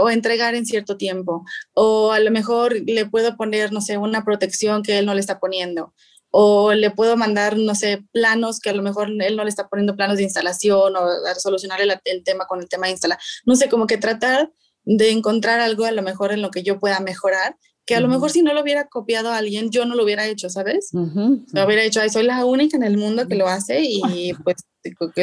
o 0.00 0.10
entregar 0.10 0.54
en 0.54 0.66
cierto 0.66 0.96
tiempo. 0.96 1.44
O 1.74 2.10
a 2.10 2.18
lo 2.18 2.30
mejor 2.30 2.74
le 2.80 3.06
puedo 3.06 3.36
poner, 3.36 3.70
no 3.70 3.80
sé, 3.80 3.98
una 3.98 4.24
protección 4.24 4.82
que 4.82 4.98
él 4.98 5.06
no 5.06 5.14
le 5.14 5.20
está 5.20 5.38
poniendo. 5.38 5.94
O 6.36 6.72
le 6.72 6.90
puedo 6.90 7.16
mandar, 7.16 7.56
no 7.56 7.76
sé, 7.76 8.04
planos 8.12 8.58
que 8.58 8.70
a 8.70 8.74
lo 8.74 8.82
mejor 8.82 9.08
él 9.20 9.36
no 9.36 9.44
le 9.44 9.50
está 9.50 9.68
poniendo 9.68 9.94
planos 9.94 10.16
de 10.16 10.24
instalación 10.24 10.96
o 10.96 11.06
solucionar 11.38 11.80
el, 11.80 11.94
el 12.04 12.24
tema 12.24 12.46
con 12.46 12.60
el 12.60 12.68
tema 12.68 12.86
de 12.86 12.92
instalar. 12.92 13.18
No 13.46 13.54
sé, 13.54 13.68
como 13.68 13.86
que 13.86 13.98
tratar 13.98 14.50
de 14.82 15.10
encontrar 15.10 15.60
algo 15.60 15.84
a 15.84 15.92
lo 15.92 16.02
mejor 16.02 16.32
en 16.32 16.42
lo 16.42 16.50
que 16.50 16.62
yo 16.62 16.80
pueda 16.80 16.98
mejorar 17.00 17.56
que 17.86 17.94
a 17.94 18.00
lo 18.00 18.08
mejor 18.08 18.30
si 18.30 18.42
no 18.42 18.54
lo 18.54 18.62
hubiera 18.62 18.88
copiado 18.88 19.30
a 19.30 19.36
alguien, 19.36 19.70
yo 19.70 19.84
no 19.84 19.94
lo 19.94 20.04
hubiera 20.04 20.26
hecho, 20.26 20.48
¿sabes? 20.48 20.88
Lo 20.92 21.66
hubiera 21.66 21.82
hecho, 21.82 22.00
soy 22.08 22.22
la 22.22 22.44
única 22.44 22.76
en 22.76 22.82
el 22.82 22.96
mundo 22.96 23.28
que 23.28 23.34
lo 23.34 23.46
hace 23.46 23.82
y 23.82 24.32
pues, 24.42 24.56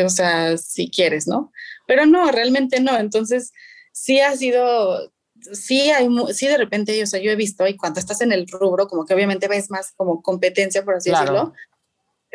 o 0.06 0.10
sea, 0.10 0.58
si 0.58 0.90
quieres, 0.90 1.28
¿no? 1.28 1.52
Pero 1.88 2.06
no, 2.06 2.32
realmente 2.32 2.80
no. 2.80 2.98
Entonces, 2.98 3.52
sí 3.92 4.20
ha 4.20 4.36
sido, 4.38 5.12
sí 5.54 5.92
hay, 5.92 6.08
sí 6.34 6.48
de 6.48 6.58
repente, 6.58 7.02
o 7.02 7.06
sea, 7.06 7.22
yo 7.22 7.32
he 7.32 7.36
visto 7.36 7.68
y 7.68 7.78
cuando 7.78 8.00
estás 8.00 8.22
en 8.22 8.32
el 8.32 8.48
rubro, 8.48 8.88
como 8.88 9.06
que 9.06 9.14
obviamente 9.14 9.48
ves 9.48 9.70
más 9.70 9.94
como 9.96 10.22
competencia, 10.22 10.84
por 10.84 10.96
así 10.96 11.12
decirlo, 11.12 11.54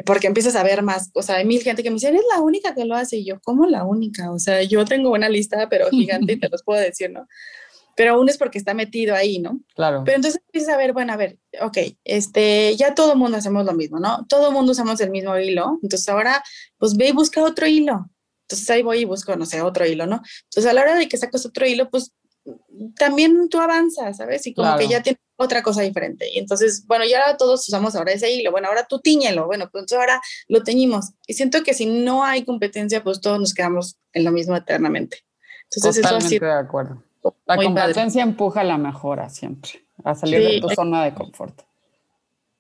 porque 0.05 0.27
empiezas 0.27 0.57
a 0.57 0.63
ver 0.63 0.83
más, 0.83 1.11
o 1.15 1.23
sea, 1.23 1.37
hay 1.37 1.45
mil 1.45 1.63
gente 1.63 1.83
que 1.83 1.91
me 1.91 1.95
dice, 1.95 2.09
eres 2.09 2.23
la 2.33 2.41
única 2.41 2.75
que 2.75 2.85
lo 2.85 2.95
hace 2.95 3.17
y 3.19 3.25
yo, 3.25 3.41
¿cómo 3.41 3.67
la 3.67 3.85
única? 3.85 4.31
O 4.31 4.39
sea, 4.39 4.63
yo 4.63 4.85
tengo 4.85 5.11
una 5.11 5.29
lista, 5.29 5.69
pero 5.69 5.89
gigante 5.91 6.35
y 6.35 6.41
te 6.41 6.49
los 6.49 6.63
puedo 6.63 6.81
decir, 6.81 7.11
¿no? 7.11 7.27
pero 7.97 8.13
aún 8.13 8.29
es 8.29 8.37
porque 8.37 8.59
está 8.59 8.75
metido 8.75 9.17
ahí, 9.17 9.39
¿no? 9.39 9.59
Claro. 9.75 10.03
Pero 10.05 10.17
entonces 10.17 10.41
empiezas 10.47 10.75
a 10.75 10.77
ver, 10.77 10.93
bueno, 10.93 11.15
a 11.15 11.17
ver, 11.17 11.39
ok, 11.63 11.79
este, 12.05 12.77
ya 12.77 12.95
todo 12.95 13.13
el 13.13 13.19
mundo 13.19 13.39
hacemos 13.39 13.65
lo 13.65 13.73
mismo, 13.73 13.99
¿no? 13.99 14.27
Todo 14.29 14.49
el 14.49 14.53
mundo 14.53 14.73
usamos 14.73 15.01
el 15.01 15.11
mismo 15.11 15.37
hilo, 15.39 15.79
entonces 15.83 16.07
ahora, 16.11 16.43
pues 16.77 16.95
ve 16.95 17.09
y 17.09 17.13
busca 17.13 17.43
otro 17.43 17.67
hilo. 17.67 18.11
Entonces 18.43 18.71
ahí 18.71 18.83
voy 18.83 18.99
y 18.99 19.05
busco, 19.07 19.35
no 19.35 19.47
sé, 19.47 19.63
otro 19.63 19.87
hilo, 19.87 20.07
¿no? 20.07 20.23
Entonces 20.45 20.71
a 20.71 20.75
la 20.75 20.83
hora 20.83 20.95
de 20.95 21.09
que 21.09 21.17
sacas 21.17 21.47
otro 21.47 21.67
hilo, 21.67 21.91
pues 21.91 22.13
también 22.97 23.49
tú 23.49 23.61
avanzas, 23.61 24.17
¿sabes? 24.17 24.47
Y 24.47 24.55
como 24.55 24.77
que 24.77 24.89
ya 24.89 25.03
tienes 25.03 25.21
otra 25.37 25.63
cosa 25.63 25.83
diferente. 25.83 26.29
Y 26.33 26.39
entonces, 26.39 26.85
bueno, 26.87 27.05
ya 27.05 27.37
todos 27.37 27.69
usamos 27.69 27.95
ahora 27.95 28.13
ese 28.13 28.31
hilo, 28.31 28.51
bueno, 28.51 28.69
ahora 28.69 28.87
tú 28.87 29.01
tiñelo, 29.01 29.47
bueno, 29.47 29.69
pues 29.71 29.93
ahora 29.93 30.21
lo 30.49 30.63
teñimos. 30.63 31.13
Y 31.27 31.35
siento 31.35 31.63
que 31.63 31.75
si 31.75 31.87
no 31.87 32.25
hay 32.25 32.45
competencia, 32.45 33.03
pues 33.03 33.21
todos 33.21 33.39
nos 33.39 33.55
quedamos 33.55 33.99
en 34.13 34.25
lo 34.25 34.33
mismo 34.33 34.57
eternamente. 34.57 35.25
Entonces 35.65 36.03
Totalmente 36.03 36.37
eso 36.37 36.45
de 36.45 36.53
acuerdo. 36.53 37.03
La 37.45 37.57
competencia 37.57 38.23
empuja 38.23 38.61
a 38.61 38.65
la 38.65 38.79
mejora 38.79 39.29
siempre, 39.29 39.85
a 40.05 40.15
salir 40.15 40.41
de 40.41 40.61
tu 40.61 40.69
zona 40.71 41.05
de 41.05 41.13
confort. 41.13 41.61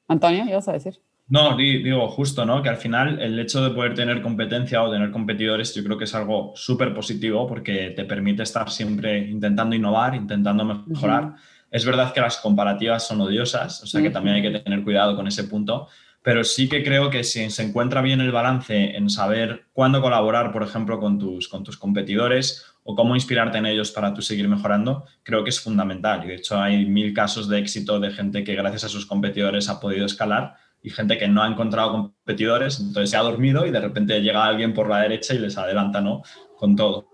Antonio, 0.08 0.44
¿qué 0.46 0.54
vas 0.54 0.68
a 0.68 0.72
decir? 0.72 1.00
No, 1.28 1.56
digo 1.56 2.08
justo, 2.08 2.46
¿no? 2.46 2.62
Que 2.62 2.68
al 2.68 2.76
final 2.76 3.20
el 3.20 3.36
hecho 3.40 3.62
de 3.64 3.74
poder 3.74 3.94
tener 3.94 4.22
competencia 4.22 4.80
o 4.82 4.90
tener 4.92 5.10
competidores, 5.10 5.74
yo 5.74 5.82
creo 5.82 5.98
que 5.98 6.04
es 6.04 6.14
algo 6.14 6.52
súper 6.54 6.94
positivo 6.94 7.48
porque 7.48 7.90
te 7.90 8.04
permite 8.04 8.44
estar 8.44 8.70
siempre 8.70 9.18
intentando 9.18 9.74
innovar, 9.74 10.14
intentando 10.14 10.64
mejorar. 10.64 11.34
Es 11.68 11.84
verdad 11.84 12.12
que 12.12 12.20
las 12.20 12.36
comparativas 12.36 13.08
son 13.08 13.20
odiosas, 13.20 13.82
o 13.82 13.86
sea 13.86 14.00
que 14.00 14.10
también 14.10 14.36
hay 14.36 14.42
que 14.42 14.60
tener 14.60 14.84
cuidado 14.84 15.16
con 15.16 15.26
ese 15.26 15.44
punto, 15.44 15.88
pero 16.22 16.44
sí 16.44 16.68
que 16.68 16.84
creo 16.84 17.10
que 17.10 17.24
si 17.24 17.50
se 17.50 17.64
encuentra 17.64 18.02
bien 18.02 18.20
el 18.20 18.30
balance 18.30 18.96
en 18.96 19.10
saber 19.10 19.66
cuándo 19.72 20.00
colaborar, 20.00 20.52
por 20.52 20.62
ejemplo, 20.62 21.00
con 21.00 21.18
tus, 21.18 21.48
con 21.48 21.64
tus 21.64 21.76
competidores 21.76 22.66
o 22.84 22.94
cómo 22.94 23.16
inspirarte 23.16 23.58
en 23.58 23.66
ellos 23.66 23.90
para 23.90 24.14
tú 24.14 24.22
seguir 24.22 24.48
mejorando, 24.48 25.06
creo 25.24 25.42
que 25.42 25.50
es 25.50 25.60
fundamental. 25.60 26.24
Y 26.24 26.28
de 26.28 26.34
hecho 26.36 26.60
hay 26.60 26.86
mil 26.86 27.12
casos 27.12 27.48
de 27.48 27.58
éxito 27.58 27.98
de 27.98 28.12
gente 28.12 28.44
que 28.44 28.54
gracias 28.54 28.84
a 28.84 28.88
sus 28.88 29.06
competidores 29.06 29.68
ha 29.68 29.80
podido 29.80 30.06
escalar 30.06 30.54
y 30.82 30.90
gente 30.90 31.18
que 31.18 31.28
no 31.28 31.42
ha 31.42 31.48
encontrado 31.48 31.92
competidores, 31.92 32.78
entonces 32.80 33.10
se 33.10 33.16
ha 33.16 33.22
dormido 33.22 33.66
y 33.66 33.70
de 33.70 33.80
repente 33.80 34.20
llega 34.20 34.44
alguien 34.44 34.72
por 34.72 34.88
la 34.88 35.00
derecha 35.00 35.34
y 35.34 35.38
les 35.38 35.58
adelanta, 35.58 36.00
¿no? 36.00 36.22
Con 36.56 36.76
todo. 36.76 37.08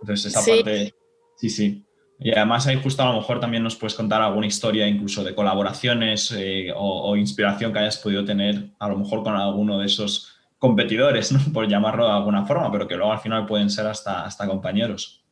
Entonces 0.00 0.32
esa 0.32 0.44
parte, 0.44 0.94
sí, 1.36 1.50
sí. 1.50 1.82
Y 2.18 2.30
además 2.32 2.66
ahí 2.66 2.80
justo 2.82 3.02
a 3.02 3.06
lo 3.06 3.14
mejor 3.14 3.40
también 3.40 3.62
nos 3.62 3.76
puedes 3.76 3.94
contar 3.94 4.22
alguna 4.22 4.46
historia 4.46 4.88
incluso 4.88 5.22
de 5.22 5.34
colaboraciones 5.34 6.32
eh, 6.32 6.72
o, 6.74 7.10
o, 7.10 7.16
inspiración 7.16 7.72
que 7.72 7.80
hayas 7.80 7.98
podido 7.98 8.24
tener 8.24 8.70
a 8.78 8.88
lo 8.88 8.96
mejor 8.96 9.22
con 9.22 9.36
alguno 9.36 9.78
de 9.78 9.86
esos 9.86 10.36
competidores, 10.58 11.32
¿no? 11.32 11.40
por 11.52 11.68
llamarlo 11.68 12.06
de 12.06 12.12
alguna 12.12 12.44
forma, 12.46 12.70
pero 12.72 12.88
que 12.88 12.96
luego 12.96 13.12
al 13.12 13.20
final 13.20 13.46
pueden 13.46 13.70
ser 13.70 13.86
hasta, 13.86 14.24
hasta 14.24 14.46
compañeros. 14.46 15.25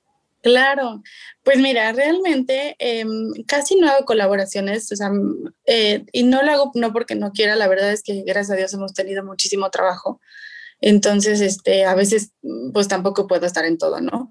Claro, 0.45 1.03
pues 1.43 1.59
mira, 1.59 1.91
realmente 1.93 2.77
em, 2.79 3.33
casi 3.47 3.77
no 3.77 3.89
hago 3.89 4.05
colaboraciones, 4.05 4.93
o 4.93 4.97
sea, 4.97 5.11
eh, 5.65 6.05
y 6.13 6.23
no 6.25 6.43
lo 6.43 6.53
hago 6.53 6.71
no 6.75 6.93
porque 6.93 7.15
no 7.15 7.33
quiera, 7.33 7.57
la 7.57 7.67
verdad 7.67 7.91
es 7.93 8.03
que 8.03 8.25
gracias 8.27 8.51
a 8.51 8.57
Dios 8.57 8.75
hemos 8.75 8.93
tenido 8.93 9.25
muchísimo 9.25 9.71
trabajo, 9.71 10.21
entonces, 10.83 11.41
este, 11.41 11.87
a 11.87 11.95
veces, 11.95 12.33
pues 12.75 12.89
tampoco 12.89 13.27
puedo 13.27 13.47
estar 13.47 13.65
en 13.65 13.79
todo, 13.79 14.03
¿no? 14.03 14.31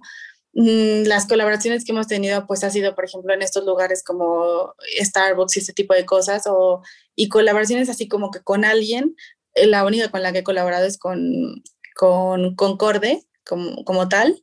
Mm, 0.53 1.05
las 1.07 1.25
colaboraciones 1.27 1.85
que 1.85 1.93
hemos 1.93 2.07
tenido, 2.07 2.45
pues 2.47 2.63
ha 2.63 2.69
sido, 2.69 2.95
por 2.95 3.05
ejemplo, 3.05 3.33
en 3.33 3.41
estos 3.41 3.65
lugares 3.65 4.03
como 4.03 4.75
Starbucks 5.01 5.57
y 5.57 5.59
este 5.61 5.73
tipo 5.73 5.95
de 5.95 6.05
cosas, 6.05 6.43
o, 6.47 6.83
y 7.15 7.29
colaboraciones 7.29 7.89
así 7.89 8.07
como 8.07 8.31
que 8.31 8.41
con 8.41 8.65
alguien, 8.65 9.15
eh, 9.55 9.67
la 9.67 9.85
única 9.85 10.11
con 10.11 10.23
la 10.23 10.31
que 10.33 10.39
he 10.39 10.43
colaborado 10.43 10.85
es 10.85 10.99
con, 10.99 11.63
con 11.95 12.55
Concorde 12.55 13.23
como, 13.45 13.83
como 13.85 14.09
tal, 14.09 14.41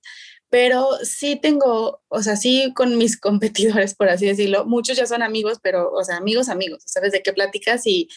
pero 0.50 0.88
sí 1.04 1.36
tengo, 1.36 2.02
o 2.08 2.22
sea, 2.22 2.36
sí 2.36 2.72
con 2.74 2.98
mis 2.98 3.16
competidores, 3.20 3.94
por 3.94 4.08
así 4.08 4.26
decirlo, 4.26 4.66
muchos 4.66 4.96
ya 4.96 5.06
son 5.06 5.22
amigos, 5.22 5.58
pero, 5.62 5.90
o 5.92 6.04
sea, 6.04 6.16
amigos, 6.16 6.48
amigos, 6.48 6.82
¿sabes 6.84 7.12
de 7.12 7.22
qué 7.22 7.32
platicas? 7.32 7.86
Y, 7.86 8.08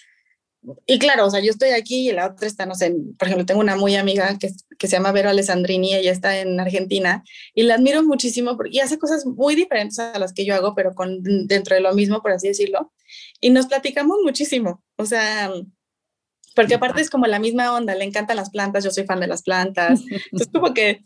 y 0.87 0.97
claro, 0.97 1.27
o 1.27 1.29
sea, 1.29 1.41
yo 1.41 1.51
estoy 1.51 1.69
aquí 1.69 2.09
y 2.09 2.11
la 2.11 2.27
otra 2.27 2.47
está, 2.47 2.65
no 2.65 2.73
sé, 2.73 2.95
por 3.19 3.27
ejemplo, 3.27 3.45
tengo 3.45 3.61
una 3.61 3.75
muy 3.75 3.95
amiga 3.95 4.37
que, 4.39 4.49
que 4.79 4.87
se 4.87 4.95
llama 4.95 5.11
Vero 5.11 5.29
Alessandrini, 5.29 5.93
ella 5.93 6.11
está 6.11 6.39
en 6.39 6.59
Argentina 6.59 7.23
y 7.53 7.63
la 7.63 7.75
admiro 7.75 8.01
muchísimo 8.03 8.57
porque 8.57 8.81
hace 8.81 8.97
cosas 8.97 9.25
muy 9.25 9.55
diferentes 9.55 9.99
a 9.99 10.17
las 10.17 10.33
que 10.33 10.45
yo 10.45 10.55
hago, 10.55 10.73
pero 10.73 10.95
con, 10.95 11.21
dentro 11.47 11.75
de 11.75 11.81
lo 11.81 11.93
mismo, 11.93 12.21
por 12.21 12.31
así 12.31 12.47
decirlo. 12.47 12.91
Y 13.41 13.51
nos 13.51 13.67
platicamos 13.67 14.17
muchísimo, 14.23 14.81
o 14.95 15.05
sea, 15.05 15.51
porque 16.55 16.75
aparte 16.75 17.01
es 17.01 17.09
como 17.09 17.27
la 17.27 17.39
misma 17.39 17.73
onda, 17.73 17.93
le 17.93 18.05
encantan 18.05 18.37
las 18.37 18.49
plantas, 18.49 18.83
yo 18.83 18.91
soy 18.91 19.03
fan 19.03 19.19
de 19.19 19.27
las 19.27 19.43
plantas. 19.43 20.01
Entonces, 20.31 20.49
como 20.51 20.73
que 20.73 21.03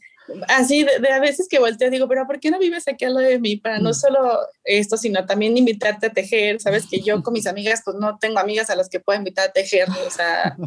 así 0.48 0.84
de, 0.84 1.12
a 1.12 1.20
veces 1.20 1.48
que 1.50 1.60
volteo 1.60 1.90
digo, 1.90 2.08
pero 2.08 2.26
¿por 2.26 2.40
qué 2.40 2.52
no 2.52 2.60
vives 2.60 2.88
aquí 2.88 3.06
al 3.06 3.14
lado 3.16 3.28
de 3.28 3.40
mí? 3.40 3.58
Para 3.58 3.80
no 3.80 3.92
mm. 3.92 3.94
solo 3.94 4.40
esto, 4.64 4.98
sino 4.98 5.26
también 5.26 5.58
invitarte 5.58 6.08
a 6.08 6.14
tejer. 6.14 6.60
Sabes 6.60 6.86
que 6.90 7.02
yo 7.02 7.22
con 7.24 7.34
mis 7.34 7.48
amigas, 7.48 7.82
pues 7.84 7.98
no 8.00 8.18
tengo 8.18 8.40
amigas 8.40 8.70
a 8.70 8.76
las 8.76 8.90
que 8.90 9.00
pueda 9.00 9.20
invitar 9.20 9.50
a 9.50 9.52
tejer. 9.52 9.88
O 10.06 10.12
sea, 10.12 10.58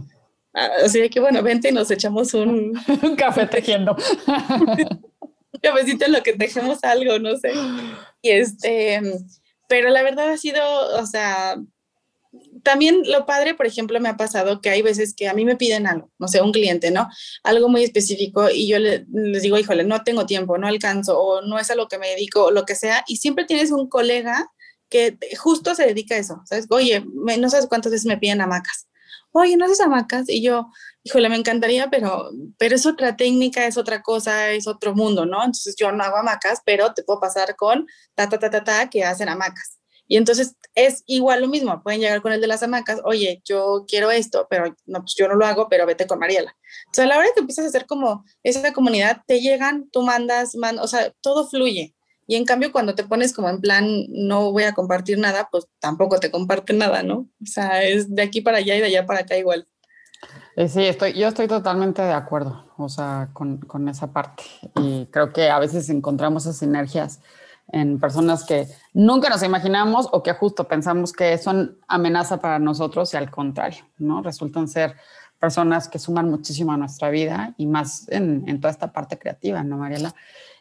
así 0.85 1.09
que 1.11 1.20
bueno, 1.20 1.42
vente 1.42 1.68
y 1.68 1.73
nos 1.73 1.90
echamos 1.90 2.35
un, 2.35 2.79
un 3.03 3.16
café 3.16 3.46
tejiendo. 3.46 3.96
un 4.27 5.61
cafecito 5.62 6.07
en 6.07 6.12
lo 6.12 6.23
que 6.23 6.35
tejemos 6.35 6.83
algo, 6.85 7.18
no 7.18 7.37
sé. 7.37 7.53
Y 8.23 8.33
este, 8.33 9.01
pero 9.66 9.88
la 9.88 10.03
verdad 10.03 10.29
ha 10.29 10.37
sido, 10.37 10.62
o 11.01 11.07
sea, 11.07 11.57
también 12.62 13.03
lo 13.07 13.27
padre, 13.27 13.55
por 13.55 13.66
ejemplo, 13.66 13.99
me 14.01 14.09
ha 14.09 14.16
pasado 14.16 14.61
que 14.61 14.71
hay 14.71 14.83
veces 14.83 15.14
que 15.14 15.29
a 15.29 15.35
mí 15.35 15.45
me 15.45 15.57
piden 15.57 15.87
algo, 15.87 16.11
no 16.19 16.29
sé, 16.29 16.40
un 16.40 16.53
cliente, 16.53 16.90
¿no? 16.90 17.09
Algo 17.43 17.69
muy 17.69 17.83
específico 17.83 18.49
y 18.51 18.69
yo 18.69 18.79
les 18.79 19.43
digo, 19.43 19.59
híjole, 19.59 19.85
no 19.85 20.03
tengo 20.05 20.27
tiempo, 20.27 20.59
no 20.59 20.69
alcanzo 20.69 21.19
o 21.21 21.43
no 21.43 21.59
es 21.59 21.71
a 21.71 21.75
lo 21.75 21.88
que 21.88 21.99
me 21.99 22.09
dedico 22.09 22.45
o 22.45 22.51
lo 22.51 22.64
que 22.64 22.77
sea. 22.77 23.05
Y 23.09 23.16
siempre 23.16 23.45
tienes 23.45 23.73
un 23.73 23.88
colega 23.88 24.51
que 24.88 25.19
justo 25.38 25.75
se 25.75 25.87
dedica 25.87 26.14
a 26.16 26.19
eso, 26.19 26.43
¿sabes? 26.45 26.66
Oye, 26.70 27.05
no 27.07 27.51
sabes 27.51 27.66
cuántas 27.66 27.93
veces 27.93 28.07
me 28.07 28.18
piden 28.18 28.41
hamacas. 28.41 28.89
Oye, 29.33 29.57
¿no 29.57 29.64
haces 29.64 29.81
hamacas? 29.81 30.28
Y 30.28 30.43
yo, 30.43 30.70
híjole, 31.05 31.28
me 31.28 31.37
encantaría, 31.37 31.89
pero, 31.91 32.31
pero 32.59 32.74
es 32.74 32.87
otra 32.87 33.16
técnica, 33.16 33.66
es 33.66 33.76
otra 33.76 34.03
cosa, 34.03 34.51
es 34.51 34.66
otro 34.66 34.95
mundo, 34.95 35.24
¿no? 35.26 35.39
Entonces 35.39 35.76
yo 35.78 35.93
no 35.93 36.03
hago 36.03 36.16
hamacas, 36.16 36.61
pero 36.64 36.93
te 36.95 37.05
puedo 37.05 37.20
pasar 37.20 37.57
con 37.57 37.87
ta, 38.14 38.28
ta, 38.28 38.39
ta, 38.39 38.51
ta, 38.51 38.64
ta, 38.64 38.91
que 38.91 39.05
hacen 39.05 39.28
hamacas. 39.28 39.80
Y 40.11 40.17
entonces 40.17 40.57
es 40.75 41.05
igual 41.07 41.41
lo 41.41 41.47
mismo, 41.47 41.85
pueden 41.85 42.01
llegar 42.01 42.21
con 42.21 42.33
el 42.33 42.41
de 42.41 42.49
las 42.49 42.65
hamacas, 42.65 43.01
oye, 43.05 43.41
yo 43.45 43.85
quiero 43.87 44.11
esto, 44.11 44.49
pero 44.51 44.75
no, 44.85 45.03
pues 45.03 45.15
yo 45.15 45.29
no 45.29 45.37
lo 45.37 45.47
hago, 45.47 45.69
pero 45.69 45.87
vete 45.87 46.09
con 46.09 46.19
Mariela. 46.19 46.57
Sea, 46.93 47.05
a 47.05 47.07
la 47.07 47.17
hora 47.17 47.29
que 47.33 47.39
empiezas 47.39 47.65
a 47.65 47.69
hacer 47.69 47.87
como 47.87 48.25
esa 48.43 48.73
comunidad, 48.73 49.23
te 49.29 49.39
llegan, 49.39 49.89
tú 49.93 50.03
mandas, 50.03 50.57
o 50.83 50.87
sea, 50.89 51.13
todo 51.21 51.49
fluye. 51.49 51.95
Y 52.27 52.35
en 52.35 52.45
cambio, 52.45 52.73
cuando 52.73 52.97
te 52.97 53.05
pones 53.05 53.33
como 53.33 53.51
en 53.51 53.61
plan, 53.61 54.07
no 54.09 54.51
voy 54.51 54.65
a 54.65 54.75
compartir 54.75 55.17
nada, 55.17 55.49
pues 55.49 55.69
tampoco 55.79 56.19
te 56.19 56.33
comparte 56.33 56.73
nada, 56.73 57.05
¿no? 57.05 57.29
O 57.41 57.47
sea, 57.47 57.85
es 57.85 58.13
de 58.13 58.23
aquí 58.23 58.41
para 58.41 58.59
allá 58.59 58.75
y 58.75 58.81
de 58.81 58.87
allá 58.87 59.07
para 59.07 59.21
acá 59.21 59.37
igual. 59.37 59.69
Eh, 60.57 60.69
sí, 60.69 60.87
estoy, 60.87 61.13
yo 61.13 61.29
estoy 61.29 61.47
totalmente 61.47 62.03
de 62.03 62.15
acuerdo, 62.15 62.69
o 62.77 62.89
sea, 62.89 63.31
con, 63.33 63.59
con, 63.59 63.89
esa 63.89 64.13
parte. 64.13 64.43
Y 64.75 65.07
creo 65.07 65.33
que 65.33 65.51
a 65.51 65.61
veces 65.61 65.89
encontramos 65.89 66.47
esas 66.47 66.59
sinergias 66.59 67.21
en 67.73 68.01
personas 68.01 68.45
que 68.45 68.66
nunca 68.93 69.29
nos 69.29 69.43
imaginamos 69.43 70.09
o 70.12 70.23
que 70.23 70.33
justo 70.33 70.66
pensamos 70.66 71.12
que 71.12 71.39
son 71.39 71.79
amenaza 71.89 72.41
para 72.41 72.59
nosotros 72.59 73.12
y 73.14 73.16
al 73.16 73.31
contrario, 73.31 73.85
¿no? 73.99 74.23
Resultan 74.23 74.68
ser 74.68 74.97
personas 75.39 75.89
que 75.89 75.99
suman 75.99 76.29
muchísimo 76.31 76.73
a 76.73 76.77
nuestra 76.77 77.11
vida 77.11 77.55
y 77.57 77.66
más 77.66 78.09
en, 78.11 78.45
en 78.47 78.61
toda 78.61 78.71
esta 78.71 78.93
parte 78.93 79.18
creativa, 79.18 79.64
¿no, 79.64 79.79
Mariela? 79.79 80.14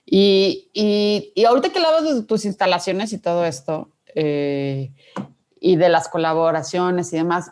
Y, 0.06 0.70
y, 0.74 1.32
y, 1.36 1.46
ahorita 1.46 1.70
que 1.70 1.80
hablabas 1.80 2.16
de 2.16 2.24
tus 2.24 2.46
instalaciones 2.46 3.14
y 3.14 3.20
todo 3.20 3.46
esto, 3.46 3.92
eh, 4.16 4.92
y 5.60 5.76
de 5.76 5.90
las 5.90 6.08
colaboraciones 6.08 7.14
y 7.14 7.18
demás, 7.18 7.52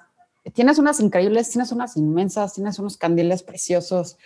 tienes 0.54 0.80
unas 0.80 1.00
increíbles, 1.00 1.50
tienes 1.50 1.72
unas 1.72 1.98
inmensas, 1.98 2.54
tienes 2.54 2.80
unos 2.80 2.98
candiles 2.98 3.44
preciosos. 3.44 4.18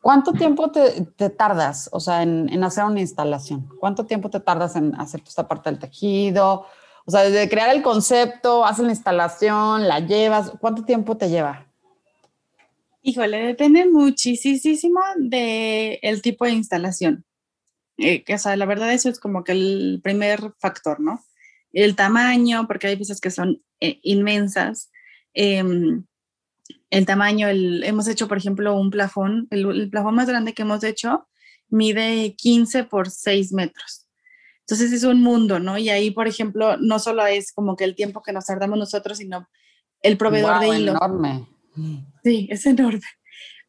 ¿Cuánto 0.00 0.32
tiempo 0.32 0.70
te, 0.70 1.30
tardas, 1.30 1.90
o 1.92 2.00
sea, 2.00 2.22
en, 2.22 2.64
hacer 2.64 2.84
una 2.84 3.00
instalación? 3.00 3.68
¿Cuánto 3.78 4.06
tiempo 4.06 4.30
te 4.30 4.40
tardas 4.40 4.74
en 4.76 4.94
hacer 4.94 5.22
esta 5.26 5.46
parte 5.46 5.70
del 5.70 5.78
tejido? 5.78 6.66
O 7.04 7.10
sea, 7.10 7.22
desde 7.22 7.50
crear 7.50 7.74
el 7.74 7.82
concepto, 7.82 8.64
haces 8.64 8.86
la 8.86 8.92
instalación, 8.92 9.86
la 9.86 10.00
llevas, 10.00 10.52
¿cuánto 10.58 10.84
tiempo 10.84 11.18
te 11.18 11.28
lleva? 11.28 11.66
Híjole, 13.02 13.46
depende 13.46 13.86
muchísimo 13.86 15.00
del 15.16 15.98
el 16.00 16.22
tipo 16.22 16.46
de 16.46 16.52
instalación. 16.52 17.24
Eh, 17.98 18.24
que, 18.24 18.34
o 18.34 18.38
sea, 18.38 18.56
la 18.56 18.64
verdad 18.64 18.92
eso 18.92 19.10
es 19.10 19.20
como 19.20 19.44
que 19.44 19.52
el 19.52 20.00
primer 20.02 20.54
factor, 20.58 21.00
¿no? 21.00 21.22
El 21.72 21.94
tamaño, 21.94 22.66
porque 22.66 22.86
hay 22.86 22.96
piezas 22.96 23.20
que 23.20 23.30
son 23.30 23.62
eh, 23.80 24.00
inmensas. 24.02 24.90
Em, 25.34 26.04
el 26.90 27.06
tamaño, 27.06 27.48
el, 27.48 27.84
hemos 27.84 28.08
hecho, 28.08 28.28
por 28.28 28.38
ejemplo, 28.38 28.74
un 28.74 28.90
plafón, 28.90 29.46
el, 29.50 29.66
el, 29.66 29.90
plafón 29.90 30.14
más 30.14 30.28
grande 30.28 30.54
que 30.54 30.62
hemos 30.62 30.84
hecho 30.84 31.28
mide 31.68 32.34
15 32.36 32.84
por 32.84 33.10
6 33.10 33.52
metros. 33.52 34.08
Entonces 34.60 34.92
es 34.92 35.04
un 35.04 35.20
mundo, 35.20 35.58
¿no? 35.58 35.78
Y 35.78 35.88
ahí, 35.88 36.10
por 36.10 36.28
ejemplo, 36.28 36.76
no 36.76 36.98
solo 36.98 37.26
es 37.26 37.52
como 37.52 37.76
que 37.76 37.84
el 37.84 37.94
tiempo 37.94 38.22
que 38.22 38.32
nos 38.32 38.46
tardamos 38.46 38.78
nosotros, 38.78 39.18
sino 39.18 39.48
el 40.02 40.16
proveedor 40.16 40.60
wow, 40.60 40.60
de 40.60 40.78
hilo. 40.78 40.92
enorme. 40.92 41.46
Sí, 42.22 42.48
es 42.50 42.66
enorme. 42.66 43.00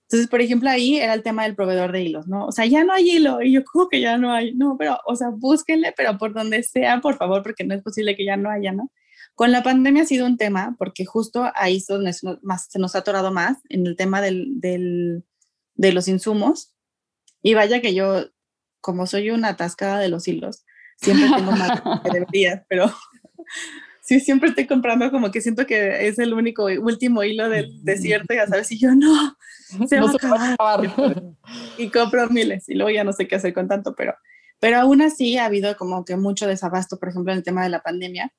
Entonces, 0.03 0.29
por 0.29 0.41
ejemplo, 0.41 0.69
ahí 0.69 0.97
era 0.97 1.13
el 1.13 1.23
tema 1.23 1.43
del 1.43 1.55
proveedor 1.55 1.91
de 1.91 2.03
hilos, 2.03 2.27
¿no? 2.27 2.45
O 2.45 2.51
sea, 2.51 2.65
ya 2.65 2.83
no 2.83 2.91
hay 2.93 3.09
hilo. 3.09 3.41
Y 3.41 3.53
yo, 3.53 3.63
¿cómo 3.63 3.87
que 3.87 4.01
ya 4.01 4.17
no 4.17 4.33
hay? 4.33 4.53
No, 4.53 4.75
pero, 4.77 4.99
o 5.05 5.15
sea, 5.15 5.29
búsquenle, 5.29 5.93
pero 5.95 6.17
por 6.17 6.33
donde 6.33 6.61
sea, 6.63 6.99
por 6.99 7.15
favor, 7.15 7.41
porque 7.43 7.63
no 7.63 7.73
es 7.73 7.81
posible 7.81 8.15
que 8.15 8.25
ya 8.25 8.35
no 8.35 8.49
haya, 8.49 8.73
¿no? 8.73 8.91
Con 9.41 9.51
la 9.51 9.63
pandemia 9.63 10.03
ha 10.03 10.05
sido 10.05 10.27
un 10.27 10.37
tema, 10.37 10.75
porque 10.77 11.03
justo 11.03 11.51
ahí 11.55 11.77
es 12.05 12.23
más, 12.43 12.67
se 12.69 12.77
nos 12.77 12.93
ha 12.93 12.99
atorado 12.99 13.31
más, 13.31 13.57
en 13.69 13.87
el 13.87 13.95
tema 13.95 14.21
del, 14.21 14.59
del, 14.59 15.25
de 15.73 15.91
los 15.91 16.07
insumos. 16.07 16.75
Y 17.41 17.55
vaya 17.55 17.81
que 17.81 17.95
yo, 17.95 18.25
como 18.81 19.07
soy 19.07 19.31
una 19.31 19.47
atascada 19.47 19.97
de 19.97 20.09
los 20.09 20.27
hilos, 20.27 20.63
siempre 20.95 21.27
tengo 21.35 21.53
más 21.53 21.81
que 21.81 22.09
debería, 22.13 22.67
pero 22.69 22.93
sí, 24.03 24.19
siempre 24.19 24.49
estoy 24.49 24.67
comprando 24.67 25.09
como 25.09 25.31
que 25.31 25.41
siento 25.41 25.65
que 25.65 26.07
es 26.07 26.19
el 26.19 26.35
único 26.35 26.65
último 26.65 27.23
hilo 27.23 27.49
del 27.49 27.83
desierto, 27.83 28.35
ya 28.35 28.45
sabes, 28.45 28.71
y 28.71 28.77
yo 28.77 28.93
no, 28.93 29.35
se 29.87 29.99
No 29.99 30.05
va 30.05 30.19
se 30.19 30.27
va 30.27 30.35
a 30.35 30.53
acabar. 30.53 30.85
acabar. 30.85 31.23
Y 31.79 31.89
compro 31.89 32.29
miles 32.29 32.69
y 32.69 32.75
luego 32.75 32.91
ya 32.91 33.03
no 33.03 33.11
sé 33.11 33.27
qué 33.27 33.37
hacer 33.37 33.55
con 33.55 33.67
tanto, 33.67 33.95
pero, 33.95 34.13
pero 34.59 34.77
aún 34.77 35.01
así 35.01 35.39
ha 35.39 35.45
habido 35.45 35.75
como 35.77 36.05
que 36.05 36.15
mucho 36.15 36.45
desabasto, 36.45 36.99
por 36.99 37.09
ejemplo, 37.09 37.31
en 37.31 37.39
el 37.39 37.43
tema 37.43 37.63
de 37.63 37.69
la 37.69 37.81
pandemia. 37.81 38.31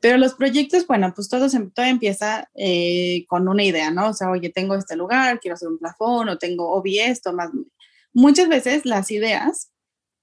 Pero 0.00 0.16
los 0.18 0.34
proyectos, 0.34 0.86
bueno, 0.86 1.12
pues 1.14 1.28
todo, 1.28 1.48
se- 1.48 1.70
todo 1.74 1.86
empieza 1.86 2.48
eh, 2.54 3.24
con 3.28 3.48
una 3.48 3.64
idea, 3.64 3.90
¿no? 3.90 4.10
O 4.10 4.14
sea, 4.14 4.30
oye, 4.30 4.50
tengo 4.50 4.74
este 4.76 4.94
lugar, 4.96 5.40
quiero 5.40 5.54
hacer 5.54 5.68
un 5.68 5.78
plafón, 5.78 6.28
o 6.28 6.38
tengo, 6.38 6.70
o 6.72 6.80
vi 6.82 7.00
esto, 7.00 7.32
más. 7.32 7.50
Muchas 8.12 8.48
veces 8.48 8.86
las 8.86 9.10
ideas, 9.10 9.70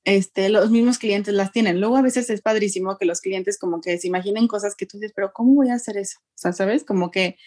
este, 0.05 0.49
los 0.49 0.69
mismos 0.71 0.97
clientes 0.97 1.33
las 1.33 1.51
tienen. 1.51 1.79
Luego 1.81 1.97
a 1.97 2.01
veces 2.01 2.29
es 2.29 2.41
padrísimo 2.41 2.97
que 2.97 3.05
los 3.05 3.21
clientes 3.21 3.57
como 3.57 3.81
que 3.81 3.97
se 3.97 4.07
imaginen 4.07 4.47
cosas 4.47 4.75
que 4.75 4.85
tú 4.85 4.97
dices, 4.97 5.13
pero 5.15 5.31
¿cómo 5.33 5.55
voy 5.55 5.69
a 5.69 5.75
hacer 5.75 5.97
eso? 5.97 6.19
O 6.21 6.37
sea, 6.37 6.53
¿sabes? 6.53 6.83
Como 6.85 7.11
que 7.11 7.37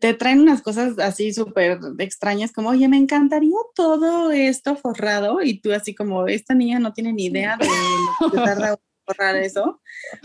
te 0.00 0.12
traen 0.12 0.40
unas 0.40 0.60
cosas 0.60 0.98
así 0.98 1.32
súper 1.32 1.78
extrañas, 1.98 2.52
como, 2.52 2.68
oye, 2.70 2.88
me 2.88 2.98
encantaría 2.98 3.56
todo 3.74 4.32
esto 4.32 4.76
forrado, 4.76 5.40
y 5.42 5.60
tú 5.60 5.72
así 5.72 5.94
como, 5.94 6.26
esta 6.26 6.52
niña 6.54 6.78
no 6.78 6.92
tiene 6.92 7.12
ni 7.12 7.26
idea 7.26 7.56
de 7.56 7.66
lo 7.66 8.30
que 8.30 8.36
tarda 8.44 8.78
forrar 9.04 9.36
eso, 9.36 9.80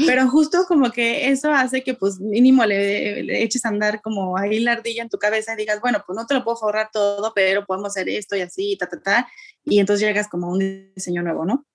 pero 0.05 0.27
justo 0.29 0.65
como 0.67 0.91
que 0.91 1.29
eso 1.29 1.51
hace 1.51 1.83
que 1.83 1.93
pues 1.93 2.19
mínimo 2.19 2.65
le, 2.65 3.23
le 3.23 3.43
eches 3.43 3.65
a 3.65 3.69
andar 3.69 4.01
como 4.01 4.37
ahí 4.37 4.59
la 4.59 4.73
ardilla 4.73 5.03
en 5.03 5.09
tu 5.09 5.17
cabeza 5.17 5.53
y 5.53 5.57
digas, 5.57 5.81
bueno, 5.81 6.03
pues 6.05 6.15
no 6.15 6.25
te 6.25 6.33
lo 6.33 6.43
puedo 6.43 6.57
forrar 6.57 6.89
todo, 6.91 7.33
pero 7.35 7.65
podemos 7.65 7.89
hacer 7.89 8.09
esto 8.09 8.35
y 8.35 8.41
así, 8.41 8.77
ta, 8.77 8.87
ta, 8.87 9.01
ta, 9.01 9.29
y 9.65 9.79
entonces 9.79 10.07
llegas 10.07 10.27
como 10.27 10.49
un 10.49 10.91
diseño 10.95 11.21
nuevo, 11.21 11.45
¿no? 11.45 11.65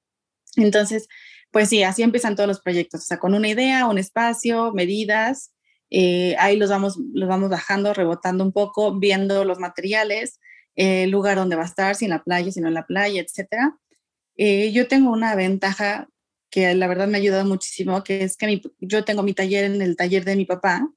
Entonces, 0.57 1.09
pues 1.51 1.69
sí, 1.69 1.83
así 1.83 2.03
empiezan 2.03 2.37
todos 2.37 2.49
los 2.49 2.61
proyectos, 2.61 3.03
o 3.03 3.05
sea, 3.05 3.19
con 3.19 3.35
una 3.35 3.49
idea, 3.49 3.87
un 3.87 3.99
espacio, 3.99 4.73
medidas, 4.73 5.53
eh, 5.91 6.35
ahí 6.39 6.57
los 6.57 6.71
vamos, 6.71 6.99
los 7.13 7.29
vamos 7.29 7.51
bajando, 7.51 7.95
rebotando 7.95 8.43
un 8.43 8.53
poco, 8.53 8.99
viendo 8.99 9.45
los 9.45 9.59
materiales, 9.61 10.41
el 10.75 11.11
lugar 11.11 11.37
donde 11.37 11.57
va 11.57 11.63
a 11.63 11.67
estar, 11.67 11.95
si 11.95 12.07
en 12.07 12.11
la 12.11 12.25
playa, 12.25 12.51
si 12.51 12.61
no 12.61 12.69
en 12.69 12.75
la 12.75 12.87
playa, 12.87 13.21
etcétera. 13.21 13.77
Eh, 14.37 14.73
yo 14.73 14.89
tengo 14.89 15.13
una 15.13 15.37
ventaja 15.37 16.09
que 16.55 16.73
la 16.73 16.87
verdad 16.87 17.09
me 17.09 17.19
ha 17.19 17.21
ayudado 17.21 17.45
muchísimo, 17.45 18.05
que 18.05 18.23
es 18.23 18.37
que 18.37 18.47
mi- 18.47 18.63
yo 18.79 19.05
tengo 19.05 19.25
mi 19.25 19.35
taller 19.35 19.65
en 19.65 19.83
el 19.83 19.97
taller 19.97 20.25
de 20.25 20.37
mi 20.37 20.45
papá, 20.45 20.89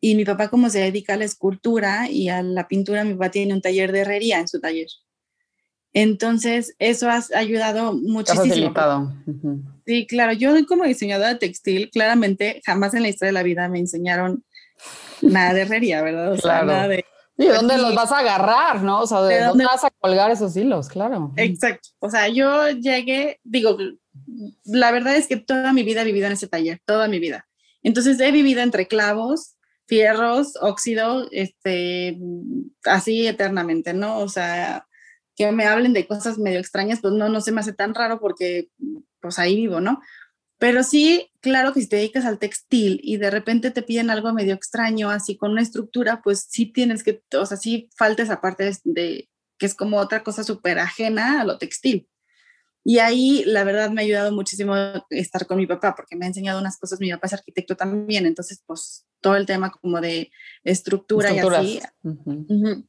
y 0.00 0.14
mi 0.14 0.24
papá 0.24 0.48
como 0.48 0.70
se 0.70 0.78
dedica 0.80 1.12
a 1.12 1.16
la 1.18 1.26
escultura 1.26 2.08
y 2.08 2.30
a 2.30 2.42
la 2.42 2.66
pintura, 2.66 3.04
mi 3.04 3.12
papá 3.12 3.30
tiene 3.30 3.52
un 3.52 3.60
taller 3.60 3.92
de 3.92 4.00
herrería 4.00 4.40
en 4.40 4.48
su 4.48 4.58
taller. 4.58 4.86
Entonces, 5.92 6.74
eso 6.78 7.10
ha 7.10 7.22
ayudado 7.34 7.92
muchísimo. 7.92 8.48
facilitado. 8.48 9.12
Sí, 9.84 10.06
claro, 10.06 10.32
yo 10.32 10.54
como 10.66 10.84
diseñadora 10.84 11.38
textil, 11.38 11.90
claramente 11.90 12.62
jamás 12.64 12.94
en 12.94 13.02
la 13.02 13.08
historia 13.10 13.28
de 13.28 13.32
la 13.34 13.42
vida 13.42 13.68
me 13.68 13.80
enseñaron 13.80 14.42
nada 15.20 15.52
de 15.52 15.60
herrería, 15.62 16.00
¿verdad? 16.00 16.32
O 16.32 16.36
sea, 16.38 16.42
Claro. 16.62 16.66
nada 16.68 16.88
de... 16.88 17.04
Sí, 17.40 17.46
¿de 17.48 17.54
dónde 17.54 17.78
los 17.78 17.94
vas 17.94 18.12
a 18.12 18.18
agarrar, 18.18 18.82
no? 18.82 19.00
O 19.00 19.06
sea, 19.06 19.22
¿de, 19.22 19.34
¿De 19.34 19.40
dónde 19.40 19.48
dónde- 19.48 19.64
vas 19.64 19.84
a 19.84 19.90
colgar 19.98 20.30
esos 20.30 20.56
hilos? 20.56 20.88
Claro. 20.88 21.32
Exacto. 21.36 21.88
O 21.98 22.10
sea, 22.10 22.28
yo 22.28 22.68
llegué, 22.68 23.40
digo, 23.44 23.76
la 24.64 24.90
verdad 24.90 25.16
es 25.16 25.26
que 25.26 25.36
toda 25.36 25.72
mi 25.72 25.82
vida 25.82 26.02
he 26.02 26.04
vivido 26.04 26.26
en 26.26 26.32
ese 26.34 26.48
taller, 26.48 26.80
toda 26.84 27.08
mi 27.08 27.18
vida. 27.18 27.46
Entonces 27.82 28.20
he 28.20 28.30
vivido 28.30 28.60
entre 28.60 28.86
clavos, 28.86 29.56
fierros, 29.86 30.52
óxido, 30.60 31.26
este, 31.32 32.18
así 32.84 33.26
eternamente, 33.26 33.94
¿no? 33.94 34.18
O 34.18 34.28
sea, 34.28 34.86
que 35.34 35.50
me 35.50 35.64
hablen 35.64 35.94
de 35.94 36.06
cosas 36.06 36.36
medio 36.38 36.58
extrañas, 36.60 37.00
pues 37.00 37.14
no, 37.14 37.28
no 37.30 37.40
se 37.40 37.52
me 37.52 37.60
hace 37.60 37.72
tan 37.72 37.94
raro 37.94 38.20
porque 38.20 38.68
pues 39.20 39.38
ahí 39.38 39.56
vivo, 39.56 39.80
¿no? 39.80 40.00
Pero 40.60 40.82
sí, 40.84 41.30
claro 41.40 41.72
que 41.72 41.80
si 41.80 41.88
te 41.88 41.96
dedicas 41.96 42.26
al 42.26 42.38
textil 42.38 43.00
y 43.02 43.16
de 43.16 43.30
repente 43.30 43.70
te 43.70 43.82
piden 43.82 44.10
algo 44.10 44.32
medio 44.34 44.54
extraño, 44.54 45.10
así 45.10 45.36
con 45.36 45.52
una 45.52 45.62
estructura, 45.62 46.20
pues 46.22 46.46
sí 46.48 46.66
tienes 46.66 47.02
que, 47.02 47.22
o 47.34 47.46
sea, 47.46 47.56
sí 47.56 47.88
falta 47.96 48.22
esa 48.22 48.40
parte 48.42 48.64
de, 48.64 48.76
de- 48.84 49.28
que 49.58 49.66
es 49.66 49.74
como 49.74 49.96
otra 49.96 50.22
cosa 50.22 50.44
súper 50.44 50.78
ajena 50.78 51.40
a 51.40 51.44
lo 51.44 51.56
textil. 51.58 52.08
Y 52.84 52.98
ahí, 52.98 53.42
la 53.46 53.64
verdad, 53.64 53.90
me 53.90 54.00
ha 54.02 54.04
ayudado 54.04 54.32
muchísimo 54.32 54.74
estar 55.10 55.46
con 55.46 55.56
mi 55.58 55.66
papá, 55.66 55.94
porque 55.94 56.14
me 56.16 56.24
ha 56.26 56.28
enseñado 56.28 56.60
unas 56.60 56.78
cosas, 56.78 57.00
mi 57.00 57.10
papá 57.10 57.26
es 57.26 57.32
arquitecto 57.34 57.74
también, 57.76 58.24
entonces, 58.26 58.62
pues, 58.66 59.06
todo 59.20 59.36
el 59.36 59.44
tema 59.46 59.70
como 59.70 60.00
de 60.00 60.30
estructura 60.64 61.28
Estructuras. 61.30 61.64
y 61.64 61.78
así, 61.78 61.86
Ujú. 62.02 62.46
Ujú. 62.48 62.86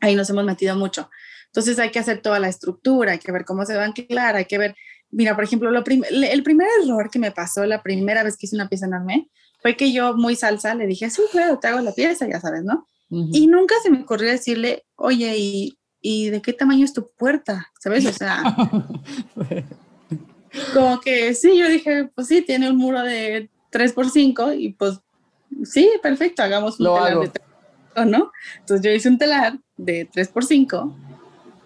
Ahí 0.00 0.14
nos 0.16 0.30
hemos 0.30 0.44
metido 0.44 0.74
mucho. 0.76 1.10
Entonces 1.46 1.78
hay 1.80 1.90
que 1.90 1.98
hacer 1.98 2.22
toda 2.22 2.38
la 2.40 2.48
estructura, 2.48 3.12
hay 3.12 3.18
que 3.18 3.32
ver 3.32 3.44
cómo 3.44 3.64
se 3.66 3.76
va 3.76 3.82
a 3.82 3.86
anclar, 3.86 4.36
hay 4.36 4.44
que 4.46 4.58
ver, 4.58 4.76
mira, 5.10 5.34
por 5.34 5.44
ejemplo, 5.44 5.70
lo 5.70 5.82
prim- 5.84 6.04
el 6.10 6.42
primer 6.42 6.66
error 6.82 7.10
que 7.10 7.18
me 7.18 7.32
pasó 7.32 7.64
la 7.66 7.82
primera 7.82 8.22
vez 8.22 8.36
que 8.36 8.46
hice 8.46 8.56
una 8.56 8.68
pieza 8.68 8.86
enorme 8.86 9.28
fue 9.62 9.76
que 9.76 9.92
yo 9.92 10.14
muy 10.16 10.36
salsa 10.36 10.74
le 10.74 10.86
dije, 10.86 11.10
sí, 11.10 11.22
claro, 11.32 11.58
te 11.58 11.68
hago 11.68 11.80
la 11.80 11.92
pieza, 11.92 12.26
ya 12.28 12.40
sabes, 12.40 12.64
¿no? 12.64 12.86
Ujú. 13.10 13.30
Y 13.32 13.46
nunca 13.46 13.74
se 13.82 13.90
me 13.90 14.00
ocurrió 14.02 14.30
decirle, 14.30 14.84
oye, 14.96 15.36
¿y, 15.36 15.78
y 16.00 16.30
de 16.30 16.40
qué 16.40 16.52
tamaño 16.52 16.84
es 16.84 16.92
tu 16.94 17.10
puerta? 17.16 17.66
¿Sabes? 17.78 18.06
O 18.06 18.12
sea, 18.12 18.42
como 20.74 21.00
que 21.00 21.34
sí, 21.34 21.56
yo 21.58 21.68
dije, 21.68 22.10
pues 22.14 22.26
sí, 22.28 22.42
tiene 22.42 22.70
un 22.70 22.76
muro 22.76 23.02
de 23.02 23.50
3 23.70 23.92
por 23.92 24.10
5 24.10 24.52
y 24.52 24.72
pues 24.72 24.98
sí, 25.64 25.88
perfecto, 26.02 26.42
hagamos 26.42 26.78
un 26.80 26.86
Lo 26.86 26.94
telar 26.94 27.12
hago. 27.12 27.22
de 27.22 27.28
3 27.28 27.46
por 27.46 28.04
5, 28.04 28.18
¿no? 28.18 28.32
Entonces 28.60 28.84
yo 28.86 28.92
hice 28.92 29.08
un 29.08 29.18
telar 29.18 29.58
de 29.76 30.08
3 30.12 30.28
por 30.28 30.44
5 30.44 30.96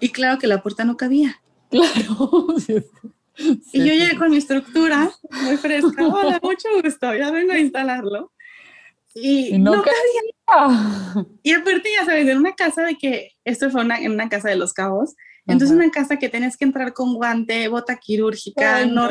y 0.00 0.10
claro 0.10 0.38
que 0.38 0.46
la 0.46 0.62
puerta 0.62 0.84
no 0.84 0.96
cabía. 0.96 1.40
Claro. 1.70 2.46
sí. 3.36 3.60
Y 3.72 3.78
yo 3.80 3.92
Sí, 3.92 3.98
llegué 3.98 4.16
con 4.18 4.30
mi 4.30 4.36
estructura 4.38 5.10
muy 5.30 5.56
fresca, 5.56 6.06
hola, 6.08 6.38
mucho 6.42 6.68
gusto, 6.82 7.14
ya 7.14 7.30
vengo 7.30 7.52
a 7.52 7.58
instalarlo. 7.58 8.32
Y, 9.14 9.54
Y 9.54 9.58
no 9.58 9.76
no, 9.76 9.82
ca- 9.82 9.90
cabía. 9.92 11.34
Y 11.42 11.52
aparte, 11.52 11.88
ya 11.98 12.04
sabes, 12.04 12.26
en 12.28 12.38
una 12.38 12.54
casa 12.54 12.82
de 12.82 12.96
que, 12.96 13.30
esto 13.44 13.70
fue 13.70 13.82
una, 13.82 13.98
en 13.98 14.12
una 14.12 14.28
casa 14.28 14.48
de 14.48 14.56
Los 14.56 14.72
Cabos, 14.72 15.14
entonces 15.46 15.76
una 15.76 15.90
casa 15.90 16.16
que 16.18 16.28
tenías 16.30 16.56
que 16.56 16.64
entrar 16.64 16.94
con 16.94 17.14
guante, 17.14 17.68
bota 17.68 17.96
quirúrgica, 17.96 18.86
no, 18.86 19.08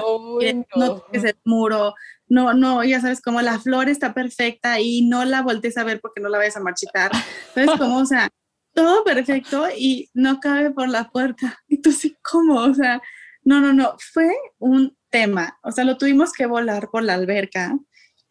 no, 0.76 0.96
toques 0.96 1.24
el 1.24 1.36
muro, 1.46 1.94
no, 2.28 2.54
no, 2.54 2.84
ya 2.84 3.00
sabes, 3.00 3.22
como 3.22 3.42
la 3.42 3.60
flor 3.60 3.88
está 3.88 4.14
perfecta 4.16 4.80
y 4.80 5.04
no 5.04 5.26
la 5.26 5.42
voltees 5.44 5.78
a 5.78 5.84
ver 5.84 6.02
porque 6.02 6.22
no 6.22 6.30
la 6.30 6.40
vayas 6.40 6.58
a 6.58 6.62
marchitar. 6.62 7.12
Entonces, 7.56 7.76
como, 7.80 7.98
o 8.00 8.06
sea, 8.06 8.30
todo 8.74 9.04
perfecto 9.04 9.68
y 9.78 10.10
no 10.16 10.40
cabe 10.40 10.72
por 10.72 10.90
la 10.90 11.10
puerta. 11.10 11.60
Y 11.68 11.78
tú 11.82 11.92
sí, 11.92 12.18
¿cómo? 12.24 12.56
O 12.62 12.74
sea, 12.74 13.00
no, 13.44 13.62
no, 13.62 13.74
no, 13.74 13.96
fue 14.00 14.32
un 14.60 14.96
tema. 15.10 15.60
O 15.64 15.72
sea, 15.72 15.84
lo 15.84 15.98
tuvimos 15.98 16.34
que 16.34 16.46
volar 16.46 16.90
por 16.90 17.04
la 17.04 17.14
alberca. 17.16 17.78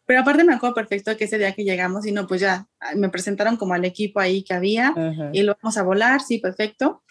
Pero 0.05 0.19
aparte 0.19 0.43
me 0.43 0.53
acuerdo 0.53 0.75
perfecto 0.75 1.15
que 1.15 1.25
ese 1.25 1.37
día 1.37 1.53
que 1.53 1.63
llegamos 1.63 2.05
y 2.05 2.11
no, 2.11 2.27
pues 2.27 2.41
ya 2.41 2.67
me 2.95 3.09
presentaron 3.09 3.55
como 3.55 3.73
al 3.73 3.85
equipo 3.85 4.19
ahí 4.19 4.43
que 4.43 4.53
había 4.53 4.93
y 5.31 5.43
lo 5.43 5.55
vamos 5.61 5.77
a 5.77 5.83
volar, 5.83 6.21
sí, 6.21 6.39
perfecto. 6.39 7.03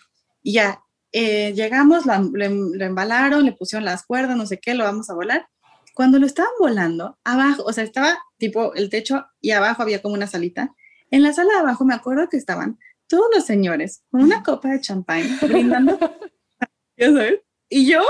Y 0.43 0.55
ya 0.55 0.83
eh, 1.11 1.55
llegamos, 1.55 2.05
lo, 2.05 2.19
lo, 2.19 2.85
embalaron, 2.85 3.45
le 3.45 3.53
pusieron 3.53 3.87
las 3.87 4.05
cuerdas, 4.05 4.37
no 4.37 4.45
sé 4.45 4.59
qué, 4.59 4.75
lo 4.75 4.85
vamos 4.85 5.09
a 5.09 5.15
volar. 5.15 5.47
Cuando 5.95 6.19
lo 6.19 6.27
estaban 6.27 6.53
volando, 6.59 7.19
abajo, 7.25 7.65
o 7.65 7.73
sea, 7.73 7.85
estaba 7.85 8.19
tipo 8.37 8.75
el 8.75 8.91
techo 8.91 9.25
y 9.41 9.53
abajo 9.53 9.83
había 9.83 10.03
como 10.03 10.15
una 10.15 10.27
salita. 10.27 10.75
En 11.11 11.23
la 11.23 11.33
sala 11.33 11.53
de 11.53 11.61
abajo 11.61 11.85
me 11.85 11.95
acuerdo 11.95 12.29
que 12.29 12.37
estaban 12.37 12.79
todos 13.07 13.27
los 13.35 13.45
señores 13.45 14.03
con 14.11 14.23
una 14.23 14.43
copa 14.43 14.69
de 14.69 14.81
champán 14.81 15.23
brindando, 15.43 15.99
ya 16.97 17.07
sabes, 17.07 17.41
y 17.73 17.87
yo 17.87 18.03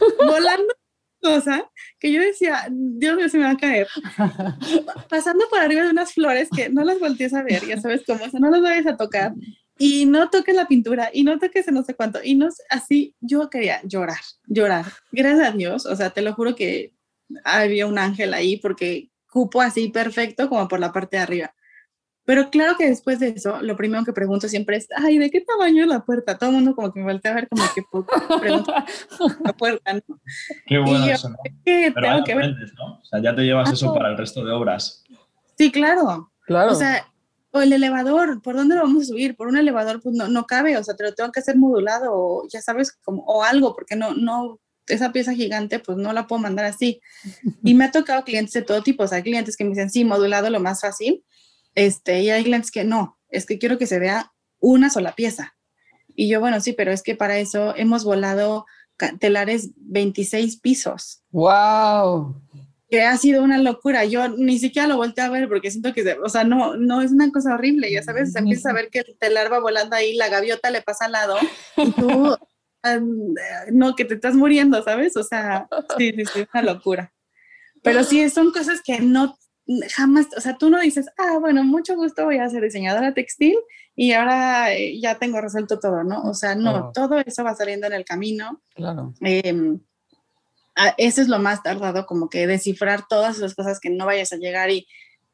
volando 0.26 0.74
cosa 1.20 1.70
que 1.98 2.12
yo 2.12 2.20
decía, 2.20 2.66
Dios 2.70 3.16
mío, 3.16 3.28
se 3.30 3.38
me 3.38 3.44
va 3.44 3.52
a 3.52 3.56
caer. 3.56 3.88
Pasando 5.08 5.46
por 5.48 5.58
arriba 5.58 5.82
de 5.82 5.90
unas 5.90 6.12
flores 6.12 6.48
que 6.54 6.68
no 6.68 6.84
las 6.84 7.00
voltees 7.00 7.32
a 7.32 7.42
ver, 7.42 7.64
ya 7.66 7.80
sabes 7.80 8.02
cómo, 8.06 8.24
o 8.24 8.28
sea, 8.28 8.40
no 8.40 8.50
las 8.50 8.60
vayas 8.60 8.86
a 8.86 8.96
tocar 8.96 9.32
y 9.78 10.04
no 10.04 10.28
toques 10.28 10.54
la 10.54 10.68
pintura 10.68 11.10
y 11.12 11.24
no 11.24 11.38
toques 11.38 11.66
no 11.72 11.82
sé 11.82 11.94
cuánto. 11.94 12.20
Y 12.22 12.34
no, 12.34 12.48
así 12.68 13.14
yo 13.20 13.48
quería 13.48 13.80
llorar, 13.84 14.20
llorar. 14.46 14.84
Gracias 15.12 15.48
a 15.48 15.56
Dios, 15.56 15.86
o 15.86 15.96
sea, 15.96 16.10
te 16.10 16.20
lo 16.20 16.34
juro 16.34 16.54
que 16.54 16.92
había 17.44 17.86
un 17.86 17.98
ángel 17.98 18.34
ahí 18.34 18.58
porque 18.58 19.08
cupo 19.30 19.62
así 19.62 19.88
perfecto 19.88 20.48
como 20.48 20.68
por 20.68 20.80
la 20.80 20.92
parte 20.92 21.16
de 21.16 21.22
arriba. 21.22 21.54
Pero 22.24 22.48
claro 22.50 22.76
que 22.78 22.88
después 22.88 23.20
de 23.20 23.28
eso, 23.28 23.60
lo 23.60 23.76
primero 23.76 24.04
que 24.04 24.12
pregunto 24.12 24.48
siempre 24.48 24.76
es, 24.76 24.88
ay, 24.96 25.18
¿de 25.18 25.30
qué 25.30 25.42
tamaño 25.42 25.82
es 25.82 25.88
la 25.88 26.04
puerta? 26.04 26.38
Todo 26.38 26.50
el 26.50 26.56
mundo 26.56 26.74
como 26.74 26.92
que 26.92 27.00
me 27.00 27.06
voltea 27.06 27.32
a 27.32 27.34
ver 27.34 27.48
como 27.48 27.62
que 27.74 27.82
pregunta 28.40 28.86
la 29.44 29.52
puerta, 29.52 29.92
¿no? 29.94 30.20
Qué 30.66 30.78
bueno 30.78 31.04
eso, 31.06 31.28
¿no? 31.28 31.36
Pero 31.64 31.94
tengo 31.94 32.24
que 32.24 32.32
aprendes, 32.32 32.72
¿no? 32.74 32.94
O 32.94 33.04
sea, 33.04 33.20
ya 33.20 33.34
te 33.34 33.42
llevas 33.42 33.72
eso 33.72 33.92
para 33.92 34.10
el 34.10 34.16
resto 34.16 34.44
de 34.44 34.52
obras. 34.52 35.04
Sí, 35.58 35.70
claro. 35.70 36.30
Claro. 36.46 36.72
O 36.72 36.74
sea, 36.74 37.06
o 37.50 37.60
el 37.60 37.72
elevador, 37.72 38.42
¿por 38.42 38.56
dónde 38.56 38.74
lo 38.74 38.82
vamos 38.82 39.04
a 39.04 39.06
subir? 39.06 39.36
Por 39.36 39.46
un 39.46 39.56
elevador, 39.56 40.00
pues 40.02 40.16
no, 40.16 40.26
no 40.26 40.44
cabe, 40.44 40.76
o 40.76 40.82
sea, 40.82 40.96
te 40.96 41.04
lo 41.04 41.14
tengo 41.14 41.30
que 41.30 41.40
hacer 41.40 41.56
modulado, 41.56 42.10
o 42.12 42.48
ya 42.48 42.60
sabes, 42.60 42.92
como, 43.04 43.22
o 43.26 43.44
algo, 43.44 43.74
porque 43.74 43.96
no, 43.96 44.14
no, 44.14 44.58
esa 44.88 45.12
pieza 45.12 45.32
gigante, 45.34 45.78
pues 45.78 45.96
no 45.96 46.12
la 46.12 46.26
puedo 46.26 46.42
mandar 46.42 46.64
así. 46.64 47.00
Y 47.62 47.74
me 47.74 47.84
ha 47.84 47.90
tocado 47.92 48.24
clientes 48.24 48.52
de 48.54 48.62
todo 48.62 48.82
tipo, 48.82 49.04
o 49.04 49.06
sea, 49.06 49.22
clientes 49.22 49.56
que 49.56 49.64
me 49.64 49.70
dicen, 49.70 49.90
sí, 49.90 50.04
modulado 50.04 50.50
lo 50.50 50.58
más 50.58 50.80
fácil, 50.80 51.24
este, 51.74 52.22
y 52.22 52.30
hay 52.30 52.44
clientes 52.44 52.70
que 52.70 52.84
no, 52.84 53.18
es 53.28 53.46
que 53.46 53.58
quiero 53.58 53.78
que 53.78 53.86
se 53.86 53.98
vea 53.98 54.32
una 54.60 54.90
sola 54.90 55.14
pieza. 55.14 55.56
Y 56.14 56.28
yo, 56.28 56.40
bueno, 56.40 56.60
sí, 56.60 56.72
pero 56.72 56.92
es 56.92 57.02
que 57.02 57.16
para 57.16 57.38
eso 57.38 57.74
hemos 57.76 58.04
volado 58.04 58.66
telares 59.18 59.70
26 59.76 60.60
pisos. 60.60 61.22
¡Wow! 61.30 62.40
Que 62.88 63.02
ha 63.02 63.16
sido 63.16 63.42
una 63.42 63.58
locura. 63.58 64.04
Yo 64.04 64.28
ni 64.28 64.58
siquiera 64.58 64.86
lo 64.86 64.96
volteé 64.96 65.24
a 65.24 65.30
ver 65.30 65.48
porque 65.48 65.70
siento 65.70 65.92
que, 65.92 66.16
o 66.22 66.28
sea, 66.28 66.44
no, 66.44 66.76
no 66.76 67.02
es 67.02 67.10
una 67.10 67.30
cosa 67.32 67.54
horrible. 67.54 67.90
Ya 67.90 68.02
sabes, 68.02 68.32
se 68.32 68.38
empieza 68.38 68.70
a 68.70 68.74
ver 68.74 68.90
que 68.90 69.00
el 69.00 69.16
telar 69.18 69.52
va 69.52 69.58
volando 69.58 69.96
ahí, 69.96 70.14
la 70.14 70.28
gaviota 70.28 70.70
le 70.70 70.82
pasa 70.82 71.06
al 71.06 71.12
lado 71.12 71.36
y 71.76 71.90
tú, 71.92 72.36
no, 73.72 73.96
que 73.96 74.04
te 74.04 74.14
estás 74.14 74.34
muriendo, 74.34 74.82
¿sabes? 74.82 75.16
O 75.16 75.24
sea, 75.24 75.68
sí, 75.98 76.12
sí, 76.12 76.24
sí, 76.26 76.46
una 76.52 76.62
locura. 76.62 77.12
Pero 77.82 78.04
sí, 78.04 78.30
son 78.30 78.52
cosas 78.52 78.80
que 78.82 79.00
no 79.00 79.36
jamás, 79.90 80.26
o 80.36 80.40
sea, 80.40 80.58
tú 80.58 80.70
no 80.70 80.80
dices, 80.80 81.06
ah, 81.16 81.38
bueno, 81.40 81.64
mucho 81.64 81.96
gusto, 81.96 82.24
voy 82.24 82.38
a 82.38 82.48
ser 82.48 82.62
diseñadora 82.62 83.14
textil 83.14 83.56
y 83.96 84.12
ahora 84.12 84.74
eh, 84.74 85.00
ya 85.00 85.18
tengo 85.18 85.40
resuelto 85.40 85.78
todo, 85.78 86.04
¿no? 86.04 86.22
O 86.22 86.34
sea, 86.34 86.54
no, 86.54 86.90
todo 86.92 87.18
eso 87.18 87.44
va 87.44 87.54
saliendo 87.54 87.86
en 87.86 87.94
el 87.94 88.04
camino. 88.04 88.60
Claro. 88.74 89.14
Eh, 89.22 89.78
eso 90.98 91.22
es 91.22 91.28
lo 91.28 91.38
más 91.38 91.62
tardado, 91.62 92.04
como 92.04 92.28
que 92.28 92.46
descifrar 92.46 93.06
todas 93.08 93.36
esas 93.36 93.54
cosas 93.54 93.80
que 93.80 93.90
no 93.90 94.06
vayas 94.06 94.32
a 94.32 94.36
llegar 94.36 94.70
y, 94.70 94.86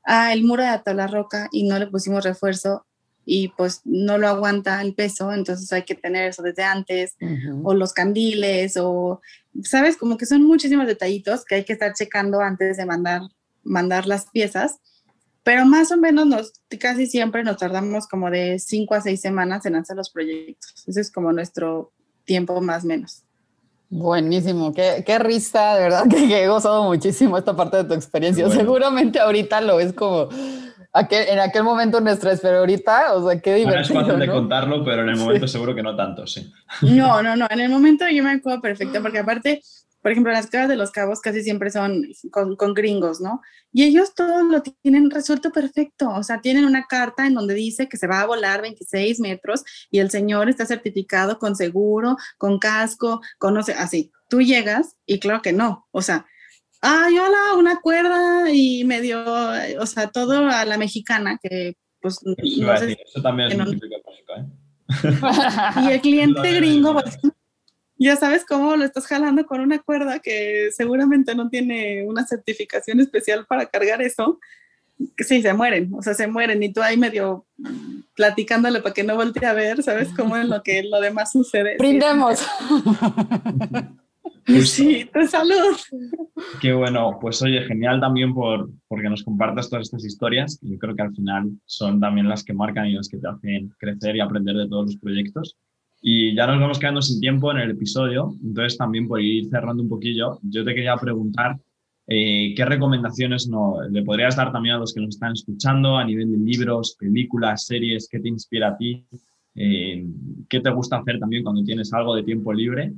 ah, 0.04 0.32
el 0.32 0.44
muro 0.44 0.62
de 0.62 0.68
la 0.68 0.82
tabla 0.82 1.06
roca 1.06 1.48
y 1.50 1.66
no 1.66 1.78
le 1.78 1.86
pusimos 1.86 2.24
refuerzo 2.24 2.86
y 3.24 3.48
pues 3.48 3.82
no 3.84 4.18
lo 4.18 4.28
aguanta 4.28 4.80
el 4.80 4.94
peso, 4.94 5.32
entonces 5.32 5.72
hay 5.72 5.84
que 5.84 5.94
tener 5.94 6.28
eso 6.28 6.42
desde 6.42 6.64
antes, 6.64 7.16
o 7.62 7.74
los 7.74 7.92
candiles, 7.92 8.76
o, 8.76 9.20
¿sabes? 9.62 9.96
Como 9.96 10.16
que 10.16 10.26
son 10.26 10.42
muchísimos 10.42 10.86
detallitos 10.86 11.44
que 11.44 11.56
hay 11.56 11.64
que 11.64 11.74
estar 11.74 11.92
checando 11.94 12.40
antes 12.40 12.76
de 12.76 12.86
mandar 12.86 13.22
mandar 13.62 14.06
las 14.06 14.26
piezas, 14.30 14.80
pero 15.42 15.64
más 15.64 15.90
o 15.90 15.96
menos 15.96 16.26
nos, 16.26 16.52
casi 16.78 17.06
siempre 17.06 17.42
nos 17.42 17.56
tardamos 17.56 18.06
como 18.06 18.30
de 18.30 18.58
cinco 18.58 18.94
a 18.94 19.00
seis 19.00 19.20
semanas 19.20 19.64
en 19.66 19.76
hacer 19.76 19.96
los 19.96 20.10
proyectos. 20.10 20.84
Ese 20.86 21.00
es 21.00 21.10
como 21.10 21.32
nuestro 21.32 21.92
tiempo 22.24 22.60
más 22.60 22.84
o 22.84 22.88
menos. 22.88 23.24
Buenísimo, 23.88 24.72
qué, 24.72 25.02
qué 25.04 25.18
risa, 25.18 25.74
de 25.74 25.82
verdad 25.82 26.04
que, 26.08 26.44
he 26.44 26.46
gozado 26.46 26.84
muchísimo 26.84 27.36
esta 27.36 27.56
parte 27.56 27.78
de 27.78 27.84
tu 27.84 27.94
experiencia. 27.94 28.48
Seguramente 28.50 29.18
ahorita 29.18 29.60
lo 29.60 29.80
es 29.80 29.92
como 29.92 30.28
aquel, 30.92 31.28
en 31.28 31.40
aquel 31.40 31.64
momento 31.64 32.00
nuestra 32.00 32.36
pero 32.40 32.58
ahorita, 32.58 33.14
o 33.14 33.28
sea, 33.28 33.40
qué 33.40 33.54
divertido. 33.56 34.00
es 34.00 34.06
fácil 34.06 34.20
de 34.20 34.28
contarlo, 34.28 34.84
pero 34.84 35.02
en 35.02 35.08
el 35.08 35.16
momento 35.16 35.48
seguro 35.48 35.74
que 35.74 35.82
no 35.82 35.96
tanto, 35.96 36.26
sí. 36.26 36.52
No, 36.82 37.20
no, 37.22 37.34
no, 37.34 37.48
en 37.50 37.60
el 37.60 37.68
momento 37.68 38.08
yo 38.08 38.22
me 38.22 38.30
acuerdo 38.30 38.60
perfecto, 38.60 39.02
porque 39.02 39.18
aparte 39.18 39.60
por 40.02 40.12
ejemplo, 40.12 40.32
las 40.32 40.46
casas 40.46 40.68
de 40.68 40.76
los 40.76 40.90
cabos 40.90 41.20
casi 41.20 41.42
siempre 41.42 41.70
son 41.70 42.06
con, 42.30 42.74
gringos, 42.74 43.20
¿no? 43.20 43.40
Y 43.72 43.84
ellos 43.84 44.14
todos 44.14 44.44
lo 44.44 44.62
tienen 44.62 45.10
resuelto 45.10 45.50
perfecto, 45.50 46.08
o 46.10 46.22
sea, 46.22 46.40
tienen 46.40 46.64
una 46.64 46.86
carta 46.86 47.26
en 47.26 47.34
donde 47.34 47.54
dice 47.54 47.88
que 47.88 47.96
se 47.96 48.06
va 48.06 48.20
a 48.20 48.26
volar 48.26 48.62
26 48.62 49.20
metros 49.20 49.64
y 49.90 49.98
el 49.98 50.10
señor 50.10 50.48
está 50.48 50.64
certificado 50.64 51.38
con 51.38 51.54
seguro, 51.54 52.16
con 52.38 52.58
casco, 52.58 53.20
con 53.38 53.54
no 53.54 53.62
sé, 53.62 53.74
así. 53.74 54.10
Tú 54.28 54.40
llegas 54.40 54.96
y 55.06 55.18
claro 55.18 55.42
que 55.42 55.52
no, 55.52 55.86
o 55.90 56.02
sea, 56.02 56.26
ay, 56.80 57.18
hola, 57.18 57.54
una 57.58 57.80
cuerda 57.80 58.50
y 58.50 58.84
medio, 58.84 59.22
o 59.78 59.86
sea, 59.86 60.08
todo 60.10 60.48
a 60.48 60.64
la 60.64 60.78
mexicana, 60.78 61.38
que 61.42 61.76
pues... 62.00 62.20
No 62.24 62.76
sé, 62.76 62.96
eso 63.04 63.20
también 63.22 63.60
es 63.60 63.70
típico 63.70 63.96
¿eh? 64.36 64.46
y 65.84 65.92
el 65.92 66.00
cliente 66.00 66.54
gringo, 66.54 66.94
pues, 66.94 67.18
ya 68.04 68.16
sabes 68.16 68.46
cómo 68.46 68.76
lo 68.76 68.84
estás 68.84 69.06
jalando 69.06 69.44
con 69.44 69.60
una 69.60 69.78
cuerda 69.78 70.20
que 70.20 70.70
seguramente 70.72 71.34
no 71.34 71.50
tiene 71.50 72.02
una 72.06 72.26
certificación 72.26 72.98
especial 72.98 73.44
para 73.46 73.66
cargar 73.66 74.00
eso. 74.00 74.40
Sí, 75.18 75.42
se 75.42 75.52
mueren, 75.52 75.92
o 75.94 76.02
sea, 76.02 76.14
se 76.14 76.26
mueren 76.26 76.62
y 76.62 76.72
tú 76.72 76.82
ahí 76.82 76.96
medio 76.96 77.46
platicándole 78.14 78.80
para 78.80 78.94
que 78.94 79.04
no 79.04 79.16
voltee 79.16 79.46
a 79.46 79.52
ver, 79.52 79.82
¿sabes? 79.82 80.10
Cómo 80.16 80.36
es 80.36 80.46
lo 80.46 80.62
que 80.62 80.82
lo 80.82 81.00
demás 81.00 81.32
sucede. 81.32 81.76
Brindemos. 81.78 82.46
Sí, 84.46 85.08
te 85.12 85.26
salud. 85.26 85.76
Qué 86.60 86.72
bueno, 86.72 87.18
pues 87.20 87.42
oye, 87.42 87.62
genial 87.62 88.00
también 88.00 88.34
por 88.34 88.70
porque 88.88 89.08
nos 89.08 89.22
compartas 89.22 89.68
todas 89.68 89.86
estas 89.86 90.04
historias. 90.04 90.58
Yo 90.62 90.78
creo 90.78 90.94
que 90.94 91.02
al 91.02 91.14
final 91.14 91.50
son 91.66 92.00
también 92.00 92.28
las 92.28 92.44
que 92.44 92.54
marcan 92.54 92.86
y 92.86 92.94
las 92.94 93.08
que 93.08 93.18
te 93.18 93.28
hacen 93.28 93.74
crecer 93.78 94.16
y 94.16 94.20
aprender 94.20 94.56
de 94.56 94.68
todos 94.68 94.86
los 94.86 94.96
proyectos. 94.96 95.56
Y 96.02 96.34
ya 96.34 96.46
nos 96.46 96.60
vamos 96.60 96.78
quedando 96.78 97.02
sin 97.02 97.20
tiempo 97.20 97.52
en 97.52 97.58
el 97.58 97.70
episodio, 97.72 98.34
entonces 98.42 98.78
también 98.78 99.06
por 99.06 99.20
ir 99.20 99.48
cerrando 99.50 99.82
un 99.82 99.88
poquillo, 99.88 100.38
yo 100.42 100.64
te 100.64 100.74
quería 100.74 100.96
preguntar 100.96 101.58
eh, 102.06 102.54
qué 102.56 102.64
recomendaciones 102.64 103.48
le 103.90 104.02
podrías 104.02 104.34
dar 104.34 104.50
también 104.50 104.76
a 104.76 104.78
los 104.78 104.94
que 104.94 105.00
nos 105.00 105.14
están 105.14 105.32
escuchando 105.32 105.96
a 105.96 106.04
nivel 106.04 106.32
de 106.32 106.38
libros, 106.38 106.96
películas, 106.98 107.66
series, 107.66 108.08
qué 108.10 108.18
te 108.18 108.28
inspira 108.28 108.68
a 108.68 108.76
ti, 108.76 109.06
eh, 109.54 110.06
qué 110.48 110.60
te 110.60 110.70
gusta 110.70 110.96
hacer 110.96 111.20
también 111.20 111.44
cuando 111.44 111.62
tienes 111.62 111.92
algo 111.92 112.16
de 112.16 112.22
tiempo 112.22 112.52
libre. 112.52 112.92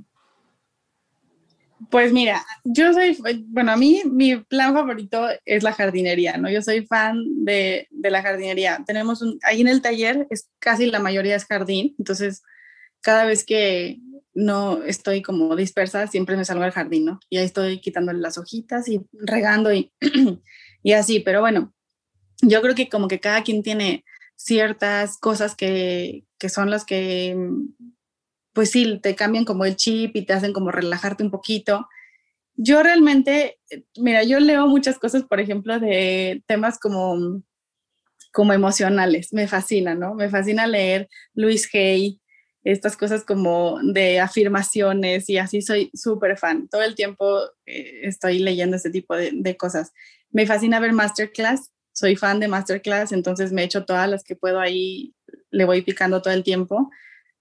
Pues 1.91 2.13
mira, 2.13 2.41
yo 2.63 2.93
soy, 2.93 3.19
bueno, 3.49 3.73
a 3.73 3.77
mí 3.77 4.03
mi 4.11 4.37
plan 4.37 4.73
favorito 4.73 5.27
es 5.45 5.65
la 5.65 5.73
jardinería, 5.73 6.37
¿no? 6.37 6.49
Yo 6.49 6.63
soy 6.63 6.87
fan 6.87 7.45
de, 7.45 7.89
de 7.91 8.11
la 8.11 8.23
jardinería. 8.23 8.83
Tenemos 8.87 9.21
un, 9.21 9.39
ahí 9.43 9.61
en 9.61 9.69
el 9.69 9.83
taller, 9.83 10.27
es 10.31 10.49
casi 10.61 10.87
la 10.87 11.01
mayoría 11.01 11.35
es 11.35 11.45
jardín, 11.45 11.95
entonces 11.99 12.43
cada 13.03 13.25
vez 13.25 13.45
que 13.45 13.99
no 14.35 14.83
estoy 14.85 15.23
como 15.23 15.55
dispersa, 15.57 16.07
siempre 16.07 16.37
me 16.37 16.45
salgo 16.45 16.65
al 16.65 16.73
jardín, 16.73 17.05
¿no? 17.05 17.21
Y 17.29 17.37
ahí 17.37 17.45
estoy 17.45 17.81
quitándole 17.81 18.21
las 18.21 18.39
hojitas 18.39 18.89
y 18.89 19.03
regando 19.13 19.73
y, 19.73 19.93
y 20.83 20.93
así, 20.93 21.21
pero 21.21 21.41
bueno, 21.41 21.75
yo 22.41 22.63
creo 22.63 22.75
que 22.75 22.89
como 22.89 23.09
que 23.09 23.21
cada 23.21 23.43
quien 23.43 23.63
tiene 23.63 24.05
ciertas 24.37 25.19
cosas 25.19 25.55
que, 25.55 26.25
que 26.39 26.49
son 26.49 26.71
las 26.71 26.85
que, 26.85 27.37
pues 28.53 28.71
sí, 28.71 28.99
te 29.03 29.15
cambian 29.15 29.45
como 29.45 29.65
el 29.65 29.77
chip 29.77 30.17
y 30.17 30.25
te 30.25 30.33
hacen 30.33 30.53
como 30.53 30.71
relajarte 30.71 31.23
un 31.23 31.31
poquito. 31.31 31.89
Yo 32.55 32.83
realmente, 32.83 33.59
mira, 33.97 34.25
yo 34.25 34.41
leo 34.41 34.67
muchas 34.67 34.99
cosas, 34.99 35.25
por 35.25 35.41
ejemplo, 35.41 35.79
de 35.79 36.43
temas 36.47 36.79
como 36.79 37.43
como 38.33 38.53
emocionales. 38.53 39.33
Me 39.33 39.47
fascina, 39.47 39.95
¿no? 39.95 40.15
Me 40.15 40.29
fascina 40.31 40.67
leer 40.67 41.09
Luis 41.35 41.69
Hay, 41.75 42.21
estas 42.65 42.97
cosas 42.97 43.25
como 43.25 43.81
de 43.83 44.21
afirmaciones 44.21 45.29
y 45.29 45.39
así 45.39 45.63
soy 45.63 45.91
súper 45.95 46.39
fan. 46.39 46.69
Todo 46.69 46.83
el 46.83 46.95
tiempo 46.95 47.41
eh, 47.67 48.01
estoy 48.05 48.39
leyendo 48.39 48.77
este 48.77 48.91
tipo 48.91 49.17
de, 49.17 49.57
cosas. 49.57 49.93
Me 50.31 50.47
fascina 50.47 50.81
ver 50.81 50.93
masterclass, 50.93 51.73
soy 51.93 52.17
fan 52.17 52.41
de 52.41 52.49
masterclass, 52.49 53.13
entonces 53.13 53.53
me 53.53 53.65
echo 53.65 53.85
todas 53.85 54.09
las 54.09 54.23
que 54.23 54.37
puedo 54.37 54.61
ahí, 54.61 55.15
le 55.51 55.65
voy 55.65 55.83
picando 55.83 56.23
todo 56.23 56.33
el 56.33 56.45
tiempo. 56.45 56.91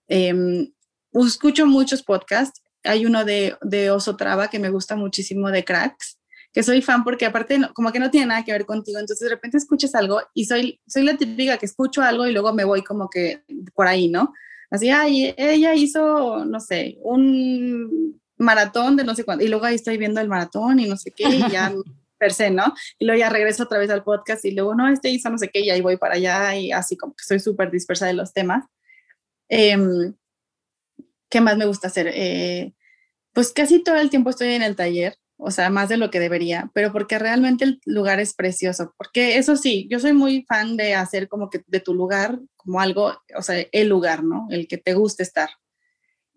Em, 0.07 0.73
escucho 1.13 1.65
muchos 1.65 2.03
podcasts, 2.03 2.61
hay 2.83 3.05
uno 3.05 3.23
de, 3.23 3.55
de 3.61 3.91
Oso 3.91 4.17
Traba 4.17 4.49
que 4.49 4.59
me 4.59 4.69
gusta 4.69 4.95
muchísimo 4.95 5.51
de 5.51 5.63
Cracks, 5.63 6.17
que 6.51 6.63
soy 6.63 6.81
fan 6.81 7.03
porque 7.03 7.25
aparte 7.25 7.59
como 7.73 7.91
que 7.91 7.99
no 7.99 8.09
tiene 8.09 8.27
nada 8.27 8.43
que 8.43 8.51
ver 8.51 8.65
contigo, 8.65 8.99
entonces 8.99 9.25
de 9.25 9.35
repente 9.35 9.57
escuchas 9.57 9.93
algo 9.95 10.21
y 10.33 10.45
soy, 10.45 10.81
soy 10.87 11.03
la 11.03 11.15
típica 11.15 11.57
que 11.57 11.67
escucho 11.67 12.01
algo 12.01 12.27
y 12.27 12.33
luego 12.33 12.53
me 12.53 12.65
voy 12.65 12.83
como 12.83 13.09
que 13.09 13.43
por 13.73 13.87
ahí, 13.87 14.09
¿no? 14.09 14.33
Así, 14.71 14.89
ay, 14.89 15.35
ella 15.37 15.75
hizo, 15.75 16.45
no 16.45 16.59
sé, 16.61 16.97
un 17.03 18.19
maratón 18.37 18.95
de 18.95 19.03
no 19.03 19.13
sé 19.13 19.25
cuánto, 19.25 19.43
y 19.43 19.49
luego 19.49 19.65
ahí 19.65 19.75
estoy 19.75 19.97
viendo 19.97 20.21
el 20.21 20.29
maratón 20.29 20.79
y 20.79 20.87
no 20.87 20.95
sé 20.95 21.11
qué, 21.11 21.27
y 21.27 21.49
ya 21.51 21.71
per 22.17 22.33
se, 22.33 22.49
¿no? 22.49 22.73
Y 22.97 23.05
luego 23.05 23.19
ya 23.19 23.29
regreso 23.29 23.63
otra 23.63 23.79
vez 23.79 23.89
al 23.89 24.03
podcast 24.03 24.45
y 24.45 24.51
luego, 24.51 24.73
no, 24.73 24.87
este 24.87 25.09
hizo 25.09 25.29
no 25.29 25.37
sé 25.37 25.49
qué, 25.49 25.59
y 25.59 25.69
ahí 25.69 25.81
voy 25.81 25.97
para 25.97 26.15
allá 26.15 26.55
y 26.55 26.71
así 26.71 26.95
como 26.95 27.13
que 27.13 27.23
soy 27.23 27.39
súper 27.39 27.69
dispersa 27.69 28.07
de 28.07 28.13
los 28.13 28.33
temas. 28.33 28.65
Em, 29.49 30.15
¿Qué 31.29 31.41
más 31.41 31.57
me 31.57 31.65
gusta 31.65 31.87
hacer? 31.87 32.09
Eh, 32.13 32.73
pues 33.33 33.51
casi 33.51 33.83
todo 33.83 33.95
el 33.97 34.09
tiempo 34.09 34.29
estoy 34.29 34.49
en 34.53 34.63
el 34.63 34.75
taller 34.75 35.17
o 35.43 35.49
sea, 35.49 35.71
más 35.71 35.89
de 35.89 35.97
lo 35.97 36.11
que 36.11 36.19
debería, 36.19 36.69
pero 36.73 36.91
porque 36.91 37.17
realmente 37.17 37.65
el 37.65 37.81
lugar 37.85 38.19
es 38.19 38.35
precioso, 38.35 38.93
porque 38.95 39.37
eso 39.37 39.57
sí, 39.57 39.87
yo 39.89 39.99
soy 39.99 40.13
muy 40.13 40.45
fan 40.47 40.77
de 40.77 40.93
hacer 40.93 41.27
como 41.27 41.49
que 41.49 41.63
de 41.65 41.79
tu 41.79 41.95
lugar 41.95 42.39
como 42.55 42.79
algo, 42.79 43.19
o 43.35 43.41
sea, 43.41 43.65
el 43.71 43.87
lugar, 43.87 44.23
¿no? 44.23 44.45
El 44.51 44.67
que 44.67 44.77
te 44.77 44.93
guste 44.93 45.23
estar. 45.23 45.49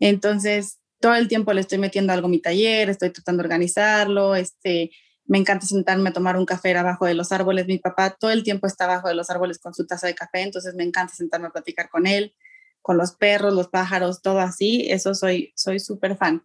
Entonces, 0.01 0.79
todo 1.01 1.15
el 1.17 1.29
tiempo 1.29 1.53
le 1.53 1.61
estoy 1.61 1.77
metiendo 1.77 2.15
algo 2.15 2.29
a 2.29 2.31
mi 2.31 2.41
taller, 2.41 2.89
estoy 2.89 3.11
tratando 3.11 3.43
de 3.43 3.47
organizarlo, 3.47 4.37
este, 4.37 4.91
me 5.27 5.37
encanta 5.37 5.67
sentarme 5.67 6.09
a 6.09 6.13
tomar 6.15 6.39
un 6.39 6.47
café 6.47 6.75
abajo 6.75 7.05
de 7.05 7.13
los 7.13 7.31
árboles. 7.31 7.67
Mi 7.67 7.79
papá 7.79 8.17
todo 8.19 8.31
el 8.31 8.43
tiempo 8.43 8.67
está 8.67 8.85
abajo 8.85 9.09
de 9.09 9.15
los 9.15 9.29
árboles 9.29 9.59
con 9.59 9.75
su 9.75 9.87
taza 9.87 10.07
de 10.07 10.15
café, 10.15 10.41
entonces 10.41 10.75
me 10.75 10.83
encanta 10.83 11.15
sentarme 11.15 11.49
a 11.49 11.51
platicar 11.51 11.91
con 11.91 12.07
él, 12.07 12.35
con 12.81 12.97
los 12.97 13.13
perros, 13.13 13.53
los 13.53 13.69
pájaros, 13.69 14.23
todo 14.23 14.41
así. 14.41 14.91
Eso 14.91 15.15
soy 15.15 15.53
soy 15.57 15.79
súper 15.79 16.17
fan. 16.17 16.43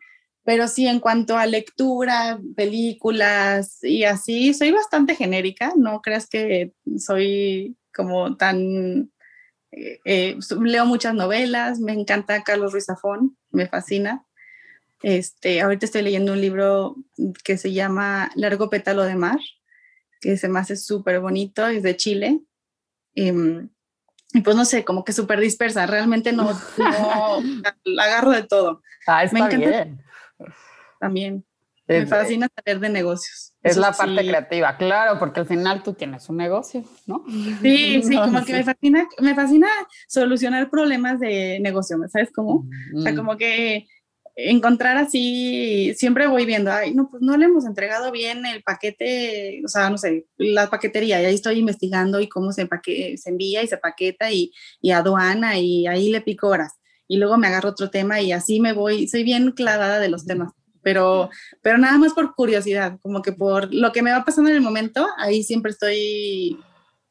Pero 0.50 0.68
sí, 0.68 0.88
en 0.88 1.00
cuanto 1.00 1.38
a 1.38 1.46
lectura, 1.46 2.40
películas 2.56 3.84
y 3.84 4.04
así, 4.04 4.56
soy 4.56 4.72
bastante 4.72 5.14
genérica. 5.14 5.74
No 5.76 6.02
creas 6.02 6.28
que 6.28 6.74
soy 6.98 7.78
como 7.94 8.36
tan... 8.36 9.12
Eh, 9.72 10.00
eh, 10.06 10.40
leo 10.60 10.88
muchas 10.88 11.14
novelas, 11.14 11.80
me 11.80 11.94
encanta 11.94 12.42
Carlos 12.42 12.72
Ruiz 12.72 12.86
Zafón, 12.86 13.38
me 13.52 13.68
fascina. 13.68 14.26
Este, 15.04 15.62
ahorita 15.62 15.86
estoy 15.86 16.02
leyendo 16.02 16.34
un 16.34 16.42
libro 16.42 16.96
que 17.44 17.56
se 17.56 17.72
llama 17.72 18.32
Largo 18.34 18.72
pétalo 18.72 19.04
de 19.04 19.14
mar, 19.14 19.38
que 20.20 20.36
se 20.36 20.50
me 20.50 20.58
hace 20.58 20.78
súper 20.78 21.20
bonito, 21.20 21.68
es 21.68 21.84
de 21.84 21.96
Chile. 21.96 22.40
Em, 23.14 23.70
y 24.34 24.42
pues 24.42 24.56
no 24.56 24.66
sé, 24.66 24.84
como 24.84 25.04
que 25.04 25.14
súper 25.14 25.42
dispersa, 25.42 25.86
realmente 25.86 26.34
no, 26.34 26.60
no 27.86 28.02
agarro 28.02 28.32
de 28.32 28.42
todo. 28.42 28.82
Ah, 29.06 29.24
está 29.24 29.38
me 29.38 29.46
encanta, 29.46 29.84
bien 29.84 30.09
también. 31.00 31.46
me 31.88 32.06
fascina 32.06 32.48
saber 32.56 32.80
de 32.80 32.90
negocios. 32.90 33.54
Es 33.62 33.78
la 33.78 33.92
parte 33.92 34.26
creativa, 34.26 34.78
claro, 34.78 35.20
porque 35.20 35.42
al 35.42 35.46
final 35.46 35.84
tú 35.84 35.94
tienes 35.94 36.30
un 36.30 36.38
negocio, 36.38 36.84
¿no? 37.08 37.24
Sí, 37.62 38.02
sí, 38.04 38.16
como 38.16 38.44
que 38.46 38.54
me 38.54 38.64
fascina, 38.64 39.08
me 39.20 39.36
fascina 39.36 39.68
solucionar 40.08 40.70
problemas 40.70 41.20
de 41.20 41.60
negocio, 41.60 41.98
¿sabes 42.08 42.30
cómo? 42.34 42.68
O 42.96 43.02
sea, 43.02 43.12
mm. 43.12 43.16
como 43.16 43.38
que 43.38 43.88
encontrar 44.36 44.98
así, 44.98 45.94
siempre 45.96 46.28
voy 46.28 46.46
viendo, 46.46 46.72
ay, 46.72 46.94
no, 46.94 47.10
pues 47.10 47.22
no 47.22 47.36
le 47.36 47.46
hemos 47.46 47.66
entregado 47.66 48.12
bien 48.12 48.46
el 48.46 48.64
paquete, 48.64 49.62
o 49.66 49.68
sea, 49.68 49.90
no 49.90 49.98
sé, 49.98 50.28
la 50.38 50.70
paquetería, 50.70 51.22
y 51.22 51.26
ahí 51.26 51.36
estoy 51.36 51.60
investigando 51.60 52.22
y 52.22 52.30
cómo 52.30 52.52
se, 52.54 52.68
se 53.18 53.30
envía 53.30 53.64
y 53.64 53.68
se 53.68 53.78
paqueta 53.78 54.32
y, 54.32 54.54
y 54.82 54.92
aduana 54.92 55.58
y 55.58 55.88
ahí 55.88 56.10
le 56.10 56.22
pico 56.22 56.48
horas 56.48 56.80
y 57.10 57.18
luego 57.18 57.38
me 57.38 57.48
agarro 57.48 57.70
otro 57.70 57.90
tema 57.90 58.22
y 58.22 58.32
así 58.32 58.62
me 58.62 58.72
voy, 58.72 59.08
soy 59.08 59.24
bien 59.24 59.52
clavada 59.52 60.00
de 60.00 60.10
los 60.10 60.26
temas, 60.26 60.54
pero, 60.82 61.30
pero 61.62 61.78
nada 61.78 61.98
más 61.98 62.14
por 62.14 62.36
curiosidad, 62.36 63.00
como 63.02 63.22
que 63.24 63.34
por 63.34 63.74
lo 63.74 63.92
que 63.92 64.04
me 64.04 64.12
va 64.12 64.24
pasando 64.24 64.52
en 64.52 64.56
el 64.56 64.62
momento, 64.62 65.06
ahí 65.18 65.44
siempre 65.44 65.72
estoy 65.72 66.58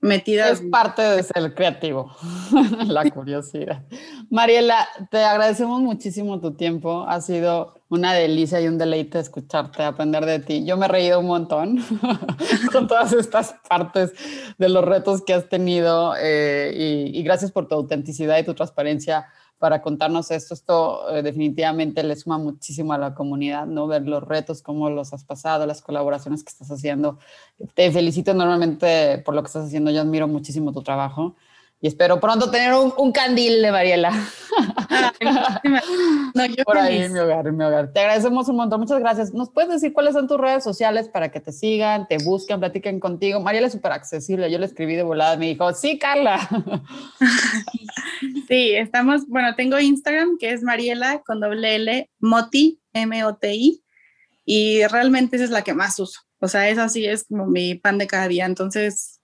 metida. 0.00 0.50
Es 0.50 0.62
parte 0.70 1.02
de 1.02 1.22
ser 1.24 1.52
creativo, 1.52 2.14
la 2.86 3.10
curiosidad. 3.10 3.84
Mariela, 4.30 4.86
te 5.10 5.18
agradecemos 5.18 5.80
muchísimo 5.80 6.40
tu 6.40 6.54
tiempo, 6.54 7.04
ha 7.08 7.20
sido 7.20 7.74
una 7.88 8.12
delicia 8.12 8.60
y 8.60 8.68
un 8.68 8.78
deleite 8.78 9.18
escucharte, 9.18 9.82
aprender 9.82 10.26
de 10.26 10.38
ti. 10.38 10.64
Yo 10.64 10.76
me 10.76 10.86
he 10.86 10.88
reído 10.88 11.18
un 11.18 11.26
montón 11.26 11.84
con 12.72 12.86
todas 12.86 13.12
estas 13.14 13.56
partes 13.68 14.12
de 14.58 14.68
los 14.68 14.84
retos 14.84 15.24
que 15.24 15.34
has 15.34 15.48
tenido 15.48 16.14
eh, 16.20 16.72
y, 16.72 17.18
y 17.18 17.22
gracias 17.24 17.50
por 17.50 17.66
tu 17.66 17.74
autenticidad 17.74 18.38
y 18.38 18.44
tu 18.44 18.54
transparencia 18.54 19.26
para 19.58 19.82
contarnos 19.82 20.30
esto. 20.30 20.54
Esto 20.54 21.16
eh, 21.16 21.22
definitivamente 21.22 22.02
le 22.02 22.16
suma 22.16 22.38
muchísimo 22.38 22.92
a 22.92 22.98
la 22.98 23.14
comunidad, 23.14 23.66
¿no? 23.66 23.86
Ver 23.86 24.06
los 24.06 24.22
retos, 24.22 24.62
cómo 24.62 24.90
los 24.90 25.12
has 25.12 25.24
pasado, 25.24 25.66
las 25.66 25.82
colaboraciones 25.82 26.44
que 26.44 26.50
estás 26.50 26.70
haciendo. 26.70 27.18
Te 27.74 27.90
felicito 27.90 28.30
enormemente 28.30 29.18
por 29.18 29.34
lo 29.34 29.42
que 29.42 29.46
estás 29.46 29.66
haciendo. 29.66 29.90
Yo 29.90 30.00
admiro 30.00 30.28
muchísimo 30.28 30.72
tu 30.72 30.82
trabajo 30.82 31.36
y 31.80 31.86
espero 31.86 32.18
pronto 32.18 32.50
tener 32.50 32.74
un, 32.74 33.12
candil 33.12 33.62
de 33.62 33.70
Mariela. 33.70 34.10
no, 36.34 36.46
yo 36.46 36.64
Por 36.64 36.76
ahí 36.76 37.02
en 37.02 37.12
mi 37.12 37.20
hogar, 37.20 37.46
en 37.46 37.56
mi 37.56 37.64
hogar. 37.64 37.92
Te 37.92 38.00
agradecemos 38.00 38.48
un 38.48 38.56
montón, 38.56 38.80
muchas 38.80 38.98
gracias. 38.98 39.32
¿Nos 39.32 39.50
puedes 39.50 39.70
decir 39.70 39.92
cuáles 39.92 40.14
son 40.14 40.26
tus 40.26 40.38
redes 40.38 40.64
sociales 40.64 41.08
para 41.08 41.30
que 41.30 41.40
te 41.40 41.52
sigan, 41.52 42.08
te 42.08 42.18
busquen, 42.18 42.58
platiquen 42.58 42.98
contigo? 42.98 43.40
Mariela 43.40 43.68
es 43.68 43.72
súper 43.72 43.92
accesible, 43.92 44.50
yo 44.50 44.58
le 44.58 44.66
escribí 44.66 44.96
de 44.96 45.04
volada, 45.04 45.36
me 45.36 45.46
dijo, 45.46 45.72
sí, 45.72 45.98
Carla. 45.98 46.40
sí, 48.48 48.72
estamos, 48.74 49.28
bueno, 49.28 49.54
tengo 49.54 49.78
Instagram 49.78 50.36
que 50.38 50.52
es 50.52 50.64
Mariela 50.64 51.22
con 51.24 51.38
doble 51.38 51.76
L, 51.76 52.10
Moti, 52.18 52.80
M-O-T-I, 52.92 53.84
y 54.44 54.84
realmente 54.86 55.36
esa 55.36 55.44
es 55.44 55.50
la 55.50 55.62
que 55.62 55.74
más 55.74 55.98
uso. 56.00 56.22
O 56.40 56.48
sea, 56.48 56.68
esa 56.68 56.88
sí 56.88 57.06
es 57.06 57.24
como 57.24 57.46
mi 57.46 57.76
pan 57.76 57.98
de 57.98 58.08
cada 58.08 58.26
día, 58.26 58.46
entonces 58.46 59.17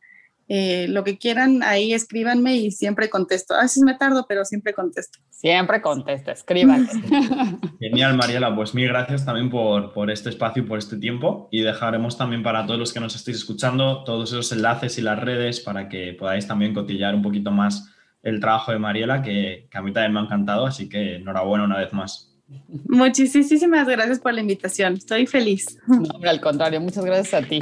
eh, 0.47 0.86
lo 0.88 1.05
que 1.05 1.16
quieran, 1.16 1.62
ahí 1.62 1.95
escríbanme 1.95 2.57
y 2.57 2.70
siempre 2.70 3.09
contesto. 3.09 3.55
A 3.55 3.62
veces 3.62 3.82
me 3.82 3.95
tardo, 3.95 4.26
pero 4.28 4.45
siempre 4.45 4.74
contesto. 4.74 5.18
Siempre 5.30 5.80
contesto, 5.80 6.30
escríbanme. 6.30 6.88
Genial, 7.80 8.16
Mariela. 8.16 8.55
Pues 8.55 8.74
mil 8.74 8.88
gracias 8.88 9.24
también 9.24 9.51
por, 9.51 9.92
por, 9.92 10.11
este 10.11 10.28
espacio 10.28 10.62
y 10.62 10.66
por 10.66 10.78
este 10.78 10.97
tiempo. 10.97 11.49
Y 11.51 11.62
dejaremos 11.62 12.18
también 12.18 12.42
para 12.42 12.66
todos 12.66 12.78
los 12.78 12.92
que 12.92 13.01
nos 13.01 13.16
estéis 13.16 13.38
escuchando 13.38 14.05
todos 14.05 14.32
esos 14.32 14.53
enlaces 14.53 14.99
y 14.99 15.03
las 15.03 15.18
redes 15.18 15.61
para 15.61 15.88
que 15.88 16.12
podáis 16.12 16.47
también 16.47 16.74
cotillar 16.74 17.14
un 17.14 17.22
poquito 17.22 17.51
más 17.51 17.90
el 18.22 18.40
trabajo 18.40 18.72
de 18.72 18.78
Mariela, 18.78 19.22
que, 19.22 19.68
que 19.70 19.78
a 19.78 19.82
mí 19.82 19.92
también 19.92 20.12
me 20.12 20.20
ha 20.20 20.24
encantado. 20.24 20.66
Así 20.66 20.88
que 20.88 21.16
enhorabuena 21.16 21.64
una 21.64 21.78
vez 21.78 21.92
más. 21.92 22.34
Muchísimas 22.88 23.88
gracias 23.88 24.18
por 24.18 24.34
la 24.34 24.40
invitación. 24.40 24.95
Estoy 24.95 25.26
feliz. 25.26 25.78
No, 25.86 26.28
al 26.28 26.40
contrario, 26.40 26.80
muchas 26.80 27.05
gracias 27.05 27.42
a 27.42 27.47
ti. 27.47 27.61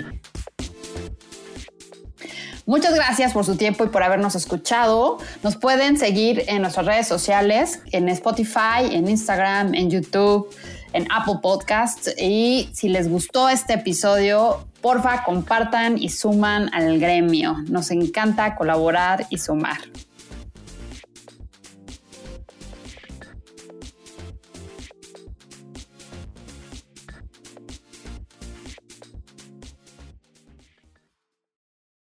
Muchas 2.64 2.94
gracias 2.94 3.32
por 3.32 3.44
su 3.44 3.56
tiempo 3.56 3.84
y 3.84 3.88
por 3.88 4.02
habernos 4.02 4.34
escuchado. 4.34 5.18
Nos 5.42 5.56
pueden 5.56 5.98
seguir 5.98 6.44
en 6.46 6.62
nuestras 6.62 6.86
redes 6.86 7.08
sociales, 7.08 7.80
en 7.90 8.08
Spotify, 8.08 8.86
en 8.92 9.08
Instagram, 9.08 9.74
en 9.74 9.90
YouTube, 9.90 10.48
en 10.92 11.10
Apple 11.10 11.40
Podcasts. 11.42 12.14
Y 12.16 12.70
si 12.72 12.88
les 12.88 13.08
gustó 13.08 13.48
este 13.48 13.74
episodio, 13.74 14.66
porfa, 14.80 15.24
compartan 15.24 15.98
y 15.98 16.08
suman 16.10 16.72
al 16.72 17.00
gremio. 17.00 17.56
Nos 17.68 17.90
encanta 17.90 18.54
colaborar 18.54 19.26
y 19.28 19.38
sumar. 19.38 19.78